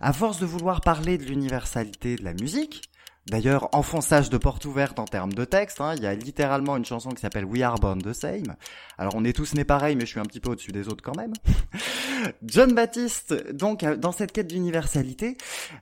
À 0.00 0.12
force 0.12 0.38
de 0.40 0.46
vouloir 0.46 0.80
parler 0.80 1.18
de 1.18 1.24
l'universalité 1.24 2.16
de 2.16 2.24
la 2.24 2.32
musique, 2.32 2.89
d'ailleurs, 3.30 3.68
enfonçage 3.72 4.28
de 4.28 4.36
porte 4.36 4.64
ouverte 4.64 4.98
en 4.98 5.04
termes 5.04 5.32
de 5.32 5.44
texte, 5.44 5.80
hein, 5.80 5.94
il 5.96 6.02
y 6.02 6.06
a 6.06 6.14
littéralement 6.14 6.76
une 6.76 6.84
chanson 6.84 7.10
qui 7.10 7.20
s'appelle 7.20 7.44
We 7.44 7.62
Are 7.62 7.76
Born 7.76 8.02
the 8.02 8.12
Same. 8.12 8.56
Alors 8.98 9.14
on 9.16 9.24
est 9.24 9.32
tous 9.32 9.54
nés 9.54 9.64
pareils, 9.64 9.96
mais 9.96 10.02
je 10.02 10.10
suis 10.10 10.20
un 10.20 10.24
petit 10.24 10.40
peu 10.40 10.50
au-dessus 10.50 10.72
des 10.72 10.88
autres 10.88 11.02
quand 11.02 11.16
même. 11.16 11.32
John 12.42 12.74
Baptiste, 12.74 13.52
donc, 13.52 13.84
euh, 13.84 13.96
dans 13.96 14.12
cette 14.12 14.32
quête 14.32 14.48
d'universalité, 14.48 15.38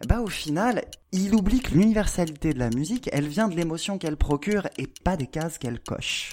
bah 0.07 0.21
au 0.21 0.29
final, 0.29 0.85
il 1.13 1.35
oublie 1.35 1.61
que 1.61 1.73
l'universalité 1.73 2.53
de 2.53 2.59
la 2.59 2.71
musique, 2.71 3.09
elle 3.13 3.27
vient 3.27 3.49
de 3.49 3.57
l'émotion 3.57 3.99
qu'elle 3.99 4.17
procure 4.17 4.69
et 4.77 4.87
pas 4.87 5.17
des 5.17 5.27
cases 5.27 5.59
qu'elle 5.59 5.81
coche. 5.81 6.33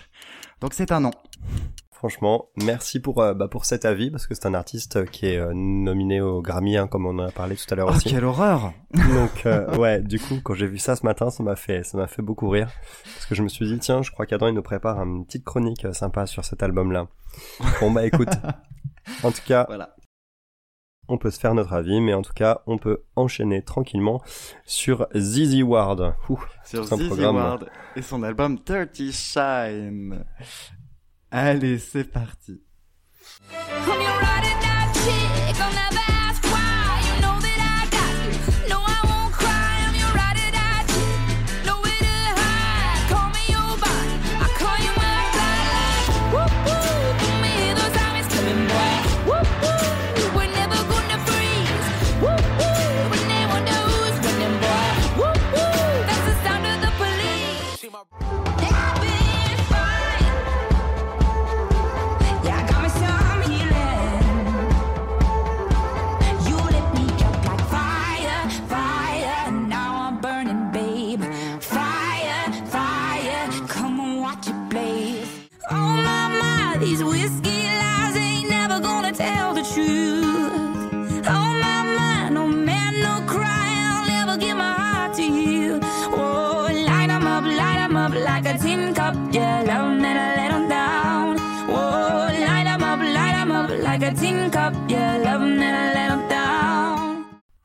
Donc 0.62 0.73
c'est 0.73 0.91
un 0.91 0.99
non. 0.99 1.12
Franchement, 1.97 2.49
merci 2.58 2.99
pour, 2.99 3.21
euh, 3.21 3.34
bah, 3.34 3.47
pour 3.47 3.65
cet 3.65 3.86
avis, 3.86 4.12
parce 4.12 4.27
que 4.27 4.36
c'est 4.36 4.45
un 4.45 4.53
artiste 4.53 5.05
qui 5.10 5.27
est 5.27 5.38
euh, 5.38 5.53
nominé 5.55 6.19
au 6.21 6.41
Grammy, 6.41 6.77
hein, 6.77 6.88
comme 6.88 7.05
on 7.05 7.17
en 7.17 7.27
a 7.27 7.31
parlé 7.31 7.55
tout 7.55 7.63
à 7.71 7.75
l'heure 7.75 7.88
Oh, 7.89 7.95
aussi. 7.95 8.10
quelle 8.10 8.25
horreur 8.25 8.73
Donc 8.93 9.45
euh, 9.45 9.75
ouais, 9.79 10.01
du 10.01 10.19
coup, 10.19 10.36
quand 10.43 10.53
j'ai 10.53 10.67
vu 10.67 10.77
ça 10.77 10.95
ce 10.97 11.05
matin, 11.05 11.29
ça 11.29 11.41
m'a 11.41 11.55
fait, 11.55 11.84
ça 11.84 11.97
m'a 11.97 12.08
fait 12.08 12.21
beaucoup 12.21 12.49
rire, 12.49 12.69
parce 13.13 13.25
que 13.25 13.34
je 13.34 13.41
me 13.41 13.47
suis 13.47 13.65
dit 13.65 13.79
tiens, 13.79 14.01
je 14.03 14.12
crois 14.12 14.25
qu'Adam 14.25 14.47
il 14.49 14.53
nous 14.53 14.62
prépare 14.62 14.99
une 15.01 15.25
petite 15.25 15.45
chronique 15.45 15.86
euh, 15.86 15.93
sympa 15.93 16.27
sur 16.27 16.43
cet 16.43 16.62
album-là. 16.62 17.08
Bon 17.79 17.89
bah 17.91 18.05
écoute, 18.05 18.29
en 19.23 19.31
tout 19.31 19.41
cas, 19.47 19.63
Voilà. 19.67 19.95
on 21.08 21.17
peut 21.17 21.31
se 21.31 21.39
faire 21.39 21.53
notre 21.55 21.73
avis, 21.73 22.01
mais 22.01 22.13
en 22.13 22.21
tout 22.23 22.34
cas, 22.34 22.62
on 22.67 22.77
peut 22.77 23.03
enchaîner 23.15 23.62
tranquillement 23.63 24.21
sur 24.65 25.08
Zizi 25.15 25.63
Ward. 25.63 26.13
Ouh, 26.29 26.43
Sur 26.65 26.84
Zizi. 26.84 27.23
Ward 27.25 27.69
et 27.95 28.01
son 28.01 28.21
album 28.21 28.60
Dirty 28.65 29.12
Shine. 29.13 30.25
Allez, 31.38 31.80
c'est 31.80 32.06
parti. 32.06 32.62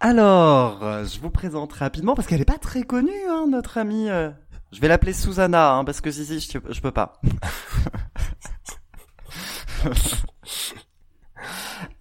Alors, 0.01 0.81
je 1.05 1.21
vous 1.21 1.31
présente 1.31 1.73
rapidement 1.75 2.15
parce 2.15 2.27
qu'elle 2.27 2.41
est 2.41 2.45
pas 2.47 2.59
très 2.59 2.83
connue, 2.83 3.11
hein, 3.29 3.47
notre 3.49 3.77
amie. 3.79 4.09
euh. 4.09 4.31
Je 4.73 4.81
vais 4.81 4.89
l'appeler 4.89 5.13
Susanna, 5.13 5.73
hein, 5.75 5.85
parce 5.85 6.01
que 6.01 6.11
si 6.11 6.25
si, 6.25 6.41
je, 6.41 6.59
je 6.73 6.81
peux 6.81 6.93
pas. 6.93 7.21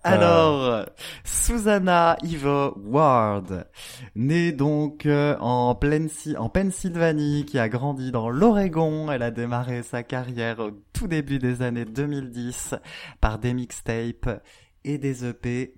Alors, 0.10 0.64
euh, 0.64 0.86
Susanna 1.24 2.18
Eva 2.24 2.74
Ward, 2.78 3.68
née 4.16 4.52
donc 4.52 5.06
euh, 5.06 5.38
en 5.40 5.76
Pennsylvanie, 5.76 7.46
qui 7.46 7.60
a 7.60 7.70
grandi 7.70 8.12
dans 8.12 8.30
l'Oregon. 8.30 9.12
Elle 9.12 9.22
a 9.22 9.30
démarré 9.30 9.84
sa 9.84 10.02
carrière 10.02 10.60
au 10.60 10.72
tout 10.94 11.08
début 11.08 11.38
des 11.38 11.62
années 11.62 11.86
2010 11.86 12.74
par 13.22 13.38
des 13.38 13.54
mixtapes 13.54 14.42
et 14.84 14.98
des 14.98 15.26
EP 15.26 15.76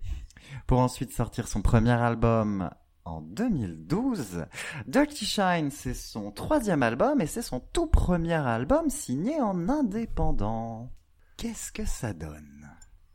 pour 0.65 0.79
ensuite 0.79 1.11
sortir 1.11 1.49
son 1.49 1.61
premier 1.61 1.91
album 1.91 2.69
en 3.03 3.19
2012. 3.19 4.45
Dirty 4.87 5.25
Shine, 5.25 5.71
c'est 5.71 5.93
son 5.93 6.31
troisième 6.31 6.83
album 6.83 7.19
et 7.19 7.27
c'est 7.27 7.41
son 7.41 7.59
tout 7.59 7.87
premier 7.87 8.33
album 8.33 8.89
signé 8.89 9.41
en 9.41 9.67
indépendant. 9.67 10.89
Qu'est-ce 11.35 11.73
que 11.73 11.85
ça 11.85 12.13
donne? 12.13 12.50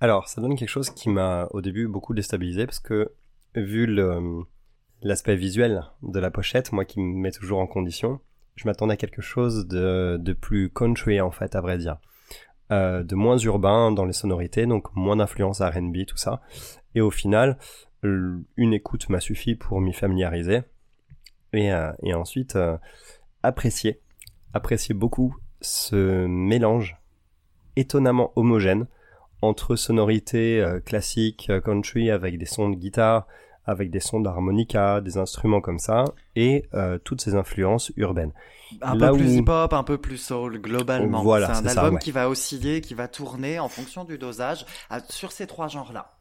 Alors, 0.01 0.29
ça 0.29 0.41
donne 0.41 0.57
quelque 0.57 0.69
chose 0.69 0.91
qui 0.91 1.09
m'a 1.09 1.49
au 1.53 1.63
début 1.63 1.89
beaucoup 1.89 2.13
déstabilisé 2.13 2.67
parce 2.67 2.81
que 2.81 3.13
vu 3.55 3.87
l'aspect 5.03 5.37
visuel 5.37 5.85
de 6.03 6.19
la 6.19 6.31
pochette, 6.31 6.73
moi 6.73 6.85
qui 6.85 7.01
me 7.01 7.15
mets 7.15 7.31
toujours 7.31 7.59
en 7.59 7.67
condition, 7.67 8.21
je 8.57 8.67
m'attendais 8.67 8.95
à 8.95 8.97
quelque 8.97 9.23
chose 9.23 9.67
de, 9.67 10.37
plus 10.41 10.71
country 10.71 11.21
en 11.21 11.31
fait, 11.31 11.55
à 11.55 11.61
vrai 11.61 11.79
dire. 11.79 11.99
Euh, 12.73 13.05
de 13.05 13.15
moins 13.15 13.39
urbain 13.39 13.93
dans 13.93 14.05
les 14.05 14.13
sonorités, 14.13 14.67
donc 14.67 14.95
moins 14.95 15.17
d'influence 15.17 15.61
R&B, 15.61 16.05
tout 16.07 16.17
ça. 16.17 16.43
Et 16.95 17.01
au 17.01 17.11
final, 17.11 17.59
une 18.03 18.75
écoute 18.75 19.09
m'a 19.09 19.21
suffi 19.21 19.55
pour 19.55 19.81
m'y 19.81 19.93
familiariser. 19.93 20.63
Et, 21.53 21.73
euh, 21.73 21.93
ensuite, 22.15 22.57
euh, 22.57 22.77
apprécier, 23.43 24.01
apprécier 24.53 24.95
beaucoup 24.95 25.37
ce 25.61 26.27
mélange 26.27 26.99
étonnamment 27.77 28.33
homogène 28.37 28.87
entre 29.47 29.77
sonorités 29.77 30.61
euh, 30.61 30.81
classiques 30.81 31.49
euh, 31.51 31.61
country 31.61 32.11
avec 32.11 32.39
des 32.39 32.47
sons 32.47 32.69
de 32.71 32.77
guitare, 32.77 33.27
avec 33.65 33.91
des 33.91 34.01
sons 34.01 34.21
d'harmonica, 34.21 35.01
des 35.01 35.19
instruments 35.19 35.61
comme 35.61 35.79
ça, 35.79 36.05
et 36.37 36.67
euh, 36.75 36.99
toutes 36.99 37.21
ces 37.21 37.35
influences 37.35 37.91
urbaines. 37.97 38.33
Un 38.83 38.95
Là 38.97 39.11
peu 39.11 39.17
plus 39.19 39.35
où- 39.37 39.39
hip-hop, 39.41 39.73
un 39.73 39.83
peu 39.83 39.99
plus 39.99 40.19
soul, 40.19 40.61
globalement. 40.61 41.23
Voilà, 41.23 41.55
c'est 41.55 41.67
un 41.67 41.69
ça, 41.71 41.81
album 41.81 41.95
ouais. 41.95 42.01
qui 42.01 42.11
va 42.13 42.29
osciller, 42.29 42.81
qui 42.81 42.95
va 42.95 43.09
tourner 43.09 43.59
en 43.59 43.69
fonction 43.69 44.05
du 44.05 44.19
dosage 44.19 44.67
à- 44.91 45.01
sur 45.01 45.33
ces 45.33 45.47
trois 45.47 45.69
genres-là. 45.69 46.13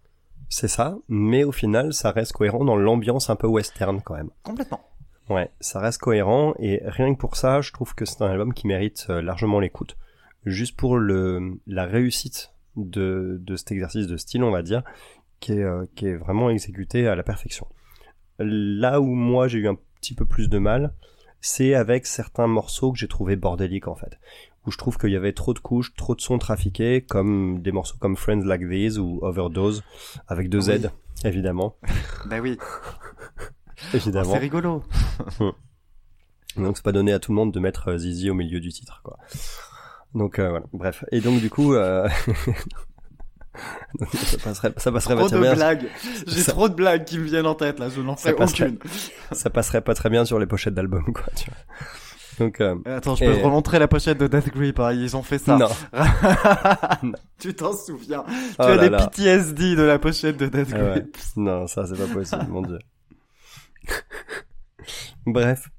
C'est 0.49 0.67
ça, 0.67 0.97
mais 1.09 1.43
au 1.43 1.51
final, 1.51 1.93
ça 1.93 2.11
reste 2.11 2.33
cohérent 2.33 2.63
dans 2.65 2.75
l'ambiance 2.77 3.29
un 3.29 3.35
peu 3.35 3.47
western 3.47 4.01
quand 4.01 4.15
même. 4.15 4.29
Complètement. 4.43 4.81
Ouais, 5.29 5.49
ça 5.59 5.79
reste 5.79 5.99
cohérent, 5.99 6.53
et 6.59 6.81
rien 6.85 7.13
que 7.15 7.19
pour 7.19 7.35
ça, 7.35 7.61
je 7.61 7.71
trouve 7.71 7.95
que 7.95 8.05
c'est 8.05 8.21
un 8.21 8.27
album 8.29 8.53
qui 8.53 8.67
mérite 8.67 9.07
euh, 9.09 9.21
largement 9.23 9.59
l'écoute. 9.59 9.97
Juste 10.45 10.75
pour 10.77 10.97
le, 10.97 11.57
la 11.65 11.85
réussite 11.85 12.51
de, 12.75 13.38
de 13.41 13.55
cet 13.55 13.71
exercice 13.71 14.07
de 14.07 14.17
style, 14.17 14.43
on 14.43 14.51
va 14.51 14.61
dire, 14.61 14.83
qui 15.39 15.53
est, 15.53 15.63
euh, 15.63 15.85
qui 15.95 16.07
est 16.07 16.15
vraiment 16.15 16.49
exécuté 16.49 17.07
à 17.07 17.15
la 17.15 17.23
perfection. 17.23 17.67
Là 18.39 18.99
où 18.99 19.13
moi 19.13 19.47
j'ai 19.47 19.59
eu 19.59 19.67
un 19.67 19.77
petit 20.01 20.13
peu 20.13 20.25
plus 20.25 20.49
de 20.49 20.57
mal, 20.57 20.93
c'est 21.41 21.73
avec 21.73 22.05
certains 22.05 22.47
morceaux 22.47 22.91
que 22.91 22.97
j'ai 22.97 23.07
trouvé 23.07 23.35
bordéliques 23.35 23.88
en 23.88 23.95
fait. 23.95 24.19
Où 24.65 24.71
je 24.71 24.77
trouve 24.77 24.97
qu'il 24.97 25.11
y 25.11 25.15
avait 25.15 25.33
trop 25.33 25.53
de 25.53 25.59
couches, 25.59 25.93
trop 25.93 26.15
de 26.15 26.21
sons 26.21 26.39
trafiqués, 26.39 27.01
comme 27.01 27.61
des 27.61 27.71
morceaux 27.71 27.97
comme 27.99 28.17
Friends 28.17 28.43
Like 28.45 28.67
These 28.67 28.97
ou 28.97 29.19
Overdose, 29.21 29.83
avec 30.27 30.49
deux 30.49 30.69
Oui. 30.69 30.79
Z, 30.79 30.89
évidemment. 31.23 31.77
Bah 32.25 32.39
oui, 32.41 32.57
évidemment. 33.93 34.31
c'est 34.33 34.39
rigolo. 34.39 34.83
Donc 36.57 36.78
c'est 36.78 36.84
pas 36.84 36.91
donné 36.91 37.13
à 37.13 37.19
tout 37.19 37.32
le 37.32 37.36
monde 37.36 37.53
de 37.53 37.59
mettre 37.59 37.89
euh, 37.89 37.97
Zizi 37.99 38.32
au 38.32 38.34
milieu 38.34 38.59
du 38.59 38.69
titre, 38.69 39.01
quoi. 39.03 39.17
Donc 40.16 40.39
euh, 40.39 40.49
voilà, 40.49 40.66
bref. 40.74 41.05
Et 41.11 41.22
donc 41.22 41.39
du 41.41 41.49
coup, 41.51 41.74
euh... 41.76 42.07
ça 44.13 44.38
passerait, 44.43 44.74
ça 44.78 44.91
passerait 44.91 45.13
pas 45.16 45.20
Trop 45.22 45.30
très 45.30 45.38
de 45.38 45.41
bien. 45.43 45.53
blagues. 45.55 45.86
J'ai 46.28 46.41
Ça- 46.41 46.51
trop 46.53 46.68
de 46.70 46.74
blagues 46.74 47.05
qui 47.05 47.20
me 47.20 47.26
viennent 47.26 47.45
en 47.45 47.55
tête 47.55 47.80
là, 47.80 47.89
je 47.89 48.01
n'en 48.01 48.16
Ça 48.18 48.30
fais 48.30 48.36
passerait. 48.36 48.68
aucune. 48.70 48.80
Ça 49.34 49.49
passerait 49.49 49.82
pas 49.82 49.93
très 49.93 50.09
bien 50.09 50.26
sur 50.26 50.39
les 50.39 50.45
pochettes 50.47 50.74
d'albums, 50.74 51.13
quoi. 51.13 51.26
Tu 51.36 51.49
vois. 51.49 51.57
Donc, 52.45 52.59
euh, 52.59 52.76
Attends, 52.86 53.16
je 53.16 53.24
Et- 53.24 53.28
peux 53.32 53.38
te 53.38 53.43
remontrer 53.45 53.80
la 53.80 53.88
pochette 53.88 54.18
de 54.18 54.28
Death 54.28 54.53
Grip, 54.53 54.78
hein, 54.82 54.91
ils 54.91 55.16
ont 55.16 55.24
fait 55.24 55.38
ça. 55.38 55.57
non. 55.57 55.70
tu 57.39 57.53
t'en 57.53 57.72
souviens. 57.72 58.26
Oh 58.28 58.32
tu 58.57 58.61
as 58.63 58.76
là 58.76 58.84
des 58.84 58.89
là. 58.89 59.07
PTSD 59.07 59.76
de 59.78 59.84
la 59.84 59.99
pochette 59.99 60.36
de 60.38 60.47
Death 60.47 60.70
Ah 60.74 60.78
ouais. 60.78 60.89
Grip. 61.01 61.18
Non, 61.38 61.66
ça 61.68 61.86
c'est 61.86 61.97
pas 61.97 62.13
possible, 62.13 62.47
mon 62.49 62.61
dieu. 62.61 62.80
Bref, 65.26 65.70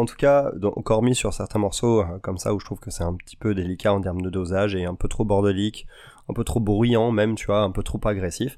en 0.00 0.04
tout 0.06 0.16
cas, 0.16 0.50
encore 0.76 1.02
mis 1.02 1.14
sur 1.14 1.32
certains 1.32 1.58
morceaux 1.58 2.00
euh, 2.00 2.18
comme 2.20 2.38
ça 2.38 2.54
où 2.54 2.60
je 2.60 2.64
trouve 2.64 2.80
que 2.80 2.90
c'est 2.90 3.04
un 3.04 3.14
petit 3.14 3.36
peu 3.36 3.54
délicat 3.54 3.92
en 3.92 4.00
termes 4.00 4.22
de 4.22 4.30
dosage 4.30 4.74
et 4.74 4.84
un 4.84 4.94
peu 4.94 5.08
trop 5.08 5.24
bordelique, 5.24 5.86
un 6.28 6.34
peu 6.34 6.42
trop 6.44 6.60
bruyant 6.60 7.10
même, 7.12 7.34
tu 7.34 7.46
vois, 7.46 7.60
un 7.60 7.70
peu 7.70 7.82
trop 7.82 8.00
agressif. 8.04 8.56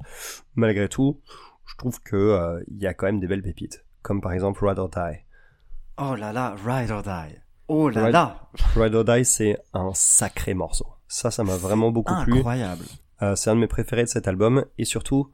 Malgré 0.55 0.88
tout, 0.88 1.20
je 1.66 1.76
trouve 1.76 2.01
que 2.03 2.16
euh, 2.16 2.62
y 2.70 2.86
a 2.86 2.95
quand 2.95 3.07
même 3.07 3.20
des 3.20 3.26
belles 3.26 3.43
pépites, 3.43 3.84
comme 4.03 4.20
par 4.20 4.32
exemple 4.32 4.64
Ride 4.66 4.78
or 4.78 4.88
Die. 4.88 5.18
Oh 5.99 6.14
là 6.14 6.32
là, 6.32 6.55
Ride 6.64 6.90
or 6.90 7.03
Die. 7.03 7.36
Oh 7.68 7.88
là 7.90 8.05
Ride- 8.05 8.12
là. 8.12 8.49
Ride 8.76 8.95
or 8.95 9.05
Die, 9.05 9.24
c'est 9.24 9.59
un 9.74 9.90
sacré 9.95 10.55
morceau. 10.55 10.86
Ça, 11.09 11.30
ça 11.30 11.45
m'a 11.45 11.57
vraiment 11.57 11.90
beaucoup 11.90 12.14
plu. 12.22 12.38
Incroyable. 12.38 12.84
Euh, 13.22 13.36
c'est 13.36 13.51
un 13.51 13.55
de 13.55 13.61
mes 13.61 13.66
préférés 13.68 14.03
de 14.05 14.09
cet 14.09 14.26
album 14.28 14.64
et 14.78 14.84
surtout 14.84 15.30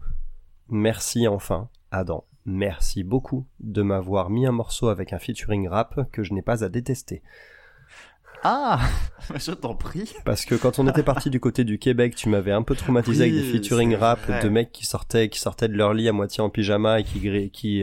merci 0.68 1.26
enfin 1.26 1.68
Adam 1.90 2.24
merci 2.48 3.04
beaucoup 3.04 3.46
de 3.60 3.82
m'avoir 3.82 4.30
mis 4.30 4.46
un 4.46 4.52
morceau 4.52 4.88
avec 4.88 5.12
un 5.12 5.18
featuring 5.18 5.68
rap 5.68 6.10
que 6.10 6.22
je 6.22 6.32
n'ai 6.32 6.42
pas 6.42 6.64
à 6.64 6.68
détester 6.68 7.22
Ah, 8.44 8.78
je 9.34 9.50
t'en 9.52 9.74
prie. 9.74 10.14
parce 10.24 10.44
que 10.44 10.54
quand 10.54 10.78
on 10.78 10.86
était 10.88 11.02
parti 11.12 11.28
du 11.28 11.40
côté 11.40 11.64
du 11.64 11.78
Québec 11.78 12.14
tu 12.14 12.28
m'avais 12.28 12.52
un 12.52 12.62
peu 12.62 12.74
traumatisé 12.76 13.24
Oui, 13.24 13.30
avec 13.32 13.44
des 13.44 13.52
featuring 13.52 13.94
rap 13.96 14.20
vrai. 14.26 14.42
de 14.42 14.48
mecs 14.48 14.70
qui 14.72 14.86
sortaient 14.86 15.28
qui 15.28 15.40
sortaient 15.40 15.68
de 15.68 15.76
leur 15.76 15.92
lit 15.92 16.08
à 16.08 16.12
moitié 16.12 16.42
en 16.42 16.48
pyjama 16.50 17.00
et 17.00 17.04
qui 17.04 17.28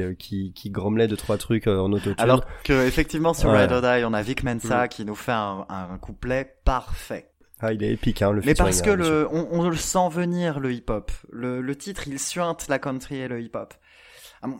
euh, 0.01 0.13
qui, 0.15 0.53
qui 0.53 0.69
grommelaient 0.69 1.07
deux 1.09 1.17
trois 1.17 1.37
trucs 1.37 1.67
euh, 1.67 1.79
en 1.79 1.91
autotune 1.91 2.15
Alors 2.17 2.43
que 2.63 2.87
effectivement 2.87 3.33
sur 3.33 3.49
Ouais. 3.49 3.61
Ride 3.65 3.71
or 3.73 3.81
Die, 3.81 4.03
on 4.05 4.13
a 4.13 4.21
Vic 4.21 4.43
Mensa 4.43 4.85
Mm. 4.85 4.87
qui 4.89 5.05
nous 5.05 5.15
fait 5.15 5.31
un, 5.33 5.65
un 5.69 5.97
couplet 5.99 6.55
parfait. 6.63 7.29
ah 7.59 7.73
il 7.73 7.83
est 7.83 7.91
épique 7.91 8.21
hein 8.21 8.31
le 8.31 8.37
Mais 8.41 8.47
featuring 8.55 8.65
parce 8.65 8.81
que 8.81 8.89
hein, 8.91 8.95
le, 8.95 9.27
on, 9.31 9.47
on 9.51 9.69
le 9.69 9.75
sent 9.75 10.09
venir 10.09 10.59
le 10.59 10.71
hip-hop. 10.73 11.11
Le, 11.31 11.61
le 11.61 11.75
titre, 11.75 12.07
il 12.07 12.17
suinte 12.19 12.67
la 12.69 12.79
country 12.79 13.17
et 13.17 13.27
le 13.27 13.41
hip-hop. 13.41 13.73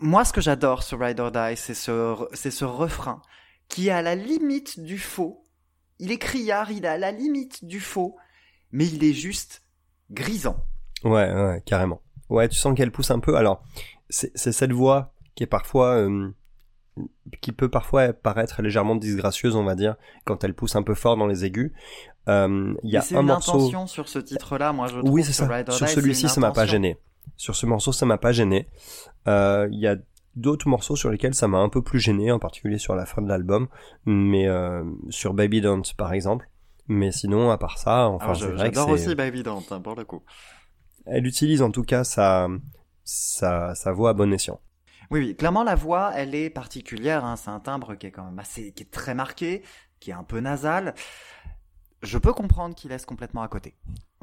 Moi, 0.01 0.25
ce 0.25 0.33
que 0.33 0.41
j'adore 0.41 0.83
sur 0.83 0.99
Ride 0.99 1.19
or 1.19 1.31
Die, 1.31 1.55
c'est 1.55 1.73
ce, 1.73 2.15
c'est 2.33 2.51
ce 2.51 2.65
refrain 2.65 3.21
qui 3.67 3.87
est 3.87 3.91
à 3.91 4.01
la 4.01 4.15
limite 4.15 4.79
du 4.79 4.97
faux. 4.97 5.45
Il 5.99 6.11
est 6.11 6.17
criard, 6.17 6.71
il 6.71 6.85
est 6.85 6.89
à 6.89 6.97
la 6.97 7.11
limite 7.11 7.65
du 7.65 7.79
faux, 7.79 8.15
mais 8.71 8.85
il 8.87 9.03
est 9.03 9.13
juste 9.13 9.63
grisant. 10.11 10.57
Ouais, 11.03 11.31
ouais, 11.31 11.63
carrément. 11.65 12.01
Ouais, 12.29 12.47
tu 12.47 12.55
sens 12.57 12.75
qu'elle 12.75 12.91
pousse 12.91 13.11
un 13.11 13.19
peu. 13.19 13.35
Alors, 13.35 13.63
c'est 14.09 14.35
cette 14.35 14.71
voix 14.71 15.13
qui 15.35 15.43
est 15.43 15.47
parfois, 15.47 15.95
euh, 15.95 16.29
qui 17.41 17.51
peut 17.51 17.69
parfois 17.69 18.13
paraître 18.13 18.61
légèrement 18.61 18.95
disgracieuse, 18.95 19.55
on 19.55 19.63
va 19.63 19.75
dire, 19.75 19.95
quand 20.25 20.43
elle 20.43 20.53
pousse 20.53 20.75
un 20.75 20.83
peu 20.83 20.93
fort 20.93 21.17
dans 21.17 21.27
les 21.27 21.45
aigus. 21.45 21.71
Euh, 22.27 22.73
Il 22.83 22.91
y 22.91 22.97
a 22.97 23.01
c'est 23.01 23.15
un 23.15 23.21
une 23.21 23.27
morceau. 23.27 23.51
intention 23.51 23.87
sur 23.87 24.07
ce 24.09 24.19
titre-là, 24.19 24.73
moi 24.73 24.87
je 24.87 24.97
trouve. 24.99 25.11
Oui, 25.11 25.23
c'est 25.23 25.33
ça. 25.33 25.47
Sur 25.71 25.87
celui-ci, 25.87 26.29
ça 26.29 26.39
m'a 26.39 26.51
pas 26.51 26.65
gêné. 26.65 26.97
Sur 27.37 27.55
ce 27.55 27.65
morceau, 27.65 27.91
ça 27.91 28.05
m'a 28.05 28.17
pas 28.17 28.31
gêné. 28.31 28.67
Euh, 29.27 29.67
Il 29.71 29.79
y 29.79 29.87
a 29.87 29.95
d'autres 30.35 30.67
morceaux 30.67 30.95
sur 30.95 31.09
lesquels 31.09 31.33
ça 31.33 31.47
m'a 31.47 31.59
un 31.59 31.69
peu 31.69 31.81
plus 31.81 31.99
gêné, 31.99 32.31
en 32.31 32.39
particulier 32.39 32.77
sur 32.77 32.95
la 32.95 33.05
fin 33.05 33.21
de 33.21 33.27
l'album, 33.29 33.67
mais 34.05 34.47
euh, 34.47 34.83
sur 35.09 35.33
Baby 35.33 35.61
Don't 35.61 35.83
par 35.97 36.13
exemple. 36.13 36.49
Mais 36.87 37.11
sinon, 37.11 37.49
à 37.51 37.57
part 37.57 37.77
ça, 37.77 38.07
enfin, 38.09 38.33
que 38.33 38.57
j'adore 38.57 38.89
aussi 38.89 39.15
Baby 39.15 39.43
Don't, 39.43 39.63
hein, 39.71 39.81
pour 39.81 39.95
le 39.95 40.05
coup. 40.05 40.23
elle 41.05 41.25
utilise 41.25 41.61
en 41.61 41.71
tout 41.71 41.83
cas 41.83 42.03
sa, 42.03 42.47
sa, 43.03 43.73
sa 43.75 43.91
voix 43.91 44.11
à 44.11 44.13
bon 44.13 44.31
escient. 44.33 44.59
Oui, 45.11 45.19
oui, 45.19 45.35
clairement 45.35 45.63
la 45.63 45.75
voix, 45.75 46.11
elle 46.15 46.33
est 46.35 46.49
particulière. 46.49 47.23
Hein. 47.25 47.35
C'est 47.35 47.49
un 47.49 47.59
timbre 47.59 47.95
qui 47.95 48.07
est 48.07 48.11
quand 48.11 48.25
même 48.25 48.39
assez, 48.39 48.71
qui 48.73 48.83
est 48.83 48.91
très 48.91 49.13
marqué, 49.15 49.63
qui 49.99 50.11
est 50.11 50.13
un 50.13 50.23
peu 50.23 50.39
nasal. 50.39 50.95
Je 52.01 52.17
peux 52.17 52.33
comprendre 52.33 52.75
qu'il 52.75 52.89
laisse 52.91 53.05
complètement 53.05 53.41
à 53.41 53.47
côté. 53.47 53.75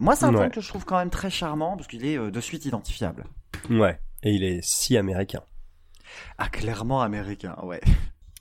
Moi, 0.03 0.17
c'est 0.17 0.25
un 0.27 0.35
Ouais. 0.35 0.51
que 0.51 0.61
je 0.61 0.69
trouve 0.69 0.85
quand 0.85 0.99
même 0.99 1.11
très 1.11 1.31
charmant 1.31 1.77
parce 1.77 1.87
qu'il 1.87 2.05
est 2.05 2.19
euh, 2.19 2.33
de 2.33 2.41
suite 2.41 2.65
identifiable. 2.67 3.25
Ouais, 3.71 4.01
et 4.25 4.33
il 4.33 4.43
est 4.43 4.61
si 4.65 4.97
américain. 4.97 5.43
Ah, 6.39 6.49
clairement 6.49 7.03
américain, 7.03 7.55
ouais. 7.63 7.81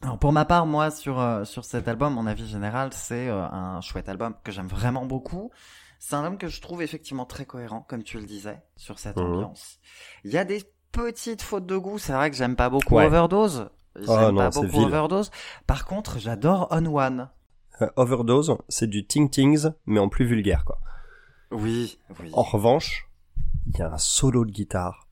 Alors, 0.01 0.18
pour 0.18 0.32
ma 0.34 0.43
part, 0.45 0.66
moi, 0.66 0.89
sur 0.89 1.20
euh, 1.20 1.45
sur 1.45 1.64
cet 1.64 1.88
album, 1.88 2.16
mon 2.16 2.26
avis 2.26 2.47
général, 2.47 2.89
c'est 2.93 3.28
euh, 3.30 3.45
un 3.47 3.80
chouette 3.82 4.09
album 4.09 4.34
que 4.43 4.51
j'aime 4.51 4.66
vraiment 4.68 5.05
beaucoup. 5.05 5.51
C'est 5.99 6.16
un 6.16 6.24
album 6.24 6.39
que 6.39 6.47
je 6.47 6.59
trouve 6.62 6.82
effectivement 6.82 7.26
très 7.26 7.45
cohérent, 7.45 7.86
comme 7.88 8.01
tu 8.01 8.18
le 8.18 8.26
disais, 8.26 8.59
sur 8.76 8.97
cette 8.97 9.18
Mhm. 9.18 9.26
ambiance. 9.26 9.78
Il 10.24 10.32
y 10.32 10.39
a 10.39 10.43
des 10.45 10.64
petites 10.91 11.43
fautes 11.43 11.68
de 11.68 11.78
goût. 11.78 11.99
C'est 11.99 12.14
vrai 12.14 12.32
que 12.32 12.36
j'aime 12.38 12.55
pas 12.55 12.72
beaucoup 12.72 12.95
Ouais. 12.95 13.05
Overdose. 13.05 13.70
J'aime 13.95 14.05
Oh 14.07 14.32
non, 14.32 14.36
pas 14.38 14.51
c'est 14.51 14.66
beaucoup. 14.66 14.86
Overdose. 14.86 15.30
Par 15.68 15.86
contre, 15.86 16.18
j'adore 16.18 16.68
On 16.72 16.86
One. 16.88 17.30
Euh, 17.84 17.89
Overdose, 17.97 18.57
c'est 18.68 18.88
du 18.88 19.05
Ting 19.05 19.30
Tings, 19.30 19.68
mais 19.86 19.99
en 19.99 20.09
plus 20.09 20.26
vulgaire, 20.26 20.66
quoi. 20.66 20.80
Oui, 21.52 21.97
oui. 22.20 22.30
En 22.34 22.43
revanche, 22.43 23.08
il 23.68 23.78
y 23.78 23.82
a 23.82 23.91
un 23.93 23.97
solo 23.97 24.45
de 24.45 24.52
guitare 24.52 25.08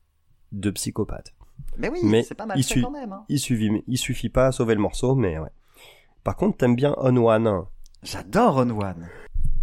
de 0.52 0.70
psychopathe. 0.70 1.34
mais 1.78 1.88
oui, 1.88 2.00
mais 2.02 2.22
c'est 2.22 2.34
pas 2.34 2.46
mal 2.46 2.58
il 2.58 2.64
fait 2.64 2.74
suit- 2.74 2.82
quand 2.82 2.90
même. 2.90 3.12
hein. 3.12 3.24
Il 3.28 3.38
suffit, 3.38 3.82
il 3.86 3.98
suffit 3.98 4.28
pas 4.28 4.46
à 4.46 4.52
sauver 4.52 4.74
le 4.74 4.80
morceau, 4.80 5.14
mais 5.14 5.38
ouais. 5.38 5.50
Par 6.24 6.36
contre, 6.36 6.58
t'aimes 6.58 6.76
bien 6.76 6.94
On 6.98 7.16
One. 7.16 7.64
J'adore 8.02 8.56
On 8.56 8.70
One. 8.80 9.08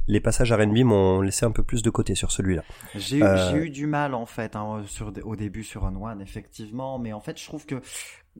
Les 0.09 0.21
passages 0.21 0.53
R&B 0.53 0.83
m'ont 0.85 1.19
laissé 1.19 1.45
un 1.45 1.51
peu 1.51 1.63
plus 1.63 1.81
de 1.83 1.89
côté 1.89 2.15
sur 2.15 2.31
celui-là. 2.31 2.63
J'ai 2.95 3.17
eu- 3.17 3.23
Euh, 3.23 3.55
eu 3.55 3.69
du 3.69 3.87
mal 3.87 4.13
en 4.13 4.25
fait 4.25 4.55
hein, 4.55 4.83
sur, 4.87 5.11
au 5.25 5.35
début 5.35 5.63
sur 5.65 5.83
On 5.83 6.01
One 6.05 6.21
effectivement, 6.21 6.97
mais 6.97 7.11
en 7.11 7.19
fait 7.19 7.37
je 7.37 7.45
trouve 7.45 7.65
que 7.65 7.81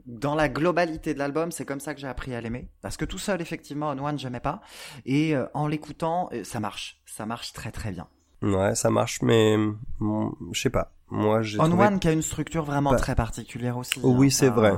dans 0.05 0.33
la 0.35 0.47
globalité 0.47 1.13
de 1.13 1.19
l'album 1.19 1.51
c'est 1.51 1.65
comme 1.65 1.81
ça 1.81 1.93
que 1.93 1.99
j'ai 1.99 2.07
appris 2.07 2.33
à 2.33 2.39
l'aimer. 2.39 2.69
Parce 2.81 2.95
que 2.95 3.03
tout 3.03 3.17
seul 3.17 3.41
effectivement 3.41 3.89
On 3.89 3.97
One 4.05 4.17
j'aimais 4.17 4.39
pas 4.39 4.61
et 5.05 5.35
euh, 5.35 5.45
en 5.53 5.67
l'écoutant 5.67 6.29
euh, 6.31 6.45
ça 6.45 6.61
marche, 6.61 7.01
ça 7.05 7.25
marche 7.25 7.51
très 7.51 7.71
très 7.71 7.91
bien. 7.91 8.07
Ouais, 8.41 8.75
ça 8.75 8.89
marche, 8.89 9.21
mais 9.21 9.57
mm, 9.57 10.31
je 10.51 10.61
sais 10.61 10.69
pas. 10.69 10.91
Moi, 11.09 11.41
j'ai 11.41 11.59
On 11.59 11.69
trouvé 11.69 11.85
One 11.85 11.99
qui 11.99 12.07
a 12.07 12.11
une 12.11 12.21
structure 12.21 12.63
vraiment 12.63 12.91
Bah, 12.91 12.97
très 12.97 13.15
particulière 13.15 13.77
aussi. 13.77 13.99
oui, 14.03 14.27
hein, 14.27 14.29
c'est 14.29 14.49
vrai. 14.49 14.73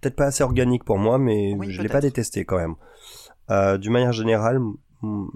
peut-être 0.00 0.16
pas 0.16 0.26
assez 0.26 0.44
organique 0.44 0.84
pour 0.84 0.98
moi, 0.98 1.18
mais 1.18 1.54
Oui, 1.58 1.70
je 1.70 1.82
l'ai 1.82 1.88
pas 1.88 2.00
détesté 2.00 2.44
quand 2.44 2.56
même. 2.58 2.74
Euh, 3.50 3.76
D'une 3.78 3.92
manière 3.92 4.12
générale, 4.12 4.60
un, 5.02 5.28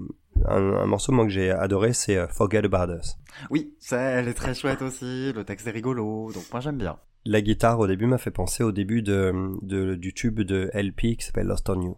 un 0.46 0.86
morceau 0.86 1.12
moi 1.12 1.24
que 1.24 1.30
j'ai 1.30 1.50
adoré, 1.50 1.92
c'est 1.92 2.16
euh, 2.16 2.28
Forget 2.28 2.64
About 2.64 2.92
Us. 2.94 3.16
Oui, 3.50 3.74
ça, 3.78 4.00
elle 4.00 4.28
est 4.28 4.34
très 4.34 4.54
chouette 4.54 4.82
aussi, 4.82 5.32
le 5.32 5.44
texte 5.44 5.66
est 5.66 5.70
rigolo, 5.72 6.30
donc 6.32 6.44
moi 6.52 6.60
j'aime 6.60 6.78
bien. 6.78 6.96
La 7.26 7.42
guitare 7.42 7.78
au 7.78 7.86
début 7.86 8.06
m'a 8.06 8.16
fait 8.18 8.30
penser 8.30 8.62
au 8.62 8.72
début 8.72 9.02
de, 9.02 9.32
de- 9.62 9.94
du 9.94 10.14
tube 10.14 10.40
de 10.40 10.70
LP 10.72 11.16
qui 11.16 11.22
s'appelle 11.24 11.46
Lost 11.46 11.68
on 11.68 11.80
You. 11.82 11.96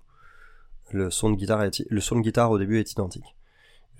Le 0.90 1.10
son 1.10 1.30
de 1.30 1.36
guitare 1.36 1.62
est, 1.62 1.84
le 1.88 2.00
son 2.00 2.16
de 2.16 2.22
guitare 2.22 2.50
au 2.50 2.58
début 2.58 2.78
est 2.80 2.90
identique. 2.92 3.36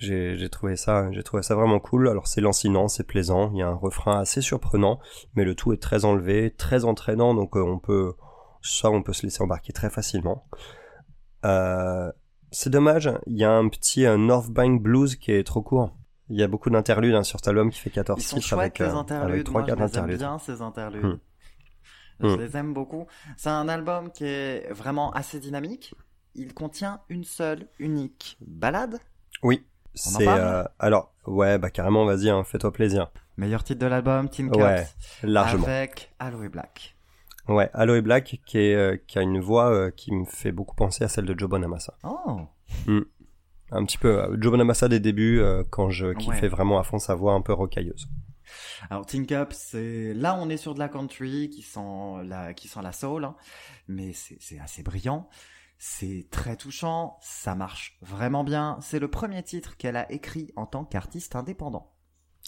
J'ai 0.03 0.49
trouvé 0.51 0.77
ça, 0.77 1.11
j'ai 1.13 1.23
trouvé 1.23 1.43
ça 1.43 1.55
vraiment 1.55 1.79
cool. 1.79 2.09
Alors 2.09 2.27
c'est 2.27 2.41
lancinant, 2.41 2.89
c'est 2.89 3.05
plaisant. 3.07 3.51
Il 3.53 3.59
y 3.59 3.63
a 3.63 3.69
un 3.69 3.75
refrain 3.75 4.19
assez 4.19 4.41
surprenant, 4.41 4.99
mais 5.35 5.45
le 5.45 5.55
tout 5.55 5.73
est 5.73 5.81
très 5.81 6.05
enlevé, 6.05 6.51
très 6.51 6.85
entraînant. 6.85 7.35
Donc 7.35 7.57
euh, 7.57 7.63
on 7.63 7.79
peut, 7.79 8.15
ça 8.63 8.91
on 8.91 9.03
peut 9.03 9.13
se 9.13 9.23
laisser 9.23 9.43
embarquer 9.43 9.73
très 9.73 9.91
facilement. 9.91 10.47
Euh, 11.45 12.11
c'est 12.51 12.71
dommage. 12.71 13.11
Il 13.27 13.39
y 13.39 13.45
a 13.45 13.53
un 13.53 13.69
petit 13.69 14.05
North 14.19 14.51
Bank 14.51 14.83
Blues 14.83 15.17
qui 15.17 15.33
est 15.33 15.45
trop 15.45 15.63
court. 15.63 15.97
Il 16.29 16.39
y 16.39 16.43
a 16.43 16.49
beaucoup 16.49 16.71
d'interludes 16.71 17.15
hein, 17.15 17.23
sur 17.23 17.39
cet 17.39 17.49
album 17.49 17.71
qui 17.71 17.79
fait 17.79 17.91
14 17.91 18.21
Ils 18.21 18.25
sont 18.25 18.37
titres 18.37 18.55
avec, 18.55 18.79
les 18.79 18.87
euh, 18.87 18.89
avec 18.89 19.01
interludes, 19.01 19.45
3 19.45 19.61
moi 19.61 19.67
je 19.69 19.75
4 19.75 19.79
les 19.79 19.85
interludes. 19.85 20.19
bien 20.19 20.39
ces 20.39 20.63
interludes. 20.63 21.05
Hmm. 21.05 21.19
Je 22.21 22.27
Hmm. 22.27 22.41
les 22.41 22.57
aime 22.57 22.73
beaucoup. 22.73 23.07
C'est 23.37 23.51
un 23.51 23.69
album 23.69 24.11
qui 24.13 24.25
est 24.25 24.73
vraiment 24.73 25.13
assez 25.13 25.41
dynamique. 25.41 25.95
Il 26.35 26.55
contient 26.55 27.01
une 27.09 27.25
seule, 27.25 27.69
unique 27.79 28.39
balade. 28.41 28.99
Oui, 29.43 29.65
c'est 29.95 30.27
euh, 30.29 30.65
alors 30.79 31.13
ouais 31.27 31.59
bah 31.59 31.71
carrément 31.71 32.05
vas-y 32.05 32.31
hein, 32.31 32.45
fais-toi 32.45 32.73
plaisir 32.73 33.11
Meilleur 33.39 33.65
titre 33.65 33.81
de 33.81 33.87
l'album, 33.87 34.29
Teen 34.29 34.51
Cups. 34.51 34.63
Ouais, 34.63 34.87
largement. 35.23 35.67
Avec 35.67 36.13
Aloe 36.19 36.51
Black. 36.51 36.95
Ouais, 37.49 37.71
Aloe 37.73 38.03
Black 38.03 38.41
qui 38.45 38.59
est 38.59 38.75
euh, 38.75 38.97
qui 39.07 39.19
a 39.19 39.23
une 39.23 39.41
voix 39.41 39.71
euh, 39.73 39.91
qui 39.91 40.13
me 40.13 40.27
fait 40.27 40.53
beaucoup 40.53 40.75
penser 40.77 41.03
à 41.03 41.09
celle 41.09 41.25
de 41.25 41.37
Joe 41.39 41.49
Bonamassa. 41.49 41.95
Oh. 42.05 42.43
Un 43.71 43.85
petit 43.87 43.97
peu 43.97 44.37
Joe 44.39 44.51
Bonamassa 44.53 44.89
des 44.89 45.01
débuts 45.01 45.41
euh, 45.41 45.65
quand 45.71 45.89
je 45.89 46.13
kiffais 46.13 46.43
Ouais. 46.43 46.49
vraiment 46.49 46.79
à 46.79 46.83
fond 46.83 46.99
sa 46.99 47.15
voix 47.15 47.33
un 47.33 47.41
peu 47.41 47.55
rocailleuse. 47.55 48.07
Alors 48.91 49.07
Teen 49.07 49.27
Cups, 49.27 49.57
c'est 49.57 50.13
là 50.13 50.37
on 50.39 50.51
est 50.51 50.59
sur 50.59 50.75
de 50.75 50.79
la 50.79 50.89
country 50.91 51.49
qui 51.49 51.63
sent 51.63 51.81
la 52.25 52.53
qui 52.53 52.69
sent 52.69 52.81
la 52.83 52.93
soul, 52.93 53.25
hein. 53.25 53.35
mais 53.89 54.13
c'est 54.13 54.37
c'est 54.41 54.59
assez 54.61 54.83
brillant. 54.83 55.27
C'est 55.85 56.29
très 56.31 56.55
touchant, 56.55 57.19
ça 57.23 57.57
marche 57.57 57.99
vraiment 58.03 58.45
bien. 58.45 58.79
C'est 58.81 59.01
le 59.01 59.09
premier 59.11 59.43
titre 59.43 59.77
qu'elle 59.77 59.97
a 59.97 60.11
écrit 60.13 60.53
en 60.55 60.65
tant 60.65 60.85
qu'artiste 60.85 61.35
indépendant. 61.35 61.91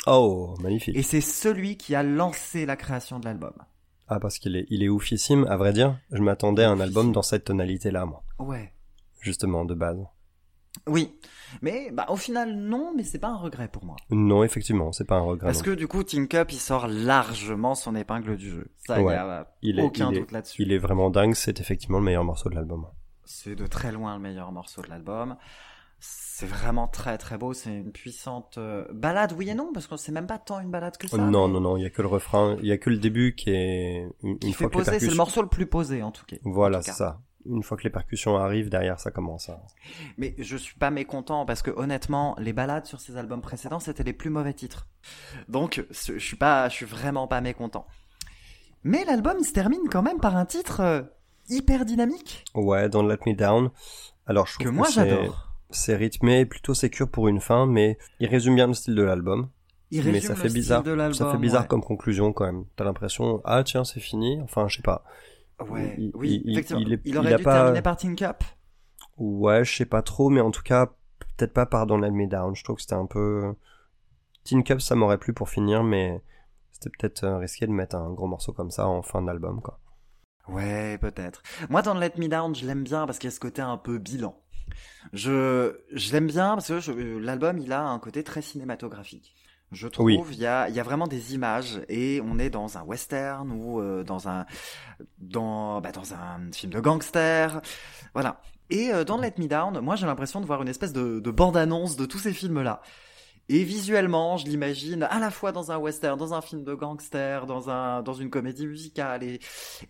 Oh, 0.07 0.55
magnifique. 0.61 0.95
Et 0.97 1.03
c'est 1.03 1.20
celui 1.20 1.76
qui 1.76 1.97
a 1.97 2.05
lancé 2.05 2.64
la 2.64 2.76
création 2.76 3.18
de 3.18 3.24
l'album. 3.24 3.53
Ah 4.07 4.20
parce 4.20 4.39
qu'il 4.39 4.55
est 4.55 4.66
il 4.70 4.85
est 4.85 4.89
oufissime 4.89 5.47
à 5.49 5.57
vrai 5.57 5.72
dire. 5.72 5.99
Je 6.12 6.22
m'attendais 6.22 6.62
à 6.62 6.70
un 6.70 6.78
album 6.78 7.11
dans 7.11 7.22
cette 7.22 7.43
tonalité 7.47 7.91
là 7.91 8.07
moi, 8.07 8.22
Ouais. 8.39 8.72
justement 9.20 9.64
de 9.64 9.74
base. 9.74 9.99
Oui. 10.87 11.18
Mais 11.61 11.91
bah 11.91 12.07
au 12.11 12.16
final 12.16 12.55
non, 12.55 12.93
mais 12.97 13.03
c'est 13.03 13.18
pas 13.18 13.30
un 13.30 13.37
regret 13.37 13.66
pour 13.66 13.85
moi. 13.85 13.97
Non, 14.11 14.45
effectivement, 14.45 14.93
c'est 14.93 15.07
pas 15.07 15.16
un 15.16 15.22
regret. 15.22 15.47
Parce 15.47 15.59
non. 15.59 15.64
que 15.64 15.70
du 15.72 15.89
coup 15.89 16.05
Teen 16.05 16.28
Cup 16.28 16.53
il 16.53 16.61
sort 16.61 16.87
largement 16.87 17.74
son 17.74 17.97
épingle 17.97 18.37
du 18.37 18.49
jeu. 18.51 18.68
Ça 18.87 19.01
y 19.03 19.09
a 19.09 19.49
Il 19.62 19.80
aucun 19.80 20.12
il 20.12 20.18
est- 20.18 20.20
doute 20.20 20.30
là-dessus. 20.30 20.62
Il 20.62 20.70
est 20.72 20.78
vraiment 20.78 21.11
dingue, 21.11 21.35
c'est 21.35 21.59
effectivement 21.59 21.99
le 21.99 22.05
meilleur 22.05 22.22
morceau 22.22 22.49
de 22.49 22.55
l'album. 22.55 22.87
C'est 23.25 23.55
de 23.55 23.66
très 23.66 23.93
loin 23.93 24.14
le 24.14 24.20
meilleur 24.20 24.53
morceau 24.53 24.83
de 24.83 24.89
l'album. 24.89 25.37
C'est 26.01 26.47
vraiment 26.47 26.87
très 26.89 27.16
très 27.16 27.39
beau. 27.39 27.55
C'est 27.55 27.75
une 27.75 27.93
puissante 27.93 28.59
euh, 28.59 28.85
balade, 28.93 29.33
oui 29.39 29.49
et 29.49 29.55
non, 29.55 29.70
parce 29.72 29.87
que 29.87 29.97
c'est 29.97 30.12
même 30.12 30.27
pas 30.27 30.39
tant 30.39 30.61
une 30.61 30.70
balade 30.70 30.97
que 30.97 31.09
ça. 31.09 31.16
non, 31.16 31.49
non, 31.49 31.61
non, 31.61 31.77
il 31.77 31.83
y 31.83 31.87
a 31.87 31.91
que 31.91 32.03
le 32.03 32.09
refrain, 32.09 32.57
il 32.61 32.66
y 32.66 32.72
a 32.72 32.79
que 32.79 32.91
le 32.91 32.99
début 32.99 33.35
qui 33.35 33.51
est 33.51 34.09
une, 34.22 34.39
Qui 34.39 34.53
fait 34.53 34.64
que 34.66 34.70
poser, 34.70 34.99
c'est 34.99 35.07
le 35.07 35.14
morceau 35.14 35.41
le 35.43 35.49
plus 35.49 35.66
posé 35.66 36.03
en 36.03 36.11
tout 36.11 36.27
cas. 36.27 36.37
Voilà, 36.43 36.83
c'est 36.83 36.93
ça. 36.93 37.20
Une 37.47 37.62
fois 37.62 37.77
que 37.77 37.83
les 37.85 37.91
percussions 37.91 38.37
arrivent, 38.39 38.70
derrière, 38.70 38.99
ça 38.99 39.11
commence. 39.11 39.51
hein. 39.51 39.59
Mais 40.16 40.35
je 40.39 40.57
suis 40.57 40.77
pas 40.79 40.91
mécontent 40.91 41.45
parce 41.45 41.61
que 41.61 41.70
honnêtement, 41.70 42.35
les 42.39 42.55
balades 42.55 42.87
sur 42.87 43.01
ces 43.01 43.16
albums 43.18 43.43
précédents, 43.43 43.81
c'était 43.81 44.03
les 44.03 44.14
plus 44.14 44.31
mauvais 44.31 44.55
titres. 44.55 44.87
Donc, 45.49 45.85
je 45.91 46.18
suis 46.18 46.37
pas, 46.37 46.68
je 46.70 46.75
suis 46.75 46.87
vraiment 46.87 47.29
pas 47.29 47.43
mécontent. 47.43 47.87
Mais 48.83 49.05
l'album, 49.05 49.43
se 49.43 49.53
termine 49.53 49.89
quand 49.91 50.03
même 50.03 50.20
par 50.20 50.37
un 50.37 50.47
titre 50.47 50.81
euh, 50.81 51.03
hyper 51.49 51.85
dynamique 51.85 52.45
Ouais, 52.55 52.89
Don't 52.89 53.09
Let 53.09 53.19
Me 53.27 53.35
Down. 53.35 53.71
Alors, 54.27 54.47
je 54.47 54.55
trouve 54.55 54.67
que 54.67 54.71
moi 54.71 54.87
c'est- 54.87 54.93
j'adore. 55.09 55.51
C'est 55.71 55.97
rythmé, 55.97 56.47
plutôt 56.47 56.75
sécure 56.75 57.09
pour 57.09 57.27
une 57.29 57.41
fin, 57.41 57.67
mais 57.67 57.99
il 58.21 58.29
résume 58.29 58.55
bien 58.55 58.67
le 58.69 58.75
style 58.75 58.95
de 58.95 59.03
l'album. 59.03 59.49
Il 59.91 60.05
Mais 60.05 60.13
résume 60.13 60.29
ça 60.29 60.35
le 60.35 60.41
fait 60.41 60.49
style 60.49 60.61
bizarre. 60.61 60.83
de 60.83 60.93
l'album, 60.93 61.15
Ça 61.15 61.31
fait 61.33 61.39
bizarre 61.39 61.63
ouais. 61.63 61.69
comme 61.69 61.83
conclusion 61.83 62.33
quand 62.33 62.45
même. 62.47 62.65
T'as 62.77 62.85
l'impression, 62.85 63.41
ah 63.45 63.63
tiens, 63.65 63.85
c'est 63.85 64.01
fini. 64.01 64.41
Enfin, 64.43 64.69
je 64.69 64.77
sais 64.77 64.83
pas. 64.83 65.05
Ouais, 65.69 65.95
il- 65.99 66.11
oui, 66.15 66.43
il- 66.45 66.53
effectivement. 66.53 66.81
il 66.83 66.93
est- 66.95 67.01
il 67.05 67.15
il 67.15 67.27
a 67.33 67.37
dû 67.37 67.43
pas- 67.45 67.55
terminer 67.55 67.83
par 67.83 67.97
Teen 67.97 68.15
Cup. 68.17 68.43
Ouais, 69.19 69.65
je 69.65 69.77
sais 69.77 69.85
pas 69.87 70.03
trop, 70.03 70.31
mais 70.31 70.41
en 70.41 70.51
tout 70.51 70.63
cas, 70.63 70.87
peut-être 71.37 71.53
pas 71.53 71.67
par 71.67 71.87
Don't 71.87 72.01
Let 72.03 72.11
Me 72.11 72.27
Down. 72.27 72.55
Je 72.57 72.65
trouve 72.65 72.77
que 72.77 72.83
c'était 72.83 72.95
un 72.95 73.07
peu. 73.07 73.55
Teen 74.45 74.63
Cup, 74.65 74.81
ça 74.81 74.95
m'aurait 74.95 75.19
plu 75.19 75.33
pour 75.33 75.49
finir, 75.49 75.83
mais 75.85 76.21
c'était 76.73 76.91
peut-être 76.91 77.25
euh, 77.25 77.39
risqué 77.39 77.67
de 77.67 77.73
mettre 77.73 77.97
un 77.97 78.11
gros 78.13 78.27
morceau 78.27 78.53
comme 78.53 78.71
ça 78.71 78.87
en 78.89 79.03
fin 79.03 79.23
d'album, 79.23 79.61
quoi. 79.63 79.79
Ouais, 80.49 80.99
peut-être. 80.99 81.43
Moi, 81.71 81.83
dans 81.83 81.95
Let 81.95 82.13
Me 82.19 82.29
Down, 82.29 82.55
je 82.55 82.67
l'aime 82.67 82.85
bien 82.85 83.07
parce 83.07 83.19
qu'il 83.19 83.29
y 83.29 83.33
a 83.33 83.35
ce 83.35 83.41
côté 83.41 83.63
un 83.63 83.77
peu 83.79 83.99
bilan. 83.99 84.39
Je, 85.13 85.77
je 85.93 86.13
l'aime 86.13 86.27
bien 86.27 86.55
parce 86.55 86.69
que 86.69 86.81
je- 86.81 86.93
l'album, 87.19 87.59
il 87.59 87.73
a 87.73 87.83
un 87.83 87.99
côté 87.99 88.23
très 88.25 88.43
cinématographique. 88.43 89.35
Je 89.73 89.89
trouve, 89.89 90.07
Oui. 90.07 90.21
il 90.31 90.39
y 90.39 90.47
a, 90.47 90.69
il 90.69 90.75
y 90.75 90.81
a 90.81 90.83
vraiment 90.83 91.07
des 91.07 91.35
images 91.35 91.81
et 91.89 92.21
on 92.25 92.39
est 92.39 92.51
dans 92.51 92.79
un 92.79 92.83
western 92.83 93.51
ou 93.51 93.81
euh, 93.81 94.05
dans 94.05 94.29
un, 94.29 94.47
dans, 95.19 95.81
bah, 95.81 95.91
dans 95.93 96.15
un 96.15 96.53
film 96.53 96.73
de 96.73 96.81
gangster. 96.81 97.61
Voilà. 98.13 98.41
Et 98.71 98.91
euh, 98.93 99.05
dans 99.05 99.19
Let 99.19 99.35
Me 99.39 99.47
Down, 99.49 99.81
moi, 99.81 99.97
j'ai 99.97 100.07
l'impression 100.07 100.41
de 100.41 100.47
voir 100.47 100.63
une 100.63 100.69
espèce 100.69 100.93
de, 100.93 101.21
de 101.21 101.31
bande-annonce 101.31 101.97
de 101.97 102.07
tous 102.07 102.19
ces 102.19 102.33
films-là. 102.33 102.83
Et 103.51 103.63
visuellement, 103.65 104.37
je 104.39 104.47
l'imagine 104.47 105.03
à 105.03 105.19
la 105.19 105.31
fois 105.31 105.53
dans 105.53 105.71
un 105.71 105.77
western, 105.77 106.19
dans 106.19 106.33
un 106.33 106.41
film 106.41 106.65
de 106.65 106.75
gangster, 106.75 107.47
dans 107.47 107.69
un, 107.69 108.03
dans 108.03 108.15
une 108.15 108.31
comédie 108.31 108.67
musicale. 108.67 109.23
Et, 109.23 109.35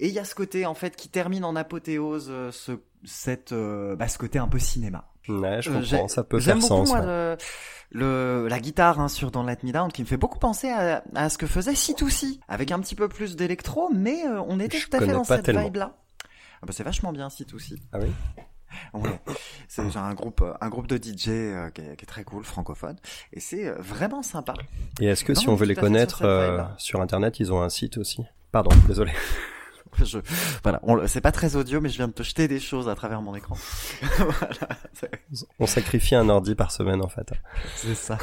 et 0.01 0.09
il 0.09 0.13
y 0.13 0.19
a 0.19 0.25
ce 0.25 0.35
côté, 0.35 0.67
en 0.67 0.75
fait, 0.75 0.97
qui 0.97 1.09
termine 1.09 1.45
en 1.45 1.55
apothéose, 1.55 2.27
euh, 2.31 2.51
ce, 2.51 2.73
cette, 3.05 3.53
euh, 3.53 3.95
bah, 3.95 4.09
ce 4.09 4.19
côté 4.19 4.39
un 4.41 4.49
peu 4.49 4.59
cinéma. 4.59 5.09
Ouais, 5.29 5.63
je 5.63 5.71
Euh, 5.71 5.81
comprends, 5.81 6.09
ça 6.09 6.25
peut 6.25 6.39
J'aime 6.41 6.61
faire 6.61 6.69
beaucoup, 6.69 6.87
sens. 6.87 6.97
ouais. 6.99 7.07
le, 7.07 7.37
le, 7.93 8.49
la 8.49 8.59
guitare 8.59 8.99
hein, 8.99 9.09
sur 9.09 9.31
Don't 9.31 9.47
Let 9.47 9.59
Me 9.63 9.71
Down, 9.73 9.91
qui 9.93 10.03
me 10.03 10.07
fait 10.07 10.17
beaucoup 10.17 10.39
penser 10.41 10.69
à, 10.71 11.05
à 11.15 11.29
ce 11.31 11.39
que 11.39 11.47
faisait 11.47 11.73
C2C, 11.75 12.41
avec 12.49 12.73
un 12.73 12.81
petit 12.81 12.97
peu 12.97 13.09
plus 13.09 13.37
d'électro, 13.37 13.89
mais 13.95 14.27
euh, 14.27 14.43
on 14.49 14.59
était 14.59 14.79
Je 14.79 14.89
tout 14.89 14.97
à 14.97 15.01
fait 15.01 15.13
dans 15.13 15.23
cette 15.25 15.45
tellement. 15.45 15.63
vibe-là. 15.65 15.97
Ah 16.61 16.67
bah, 16.67 16.73
c'est 16.77 16.83
vachement 16.83 17.13
bien 17.13 17.29
C2C. 17.29 17.77
Ah 17.93 17.99
oui? 18.03 18.09
Ouais, 18.95 19.21
c'est 19.69 19.91
genre 19.91 20.05
un 20.05 20.15
groupe, 20.15 20.45
un 20.61 20.69
groupe 20.69 20.87
de 20.87 20.97
DJ 20.97 21.29
euh, 21.29 21.71
qui, 21.71 21.81
est, 21.81 21.97
qui 21.97 22.05
est 22.05 22.07
très 22.07 22.25
cool, 22.25 22.45
francophone, 22.45 22.97
et 23.33 23.41
c'est 23.41 23.67
euh, 23.67 23.75
vraiment 23.79 24.23
sympa. 24.23 24.55
Et 25.01 25.07
est-ce 25.07 25.25
que 25.25 25.33
Non, 25.33 25.41
si 25.41 25.49
on 25.49 25.55
veut 25.55 25.67
les 25.67 25.75
sur 25.75 25.83
connaître 25.83 26.23
euh, 26.25 26.63
sur 26.79 27.01
internet, 27.01 27.41
ils 27.41 27.53
ont 27.53 27.63
un 27.63 27.69
site 27.69 27.99
aussi? 27.99 28.23
Pardon, 28.53 28.71
désolé. 28.87 29.13
Je, 30.03 30.19
voilà, 30.65 30.81
c'est 31.07 31.21
pas 31.21 31.31
très 31.31 31.55
audio, 31.55 31.81
mais 31.81 31.89
je 31.89 31.99
viens 31.99 32.09
de 32.09 32.13
te 32.13 32.25
jeter 32.25 32.49
des 32.49 32.59
choses 32.59 32.89
à 32.89 32.97
travers 32.97 33.23
mon 33.23 33.37
écran. 33.37 33.57
voilà, 34.19 34.69
On 35.61 35.67
sacrifie 35.69 36.17
un 36.17 36.29
ordi 36.29 36.57
par 36.57 36.73
semaine 36.73 37.01
en 37.01 37.09
fait. 37.09 37.33
c'est 37.77 37.95
ça. 37.95 38.19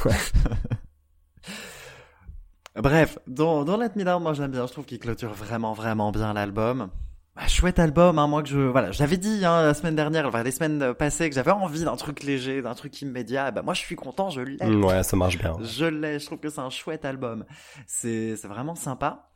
Bref, 2.75 3.19
dans, 3.25 3.63
dans 3.63 3.77
Let 3.77 3.91
Me 3.95 4.03
Down, 4.03 4.21
moi 4.21 4.33
j'aime 4.33 4.51
bien, 4.51 4.67
je 4.67 4.71
trouve 4.73 4.83
qu'il 4.85 4.99
clôture 4.99 5.33
vraiment 5.33 5.71
vraiment 5.71 6.11
bien 6.11 6.33
l'album. 6.33 6.89
Bah, 7.35 7.47
chouette 7.47 7.79
album, 7.79 8.19
hein, 8.19 8.27
moi 8.27 8.43
que 8.43 8.49
je, 8.49 8.59
voilà, 8.59 8.91
j'avais 8.91 9.15
dit 9.17 9.45
hein, 9.45 9.63
la 9.63 9.73
semaine 9.73 9.95
dernière, 9.95 10.25
enfin 10.27 10.43
les 10.43 10.51
semaines 10.51 10.93
passées, 10.93 11.29
que 11.29 11.35
j'avais 11.35 11.51
envie 11.51 11.85
d'un 11.85 11.95
truc 11.95 12.23
léger, 12.23 12.61
d'un 12.61 12.73
truc 12.75 13.01
immédiat. 13.01 13.51
Bah 13.51 13.61
moi 13.61 13.73
je 13.73 13.79
suis 13.79 13.95
content, 13.95 14.29
je 14.29 14.41
l'ai. 14.41 14.57
Mm, 14.65 14.83
Ouais, 14.83 15.01
ça 15.03 15.15
marche 15.15 15.37
bien. 15.37 15.55
Je 15.61 15.85
l'ai, 15.85 16.19
je 16.19 16.25
trouve 16.25 16.39
que 16.39 16.49
c'est 16.49 16.59
un 16.59 16.69
chouette 16.69 17.05
album. 17.05 17.45
C'est 17.87 18.35
c'est 18.35 18.49
vraiment 18.49 18.75
sympa. 18.75 19.29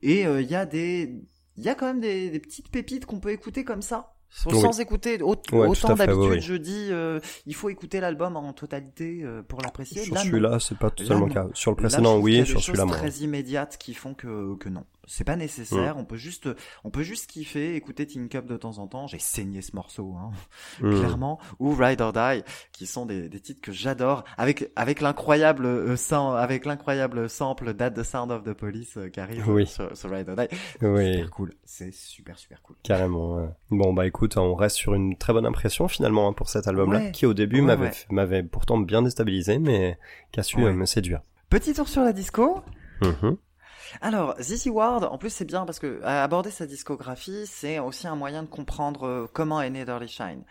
Et 0.00 0.26
euh, 0.26 0.40
il 0.40 0.50
y 0.50 0.56
a 0.56 0.64
des 0.64 1.14
il 1.58 1.62
y 1.64 1.68
a 1.68 1.74
quand 1.74 1.84
même 1.86 2.00
des, 2.00 2.30
des 2.30 2.40
petites 2.40 2.70
pépites 2.70 3.04
qu'on 3.04 3.20
peut 3.20 3.30
écouter 3.32 3.64
comme 3.64 3.82
ça. 3.82 4.14
Sans, 4.34 4.50
Oui. 4.50 4.60
sans 4.62 4.80
écouter 4.80 5.22
Ouais, 5.22 5.36
autant 5.52 5.94
fait, 5.94 6.06
d'habitude, 6.06 6.30
oui, 6.32 6.40
je 6.40 6.54
dis 6.54 6.88
euh, 6.90 7.20
il 7.44 7.54
faut 7.54 7.68
écouter 7.68 8.00
l'album 8.00 8.34
en 8.38 8.54
totalité 8.54 9.20
euh, 9.22 9.42
pour 9.42 9.60
l'apprécier. 9.60 10.04
Sur 10.04 10.16
celui-là, 10.16 10.58
c'est 10.58 10.78
pas 10.78 10.88
totalement 10.88 11.26
le 11.26 11.34
cas. 11.34 11.48
Sur 11.52 11.72
le 11.72 11.76
précédent, 11.76 12.16
oui, 12.18 12.36
a 12.38 12.40
des 12.40 12.46
sur 12.46 12.54
choses 12.60 12.64
celui-là, 12.68 12.86
moins. 12.86 12.96
très 12.96 13.10
immédiates 13.18 13.76
qui 13.76 13.92
font 13.92 14.14
que 14.14 14.54
que 14.56 14.70
non. 14.70 14.86
C'est 15.08 15.24
pas 15.24 15.34
nécessaire, 15.36 15.96
on 15.96 16.04
peut 16.04 16.16
juste 16.16 16.48
on 16.84 16.90
peut 16.90 17.02
juste 17.02 17.28
kiffer, 17.28 17.74
écouter 17.74 18.06
Teen 18.06 18.28
Cup 18.28 18.46
de 18.46 18.56
temps 18.56 18.78
en 18.78 18.86
temps. 18.86 19.06
J'ai 19.08 19.18
saigné 19.18 19.60
ce 19.60 19.74
morceau 19.74 20.14
hein 20.16 20.30
clairement, 20.78 21.40
ou 21.58 21.74
Ride 21.74 22.00
or 22.00 22.12
Die, 22.12 22.42
qui 22.72 22.86
sont 22.86 23.04
des, 23.04 23.28
des 23.28 23.40
titres 23.40 23.60
que 23.60 23.72
j'adore, 23.72 24.22
avec 24.38 24.70
avec 24.76 25.00
l'incroyable 25.00 25.66
euh, 25.66 25.96
avec 26.36 26.64
l'incroyable 26.66 27.28
sample 27.28 27.74
That 27.74 27.90
the 27.90 28.02
Sound 28.04 28.30
of 28.30 28.44
the 28.44 28.52
Police 28.52 28.96
euh, 28.96 29.08
qui 29.08 29.18
arrive 29.20 29.48
Oui. 29.48 29.66
sur, 29.66 29.96
sur 29.96 30.10
Ride 30.10 30.28
or 30.28 30.36
Die. 30.36 30.48
Oui, 30.82 31.12
Super 31.14 31.30
cool, 31.30 31.54
c'est 31.64 31.92
super 31.92 32.38
super 32.38 32.62
cool. 32.62 32.76
carrément. 32.82 33.36
ouais. 33.36 33.48
Bon, 33.70 33.92
bah 33.92 34.06
écoute, 34.06 34.36
on 34.36 34.54
reste 34.54 34.76
sur 34.76 34.94
une 34.94 35.16
très 35.16 35.32
bonne 35.32 35.46
impression 35.46 35.88
finalement 35.88 36.28
hein, 36.28 36.32
pour 36.32 36.48
cet 36.48 36.68
album-là, 36.68 36.98
Ouais. 37.00 37.10
qui 37.12 37.26
au 37.26 37.34
début 37.34 37.60
Ouais, 37.60 37.66
m'avait 37.66 37.90
m'avait 38.10 38.42
pourtant 38.42 38.78
bien 38.78 39.02
déstabilisé, 39.02 39.58
mais 39.58 39.98
qui 40.30 40.38
a 40.40 40.42
su 40.44 40.60
euh, 40.64 40.72
me 40.72 40.86
séduire. 40.86 41.22
Petit 41.50 41.72
tour 41.74 41.88
sur 41.88 42.02
la 42.02 42.12
disco. 42.12 42.60
Mhm. 43.02 43.36
Alors, 44.00 44.34
Zizi 44.40 44.70
Ward, 44.70 45.04
en 45.04 45.18
plus 45.18 45.30
c'est 45.30 45.44
bien 45.44 45.64
parce 45.66 45.78
que 45.78 46.00
à 46.02 46.22
aborder 46.22 46.50
sa 46.50 46.66
discographie, 46.66 47.46
c'est 47.46 47.78
aussi 47.78 48.06
un 48.06 48.16
moyen 48.16 48.42
de 48.42 48.48
comprendre 48.48 49.06
euh, 49.06 49.26
comment 49.32 49.60
est 49.60 49.70
né 49.70 49.84
Dirty 49.84 50.08
Shine. 50.08 50.44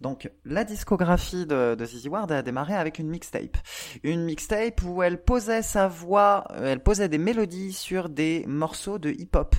Donc, 0.00 0.30
la 0.44 0.64
discographie 0.64 1.46
de, 1.46 1.74
de 1.74 1.84
Zizi 1.84 2.08
Ward 2.08 2.30
a 2.30 2.42
démarré 2.42 2.74
avec 2.74 2.98
une 2.98 3.08
mixtape. 3.08 3.56
Une 4.02 4.24
mixtape 4.24 4.82
où 4.84 5.02
elle 5.02 5.22
posait 5.22 5.62
sa 5.62 5.88
voix, 5.88 6.44
euh, 6.52 6.72
elle 6.72 6.82
posait 6.82 7.08
des 7.08 7.18
mélodies 7.18 7.72
sur 7.72 8.08
des 8.08 8.44
morceaux 8.46 8.98
de 8.98 9.10
hip-hop. 9.10 9.56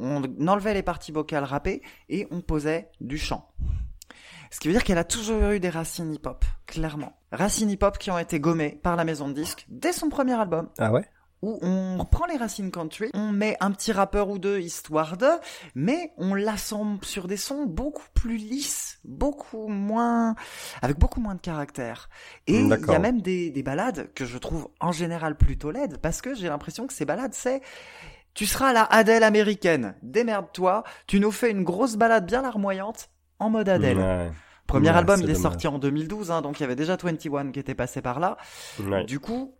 On 0.00 0.22
enlevait 0.48 0.74
les 0.74 0.82
parties 0.82 1.12
vocales 1.12 1.44
rappées 1.44 1.82
et 2.08 2.26
on 2.30 2.40
posait 2.40 2.90
du 3.00 3.16
chant. 3.16 3.48
Ce 4.50 4.60
qui 4.60 4.68
veut 4.68 4.74
dire 4.74 4.84
qu'elle 4.84 4.98
a 4.98 5.04
toujours 5.04 5.50
eu 5.50 5.60
des 5.60 5.68
racines 5.68 6.14
hip-hop, 6.14 6.44
clairement. 6.66 7.16
Racines 7.32 7.70
hip-hop 7.70 7.98
qui 7.98 8.10
ont 8.10 8.18
été 8.18 8.38
gommées 8.38 8.78
par 8.82 8.96
la 8.96 9.04
maison 9.04 9.28
de 9.28 9.34
disques 9.34 9.66
dès 9.68 9.92
son 9.92 10.08
premier 10.08 10.34
album 10.34 10.68
Ah 10.78 10.92
ouais? 10.92 11.04
Où 11.44 11.58
on 11.62 11.98
reprend 11.98 12.24
les 12.26 12.36
racines 12.36 12.70
country, 12.70 13.10
on 13.14 13.30
met 13.32 13.56
un 13.60 13.70
petit 13.70 13.92
rappeur 13.92 14.30
ou 14.30 14.38
deux 14.38 14.58
histoire 14.60 15.16
de, 15.16 15.28
mais 15.74 16.12
on 16.16 16.34
l'assemble 16.34 17.04
sur 17.04 17.28
des 17.28 17.36
sons 17.36 17.66
beaucoup 17.66 18.06
plus 18.14 18.36
lisses, 18.36 18.98
beaucoup 19.04 19.68
moins, 19.68 20.34
avec 20.80 20.98
beaucoup 20.98 21.20
moins 21.20 21.34
de 21.34 21.40
caractère. 21.40 22.08
Et 22.46 22.58
il 22.60 22.68
y 22.68 22.94
a 22.94 22.98
même 22.98 23.20
des, 23.20 23.50
des 23.50 23.62
balades 23.62 24.10
que 24.14 24.24
je 24.24 24.38
trouve 24.38 24.68
en 24.80 24.90
général 24.92 25.36
plutôt 25.36 25.70
laides, 25.70 25.98
parce 25.98 26.22
que 26.22 26.34
j'ai 26.34 26.48
l'impression 26.48 26.86
que 26.86 26.92
ces 26.94 27.04
balades, 27.04 27.34
c'est, 27.34 27.60
tu 28.32 28.46
seras 28.46 28.72
la 28.72 28.84
Adèle 28.84 29.22
américaine, 29.22 29.94
démerde-toi, 30.02 30.82
tu 31.06 31.20
nous 31.20 31.30
fais 31.30 31.50
une 31.50 31.62
grosse 31.64 31.96
balade 31.96 32.26
bien 32.26 32.42
larmoyante, 32.42 33.10
en 33.38 33.50
mode 33.50 33.68
Adèle. 33.68 33.98
Ouais. 33.98 34.32
Premier 34.66 34.88
Ouais, 34.88 34.96
album, 34.96 35.20
il 35.20 35.24
est 35.24 35.34
dommage. 35.34 35.42
sorti 35.42 35.68
en 35.68 35.78
2012, 35.78 36.30
hein, 36.30 36.40
donc 36.40 36.58
il 36.58 36.62
y 36.62 36.64
avait 36.64 36.74
déjà 36.74 36.96
21 36.96 37.52
qui 37.52 37.58
était 37.60 37.74
passé 37.74 38.00
par 38.00 38.18
là. 38.18 38.38
Ouais. 38.80 39.04
Du 39.04 39.20
coup, 39.20 39.54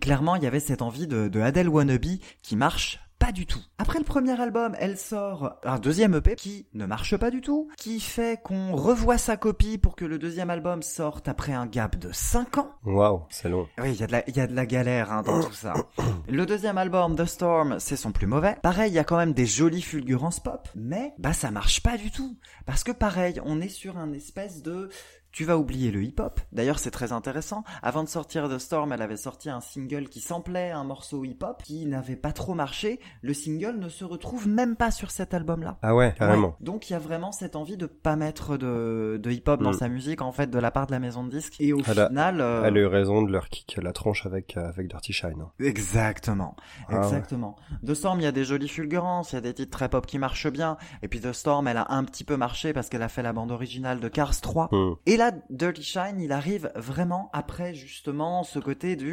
clairement, 0.00 0.36
il 0.36 0.42
y 0.42 0.46
avait 0.46 0.60
cette 0.60 0.82
envie 0.82 1.06
de, 1.06 1.28
de 1.28 1.40
Adele 1.40 1.68
Wannabe 1.68 2.18
qui 2.42 2.56
marche 2.56 3.00
pas 3.18 3.30
du 3.30 3.46
tout. 3.46 3.60
Après 3.78 4.00
le 4.00 4.04
premier 4.04 4.40
album, 4.40 4.74
elle 4.80 4.98
sort 4.98 5.54
un 5.62 5.78
deuxième 5.78 6.14
EP 6.16 6.34
qui 6.34 6.66
ne 6.74 6.86
marche 6.86 7.16
pas 7.16 7.30
du 7.30 7.40
tout, 7.40 7.68
qui 7.76 8.00
fait 8.00 8.42
qu'on 8.42 8.74
revoit 8.74 9.16
sa 9.16 9.36
copie 9.36 9.78
pour 9.78 9.94
que 9.94 10.04
le 10.04 10.18
deuxième 10.18 10.50
album 10.50 10.82
sorte 10.82 11.28
après 11.28 11.52
un 11.52 11.66
gap 11.66 11.94
de 11.94 12.10
5 12.10 12.58
ans. 12.58 12.72
Waouh, 12.84 13.22
c'est 13.30 13.48
long. 13.48 13.68
Oui, 13.78 13.92
il 13.92 14.00
y, 14.00 14.02
a 14.02 14.08
de 14.08 14.12
la- 14.12 14.28
il 14.28 14.36
y 14.36 14.40
a 14.40 14.48
de 14.48 14.56
la 14.56 14.66
galère 14.66 15.12
hein, 15.12 15.22
dans 15.22 15.40
tout 15.40 15.52
ça. 15.52 15.72
Le 16.28 16.46
deuxième 16.46 16.78
album, 16.78 17.14
The 17.14 17.24
Storm, 17.24 17.76
c'est 17.78 17.94
son 17.94 18.10
plus 18.10 18.26
mauvais. 18.26 18.56
Pareil, 18.60 18.90
il 18.90 18.94
y 18.94 18.98
a 18.98 19.04
quand 19.04 19.18
même 19.18 19.34
des 19.34 19.46
jolies 19.46 19.82
fulgurances 19.82 20.40
pop, 20.40 20.68
mais 20.74 21.14
bah 21.18 21.32
ça 21.32 21.52
marche 21.52 21.80
pas 21.80 21.96
du 21.96 22.10
tout. 22.10 22.36
Parce 22.66 22.82
que 22.82 22.90
pareil, 22.90 23.40
on 23.44 23.60
est 23.60 23.68
sur 23.68 23.98
un 23.98 24.12
espèce 24.14 24.62
de 24.62 24.88
tu 25.32 25.44
vas 25.44 25.56
oublier 25.58 25.90
le 25.90 26.02
hip-hop. 26.04 26.40
D'ailleurs, 26.52 26.78
c'est 26.78 26.90
très 26.90 27.12
intéressant. 27.12 27.64
Avant 27.82 28.04
de 28.04 28.08
sortir 28.08 28.48
The 28.48 28.58
Storm, 28.58 28.92
elle 28.92 29.02
avait 29.02 29.16
sorti 29.16 29.48
un 29.50 29.60
single 29.60 30.08
qui 30.08 30.20
samplait 30.20 30.70
un 30.70 30.84
morceau 30.84 31.24
hip-hop 31.24 31.62
qui 31.64 31.86
n'avait 31.86 32.16
pas 32.16 32.32
trop 32.32 32.54
marché. 32.54 33.00
Le 33.22 33.32
single 33.34 33.78
ne 33.78 33.88
se 33.88 34.04
retrouve 34.04 34.46
même 34.46 34.76
pas 34.76 34.90
sur 34.90 35.10
cet 35.10 35.34
album-là. 35.34 35.78
Ah 35.82 35.94
ouais, 35.94 36.14
carrément. 36.18 36.48
Ouais. 36.48 36.54
Donc 36.60 36.90
il 36.90 36.92
y 36.92 36.96
a 36.96 36.98
vraiment 36.98 37.32
cette 37.32 37.56
envie 37.56 37.76
de 37.76 37.86
pas 37.86 38.14
mettre 38.16 38.56
de, 38.56 39.18
de 39.22 39.30
hip-hop 39.30 39.62
dans 39.62 39.70
Mm. 39.70 39.74
sa 39.78 39.88
musique 39.88 40.20
en 40.22 40.32
fait 40.32 40.50
de 40.50 40.58
la 40.58 40.70
part 40.70 40.86
de 40.86 40.92
la 40.92 40.98
maison 40.98 41.24
de 41.24 41.30
disques. 41.30 41.56
Et 41.60 41.72
au 41.72 41.80
Elle 41.86 41.98
a- 42.00 42.08
final, 42.08 42.40
euh, 42.40 42.64
Elle 42.64 42.76
a 42.76 42.80
eu 42.80 42.86
raison 42.86 43.22
de 43.22 43.32
leur 43.32 43.48
kick 43.48 43.78
la 43.82 43.92
tronche 43.92 44.26
avec, 44.26 44.56
euh, 44.56 44.68
avec 44.68 44.88
Dirty 44.88 45.12
Shine. 45.14 45.40
hein. 45.40 45.50
Exactement, 45.58 46.54
Ah 46.88 46.92
ouais. 46.92 46.98
exactement. 47.06 47.56
The 47.86 47.94
Storm, 47.94 48.20
il 48.20 48.24
y 48.24 48.26
a 48.26 48.32
des 48.32 48.44
jolies 48.44 48.68
fulgurances, 48.68 49.32
il 49.32 49.36
y 49.36 49.38
a 49.38 49.40
des 49.40 49.54
titres 49.54 49.70
très 49.70 49.88
pop 49.88 50.06
qui 50.06 50.18
marchent 50.18 50.50
bien. 50.50 50.76
Et 51.02 51.08
puis 51.08 51.20
The 51.20 51.32
Storm, 51.32 51.66
elle 51.68 51.76
a 51.78 51.86
un 51.92 52.04
petit 52.04 52.24
peu 52.24 52.36
marché 52.36 52.72
parce 52.72 52.88
qu'elle 52.88 53.02
a 53.02 53.08
fait 53.08 53.22
la 53.22 53.32
bande 53.32 53.50
originale 53.50 54.00
de 54.00 54.08
Cars 54.08 54.40
3. 54.40 54.68
Hmm. 54.72 54.92
Et 55.06 55.16
là, 55.22 55.32
Dirty 55.50 55.82
Shine, 55.82 56.20
il 56.20 56.32
arrive 56.32 56.70
vraiment 56.74 57.30
après 57.32 57.74
justement 57.74 58.42
ce 58.42 58.58
côté 58.58 58.96
du, 58.96 59.10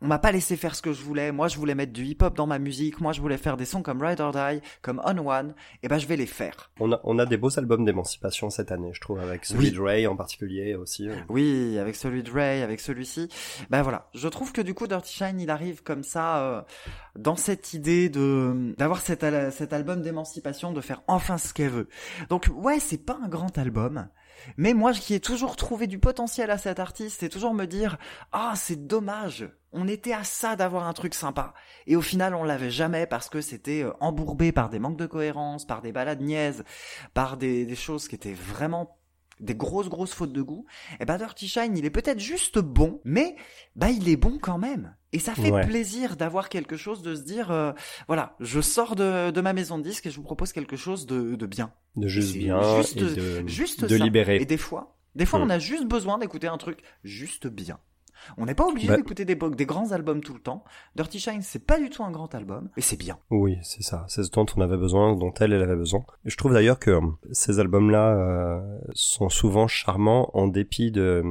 on 0.00 0.06
m'a 0.06 0.18
pas 0.18 0.32
laissé 0.32 0.56
faire 0.56 0.74
ce 0.74 0.82
que 0.82 0.92
je 0.92 1.02
voulais. 1.02 1.32
Moi, 1.32 1.48
je 1.48 1.56
voulais 1.56 1.74
mettre 1.74 1.92
du 1.92 2.04
hip-hop 2.04 2.34
dans 2.36 2.46
ma 2.46 2.58
musique. 2.58 3.00
Moi, 3.00 3.12
je 3.12 3.20
voulais 3.20 3.36
faire 3.36 3.56
des 3.56 3.64
sons 3.64 3.82
comme 3.82 4.02
Ride 4.02 4.20
or 4.20 4.32
Die, 4.32 4.60
comme 4.80 5.00
On 5.04 5.18
One. 5.26 5.54
Et 5.82 5.88
ben, 5.88 5.98
je 5.98 6.06
vais 6.06 6.16
les 6.16 6.26
faire. 6.26 6.70
On 6.80 6.92
a, 6.92 7.00
on 7.04 7.18
a 7.18 7.26
des 7.26 7.36
beaux 7.36 7.58
albums 7.58 7.84
d'émancipation 7.84 8.50
cette 8.50 8.72
année, 8.72 8.90
je 8.94 9.00
trouve, 9.00 9.20
avec 9.20 9.44
celui 9.44 9.66
Oui. 9.66 9.70
de 9.72 9.80
Ray 9.80 10.06
en 10.06 10.16
particulier 10.16 10.74
aussi. 10.74 11.08
euh. 11.08 11.14
Oui, 11.28 11.78
avec 11.78 11.94
celui 11.96 12.22
de 12.22 12.30
Ray, 12.30 12.62
avec 12.62 12.80
celui-ci. 12.80 13.28
Ben 13.70 13.82
voilà, 13.82 14.08
je 14.14 14.28
trouve 14.28 14.52
que 14.52 14.60
du 14.62 14.74
coup 14.74 14.86
Dirty 14.86 15.12
Shine, 15.12 15.40
il 15.40 15.50
arrive 15.50 15.82
comme 15.82 16.02
ça 16.02 16.38
euh, 16.42 16.62
dans 17.16 17.36
cette 17.36 17.74
idée 17.74 18.08
de 18.08 18.74
d'avoir 18.78 19.00
cet 19.00 19.22
album 19.72 20.02
d'émancipation, 20.02 20.72
de 20.72 20.80
faire 20.80 21.02
enfin 21.06 21.38
ce 21.38 21.52
qu'elle 21.52 21.70
veut. 21.70 21.88
Donc 22.28 22.46
ouais, 22.54 22.78
c'est 22.80 23.04
pas 23.04 23.18
un 23.22 23.28
grand 23.28 23.56
album, 23.58 24.08
mais 24.56 24.74
moi 24.74 24.92
qui 24.92 25.14
ai 25.14 25.20
toujours 25.20 25.56
trouvé 25.56 25.86
du 25.86 25.98
potentiel 25.98 26.50
à 26.50 26.58
cet 26.58 26.78
artiste 26.78 27.22
et 27.22 27.28
toujours 27.28 27.54
me 27.54 27.66
dire 27.66 27.98
ah 28.32 28.54
c'est 28.56 28.86
dommage, 28.86 29.48
on 29.72 29.88
était 29.88 30.12
à 30.12 30.24
ça 30.24 30.56
d'avoir 30.56 30.86
un 30.86 30.92
truc 30.92 31.14
sympa 31.14 31.54
et 31.86 31.96
au 31.96 32.02
final 32.02 32.34
on 32.34 32.44
l'avait 32.44 32.70
jamais 32.70 33.06
parce 33.06 33.28
que 33.28 33.40
c'était 33.40 33.82
euh, 33.84 33.92
embourbé 34.00 34.52
par 34.52 34.68
des 34.68 34.78
manques 34.78 34.98
de 34.98 35.06
cohérence, 35.06 35.66
par 35.66 35.82
des 35.82 35.92
balades 35.92 36.20
niaises, 36.20 36.64
par 37.14 37.36
des, 37.36 37.66
des 37.66 37.76
choses 37.76 38.08
qui 38.08 38.14
étaient 38.14 38.34
vraiment 38.34 38.98
des 39.40 39.54
grosses 39.54 39.88
grosses 39.88 40.14
fautes 40.14 40.32
de 40.32 40.42
goût, 40.42 40.66
et 41.00 41.04
bah 41.04 41.18
Dirty 41.18 41.48
Shine, 41.48 41.76
il 41.76 41.84
est 41.84 41.90
peut-être 41.90 42.20
juste 42.20 42.58
bon, 42.58 43.00
mais 43.04 43.36
bah 43.76 43.90
il 43.90 44.08
est 44.08 44.16
bon 44.16 44.38
quand 44.40 44.58
même. 44.58 44.94
Et 45.12 45.18
ça 45.18 45.34
fait 45.34 45.50
Ouais. 45.50 45.66
plaisir 45.66 46.16
d'avoir 46.16 46.48
quelque 46.48 46.76
chose, 46.76 47.02
de 47.02 47.14
se 47.14 47.22
dire, 47.22 47.50
euh, 47.50 47.72
voilà, 48.08 48.34
je 48.40 48.60
sors 48.60 48.96
de, 48.96 49.30
de 49.30 49.40
ma 49.42 49.52
maison 49.52 49.76
de 49.78 49.82
disque 49.82 50.06
et 50.06 50.10
je 50.10 50.16
vous 50.16 50.22
propose 50.22 50.52
quelque 50.52 50.76
chose 50.76 51.06
de, 51.06 51.34
de 51.36 51.46
bien. 51.46 51.72
De 51.96 52.08
juste 52.08 52.34
bien 52.36 52.60
juste- 52.78 52.96
et 52.96 53.00
de, 53.42 53.46
juste 53.46 53.82
de 53.84 53.88
ça. 53.98 54.04
libérer. 54.04 54.36
Et 54.36 54.46
des 54.46 54.56
fois, 54.56 54.96
des 55.14 55.26
fois 55.26 55.38
Hmm. 55.40 55.44
on 55.44 55.50
a 55.50 55.58
juste 55.58 55.86
besoin 55.86 56.16
d'écouter 56.18 56.46
un 56.46 56.56
truc 56.56 56.78
juste 57.04 57.46
bien. 57.46 57.78
On 58.38 58.46
n'est 58.46 58.54
pas 58.54 58.66
obligé 58.66 58.86
Bah- 58.88 58.96
d'écouter 58.96 59.24
des, 59.24 59.34
des 59.34 59.66
grands 59.66 59.90
albums 59.90 60.22
tout 60.22 60.32
le 60.32 60.38
temps. 60.40 60.62
Dirty 60.94 61.18
Shine, 61.18 61.42
c'est 61.42 61.66
pas 61.66 61.78
du 61.80 61.90
tout 61.90 62.04
un 62.04 62.10
grand 62.12 62.32
album, 62.36 62.70
mais 62.76 62.82
c'est 62.82 62.96
bien. 62.96 63.18
Oui, 63.30 63.58
c'est 63.62 63.82
ça. 63.82 64.04
C'est 64.08 64.22
ce 64.22 64.30
dont 64.30 64.46
on 64.56 64.60
avait 64.60 64.76
besoin, 64.76 65.14
dont 65.16 65.34
elle, 65.40 65.52
elle 65.52 65.62
avait 65.62 65.74
besoin. 65.76 66.04
Et 66.24 66.30
je 66.30 66.36
trouve 66.36 66.52
d'ailleurs 66.54 66.78
que 66.78 66.92
euh, 66.92 67.00
ces 67.32 67.58
albums-là 67.58 68.16
euh, 68.16 68.78
sont 68.94 69.28
souvent 69.28 69.66
charmants 69.66 70.30
en 70.34 70.46
dépit 70.46 70.92
de 70.92 71.22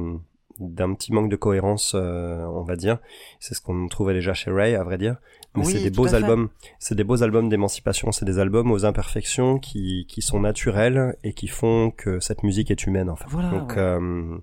d'un 0.58 0.94
petit 0.94 1.12
manque 1.12 1.30
de 1.30 1.36
cohérence, 1.36 1.92
euh, 1.94 2.42
on 2.44 2.62
va 2.62 2.76
dire. 2.76 2.98
C'est 3.40 3.54
ce 3.54 3.60
qu'on 3.60 3.88
trouvait 3.88 4.14
déjà 4.14 4.34
chez 4.34 4.50
Ray, 4.50 4.74
à 4.74 4.84
vrai 4.84 4.98
dire. 4.98 5.16
Mais 5.54 5.64
Oui, 5.66 5.72
c'est 5.72 5.82
des 5.82 5.90
beaux 5.90 6.14
albums. 6.14 6.48
C'est 6.78 6.94
des 6.94 7.04
beaux 7.04 7.22
albums 7.22 7.48
d'émancipation. 7.48 8.12
C'est 8.12 8.24
des 8.24 8.38
albums 8.38 8.70
aux 8.70 8.84
imperfections 8.84 9.58
qui 9.58 10.06
qui 10.08 10.22
sont 10.22 10.40
naturels 10.40 11.16
et 11.24 11.32
qui 11.34 11.48
font 11.48 11.90
que 11.90 12.20
cette 12.20 12.42
musique 12.42 12.70
est 12.70 12.86
humaine. 12.86 13.10
En 13.10 13.16
fait. 13.16 13.26
Voilà, 13.28 13.50
Donc 13.50 13.70
ouais. 13.72 13.78
euh, 13.78 14.38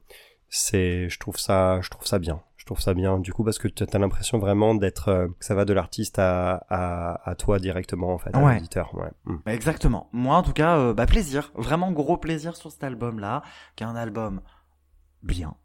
c'est, 0.50 1.10
je 1.10 1.20
trouve 1.20 1.38
ça, 1.38 1.80
je 1.82 1.90
trouve 1.90 2.06
ça 2.08 2.20
bien. 2.20 2.42
Je 2.58 2.66
trouve 2.66 2.80
ça 2.82 2.94
bien. 2.94 3.18
Du 3.18 3.34
coup, 3.34 3.44
parce 3.44 3.58
que 3.58 3.68
tu 3.68 3.84
as 3.92 3.98
l'impression 3.98 4.38
vraiment 4.38 4.76
d'être, 4.76 5.08
euh, 5.10 5.28
que 5.40 5.44
ça 5.46 5.56
va 5.56 5.66
de 5.66 5.74
l'artiste 5.74 6.20
à, 6.20 6.66
à, 6.70 7.28
à 7.28 7.34
toi 7.36 7.58
directement, 7.58 8.14
en 8.14 8.20
fait, 8.20 8.30
à 8.36 8.40
Ouais. 8.44 8.56
l'auditeur. 8.56 8.94
Ouais. 8.94 9.10
Mm. 9.26 9.38
Bah, 9.46 9.54
Exactement. 9.56 10.08
Moi, 10.14 10.36
en 10.36 10.44
tout 10.44 10.54
cas, 10.54 10.94
bah, 10.94 11.08
plaisir. 11.08 11.52
Vraiment 11.56 11.92
gros 11.92 12.18
plaisir 12.18 12.56
sur 12.56 12.72
cet 12.72 12.84
album-là, 12.84 13.42
qui 13.76 13.84
est 13.84 13.88
un 13.88 13.96
album 13.96 14.42
bien, 15.24 15.56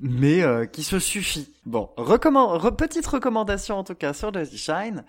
mais 0.00 0.42
euh, 0.42 0.66
qui 0.66 0.82
se 0.82 0.98
suffit. 0.98 1.48
Bon, 1.66 1.90
recommand... 1.96 2.58
re- 2.60 2.74
petite 2.74 3.06
recommandation 3.06 3.76
en 3.76 3.84
tout 3.84 3.94
cas 3.94 4.12
sur 4.12 4.32
Dirty 4.32 4.58
Shine. 4.58 5.04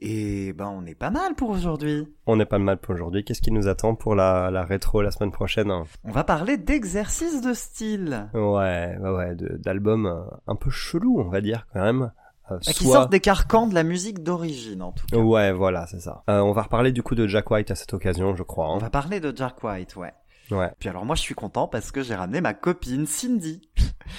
Et 0.00 0.52
ben, 0.52 0.66
on 0.66 0.84
est 0.86 0.94
pas 0.94 1.10
mal 1.10 1.34
pour 1.34 1.50
aujourd'hui. 1.50 2.06
On 2.26 2.36
n'est 2.36 2.46
pas 2.46 2.58
mal 2.58 2.78
pour 2.78 2.94
aujourd'hui. 2.94 3.24
Qu'est-ce 3.24 3.42
qui 3.42 3.52
nous 3.52 3.68
attend 3.68 3.94
pour 3.94 4.14
la, 4.14 4.50
la 4.50 4.64
rétro 4.64 5.02
la 5.02 5.10
semaine 5.10 5.32
prochaine 5.32 5.70
hein? 5.70 5.84
On 6.04 6.10
va 6.12 6.24
parler 6.24 6.56
d'exercices 6.56 7.40
de 7.40 7.54
style. 7.54 8.28
Ouais, 8.34 8.96
ouais, 8.98 9.36
d'albums 9.58 10.06
euh, 10.06 10.20
un 10.46 10.56
peu 10.56 10.70
chelous, 10.70 11.20
on 11.20 11.28
va 11.28 11.40
dire 11.40 11.66
quand 11.72 11.80
même. 11.82 12.12
Euh, 12.50 12.58
Qui 12.58 12.72
soit- 12.84 12.94
sortent 12.94 13.12
des 13.12 13.20
carcans 13.20 13.68
de 13.68 13.74
la 13.74 13.84
musique 13.84 14.22
d'origine, 14.22 14.82
en 14.82 14.90
tout 14.90 15.06
cas. 15.06 15.16
Ouais, 15.16 15.52
voilà, 15.52 15.86
c'est 15.86 16.00
ça. 16.00 16.24
Euh, 16.28 16.40
on 16.40 16.50
va 16.52 16.62
reparler 16.62 16.90
du 16.90 17.02
coup 17.02 17.14
de 17.14 17.26
Jack 17.28 17.50
White 17.50 17.70
à 17.70 17.76
cette 17.76 17.94
occasion, 17.94 18.34
je 18.34 18.42
crois. 18.42 18.68
On 18.68 18.74
hein. 18.76 18.78
va 18.78 18.90
parler 18.90 19.20
de 19.20 19.32
Jack 19.34 19.62
White, 19.62 19.94
ouais. 19.96 20.12
Ouais, 20.50 20.70
Puis 20.78 20.88
alors 20.88 21.04
moi 21.04 21.16
je 21.16 21.22
suis 21.22 21.34
content 21.34 21.68
parce 21.68 21.90
que 21.92 22.02
j'ai 22.02 22.14
ramené 22.14 22.40
ma 22.40 22.52
copine 22.54 23.06
Cindy. 23.06 23.62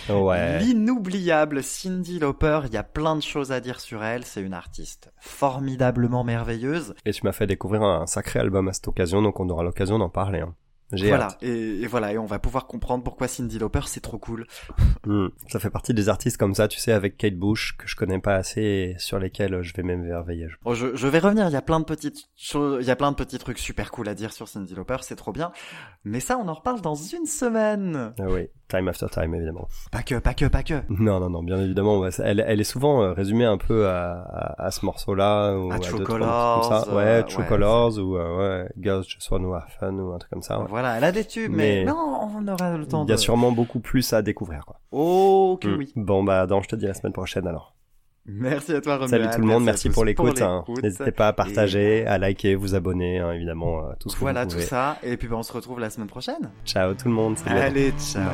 ouais. 0.10 0.60
L'inoubliable 0.60 1.62
Cindy 1.64 2.20
Lauper, 2.20 2.62
il 2.66 2.74
y 2.74 2.78
a 2.78 2.84
plein 2.84 3.16
de 3.16 3.22
choses 3.22 3.52
à 3.52 3.60
dire 3.60 3.80
sur 3.80 4.04
elle, 4.04 4.24
c'est 4.26 4.42
une 4.42 4.54
artiste 4.54 5.12
formidablement 5.20 6.24
merveilleuse. 6.24 6.96
Et 7.06 7.12
tu 7.12 7.26
m'as 7.26 7.34
fait 7.34 7.48
découvrir 7.48 7.84
un 7.84 8.08
sacré 8.08 8.40
album 8.40 8.68
à 8.68 8.74
cette 8.74 8.88
occasion, 8.88 9.22
donc 9.22 9.40
on 9.40 9.50
aura 9.50 9.64
l'occasion 9.64 10.00
d'en 10.00 10.10
parler. 10.10 10.40
Hein. 10.40 10.56
Voilà, 10.92 11.26
hâte. 11.28 11.38
et, 11.42 11.82
et 11.82 11.88
voilà, 11.88 12.14
et 12.14 12.18
on 12.20 12.26
va 12.26 12.38
pouvoir 12.40 12.68
comprendre 12.68 13.04
pourquoi 13.04 13.28
Cindy 13.28 13.58
Lauper 13.58 13.82
c'est 13.88 14.02
trop 14.02 14.18
cool. 14.20 14.46
Hmm. 15.06 15.28
Ça 15.50 15.60
fait 15.60 15.70
partie 15.70 15.94
des 15.94 16.08
artistes 16.08 16.38
comme 16.38 16.56
ça, 16.56 16.70
tu 16.70 16.80
sais, 16.80 16.94
avec 16.94 17.18
Kate 17.18 17.36
Bush, 17.36 17.76
que 17.78 17.90
je 17.90 17.96
connais 17.98 18.20
pas 18.20 18.36
assez 18.36 18.62
et 18.62 18.96
sur 19.00 19.20
lesquels 19.20 19.62
je 19.62 19.74
vais 19.74 19.84
m'émerveiller. 19.84 20.48
je- 20.48 20.56
Bon, 20.64 20.74
je, 20.74 20.96
je 20.96 21.08
vais 21.10 21.20
revenir, 21.20 21.46
il 21.50 21.52
y 21.52 21.58
a 21.58 21.62
plein 21.62 21.82
de 21.82 21.86
petites 21.86 22.30
choses, 22.38 22.78
il 22.86 22.88
y 22.88 22.92
a 22.92 22.96
plein 22.96 23.12
de 23.12 23.18
petits 23.18 23.38
trucs 23.38 23.60
super 23.60 23.92
cool 23.92 24.08
à 24.08 24.16
dire 24.16 24.32
sur 24.32 24.48
Cindy 24.48 24.74
Lauper, 24.76 24.96
c'est 25.02 25.18
trop 25.18 25.34
bien. 25.34 25.52
Mais 26.06 26.22
ça, 26.22 26.38
on 26.38 26.48
en 26.48 26.54
reparle 26.54 26.80
dans 26.80 26.96
une 26.96 27.26
semaine. 27.26 28.14
Ah 28.18 28.24
oui, 28.30 28.48
time 28.78 28.88
after 28.88 29.08
time, 29.10 29.36
évidemment. 29.36 29.68
Pas 29.92 30.02
que, 30.04 30.16
pas 30.16 30.34
que, 30.34 30.46
pas 30.46 30.64
que. 30.64 30.76
Non, 30.90 31.20
non, 31.20 31.30
non, 31.30 31.44
bien 31.44 31.60
évidemment. 31.60 32.04
Elle, 32.24 32.44
elle 32.46 32.60
est 32.60 32.64
souvent 32.64 33.02
euh, 33.04 33.14
résumée 33.14 33.46
un 33.46 33.58
peu 33.58 33.88
à, 33.88 34.14
à, 34.22 34.66
à 34.66 34.72
ce 34.72 34.86
morceau-là. 34.86 35.56
Ou 35.58 35.72
À 35.72 35.76
à 35.76 35.80
True 35.80 36.04
comme 36.04 36.22
ça. 36.22 36.86
Ouais, 36.94 37.04
euh, 37.04 37.24
True 37.24 37.42
ouais, 37.44 37.48
Colors 37.48 37.98
ou 38.00 38.18
euh, 38.18 38.64
ouais, 38.64 38.70
Girls 38.80 39.04
Just 39.08 39.30
Wanna 39.32 39.56
Have 39.58 39.70
Fun 39.80 39.94
ou 40.00 40.14
un 40.14 40.18
truc 40.18 40.32
comme 40.32 40.42
ça. 40.42 40.60
ouais. 40.60 40.66
Voilà, 40.70 40.98
elle 40.98 41.04
a 41.04 41.12
des 41.12 41.26
tubes, 41.26 41.52
mais, 41.52 41.84
Mais- 41.84 41.86
non, 41.86 42.30
on 42.36 42.48
aura 42.48 42.78
le 42.78 42.86
temps 42.88 43.04
Il 43.06 43.10
y 43.10 43.14
a 43.14 43.16
de... 43.16 43.20
sûrement 43.20 43.52
beaucoup 43.52 43.80
plus 43.80 44.12
à 44.14 44.22
découvrir. 44.22 44.66
Quoi. 44.66 44.78
Oh, 44.92 45.58
que 45.62 45.68
Hmm. 45.68 45.78
oui. 45.78 45.92
Bon, 45.96 46.24
bah, 46.24 46.48
dans, 46.48 46.62
je 46.62 46.70
te 46.70 46.76
dis 46.76 46.86
la 46.86 46.94
semaine 46.94 47.14
prochaine 47.14 47.48
alors. 47.48 47.76
Merci 48.26 48.74
à 48.74 48.80
toi, 48.82 48.94
Romuald. 48.98 49.10
Salut 49.10 49.36
tout 49.36 49.42
le 49.42 49.48
monde, 49.48 49.66
merci, 49.66 49.90
tous 49.90 49.94
pour 49.94 50.06
l'écoute. 50.06 50.42
hein. 50.42 50.64
l'écoute. 50.66 50.82
N'hésitez 50.84 51.12
pas 51.12 51.28
à 51.28 51.34
partager, 51.34 52.06
à 52.08 52.18
liker, 52.18 52.56
vous 52.56 52.74
abonner, 52.74 53.20
hein, 53.20 53.34
évidemment, 53.34 53.80
euh, 53.80 53.94
tout 54.00 54.10
ce 54.10 54.16
que 54.16 54.22
Voilà 54.22 54.44
vous 54.46 54.52
tout 54.52 54.56
pouvez. 54.56 54.66
ça, 54.68 54.98
et 55.04 55.18
puis 55.18 55.28
ben, 55.28 55.36
on 55.38 55.44
se 55.44 55.52
retrouve 55.52 55.80
la 55.82 55.90
semaine 55.90 56.08
prochaine. 56.08 56.50
Ciao 56.66 56.94
tout 56.94 57.10
le 57.10 57.14
monde. 57.14 57.38
salut. 57.38 57.60
Allez, 57.60 57.92
ciao. 58.00 58.32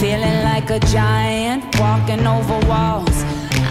Feeling 0.00 0.42
like 0.44 0.70
a 0.70 0.78
giant 0.80 1.64
walking 1.80 2.24
over 2.26 2.58
walls. 2.68 3.18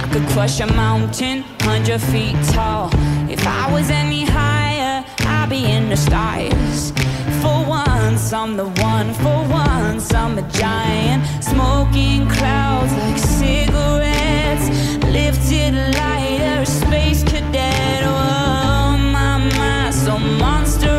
I 0.04 0.10
could 0.12 0.28
crush 0.30 0.60
a 0.60 0.68
mountain 0.74 1.44
hundred 1.62 2.02
feet 2.02 2.36
tall. 2.54 2.90
If 3.30 3.46
I 3.48 3.72
was 3.72 3.90
any 3.90 4.26
higher, 4.26 5.06
I'd 5.20 5.50
be 5.50 5.64
in 5.72 5.90
the 5.90 5.96
stars. 5.96 6.92
For 7.42 7.58
once, 8.08 8.32
I'm 8.32 8.56
the 8.56 8.70
one. 8.82 9.14
For 9.16 9.40
once, 9.50 10.14
I'm 10.14 10.38
a 10.38 10.42
giant. 10.52 11.22
Smoking 11.44 12.28
clouds 12.30 12.94
like 12.94 13.18
cigarettes. 13.18 14.68
Lifted 15.18 15.74
lighter, 15.96 16.64
space 16.66 17.24
cadet. 17.24 18.04
Oh, 18.06 18.98
my, 18.98 19.38
my, 19.58 19.90
so 19.92 20.18
monstrous. 20.18 20.97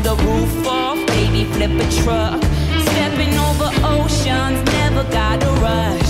Blow 0.00 0.16
the 0.16 0.22
roof 0.24 0.66
off. 0.66 1.06
Baby, 1.06 1.44
flip 1.52 1.70
a 1.70 2.02
truck. 2.02 2.42
Stepping 2.88 3.34
over 3.38 3.70
oceans, 3.84 4.62
never 4.72 5.04
got 5.10 5.42
a 5.42 5.50
rush. 5.60 6.03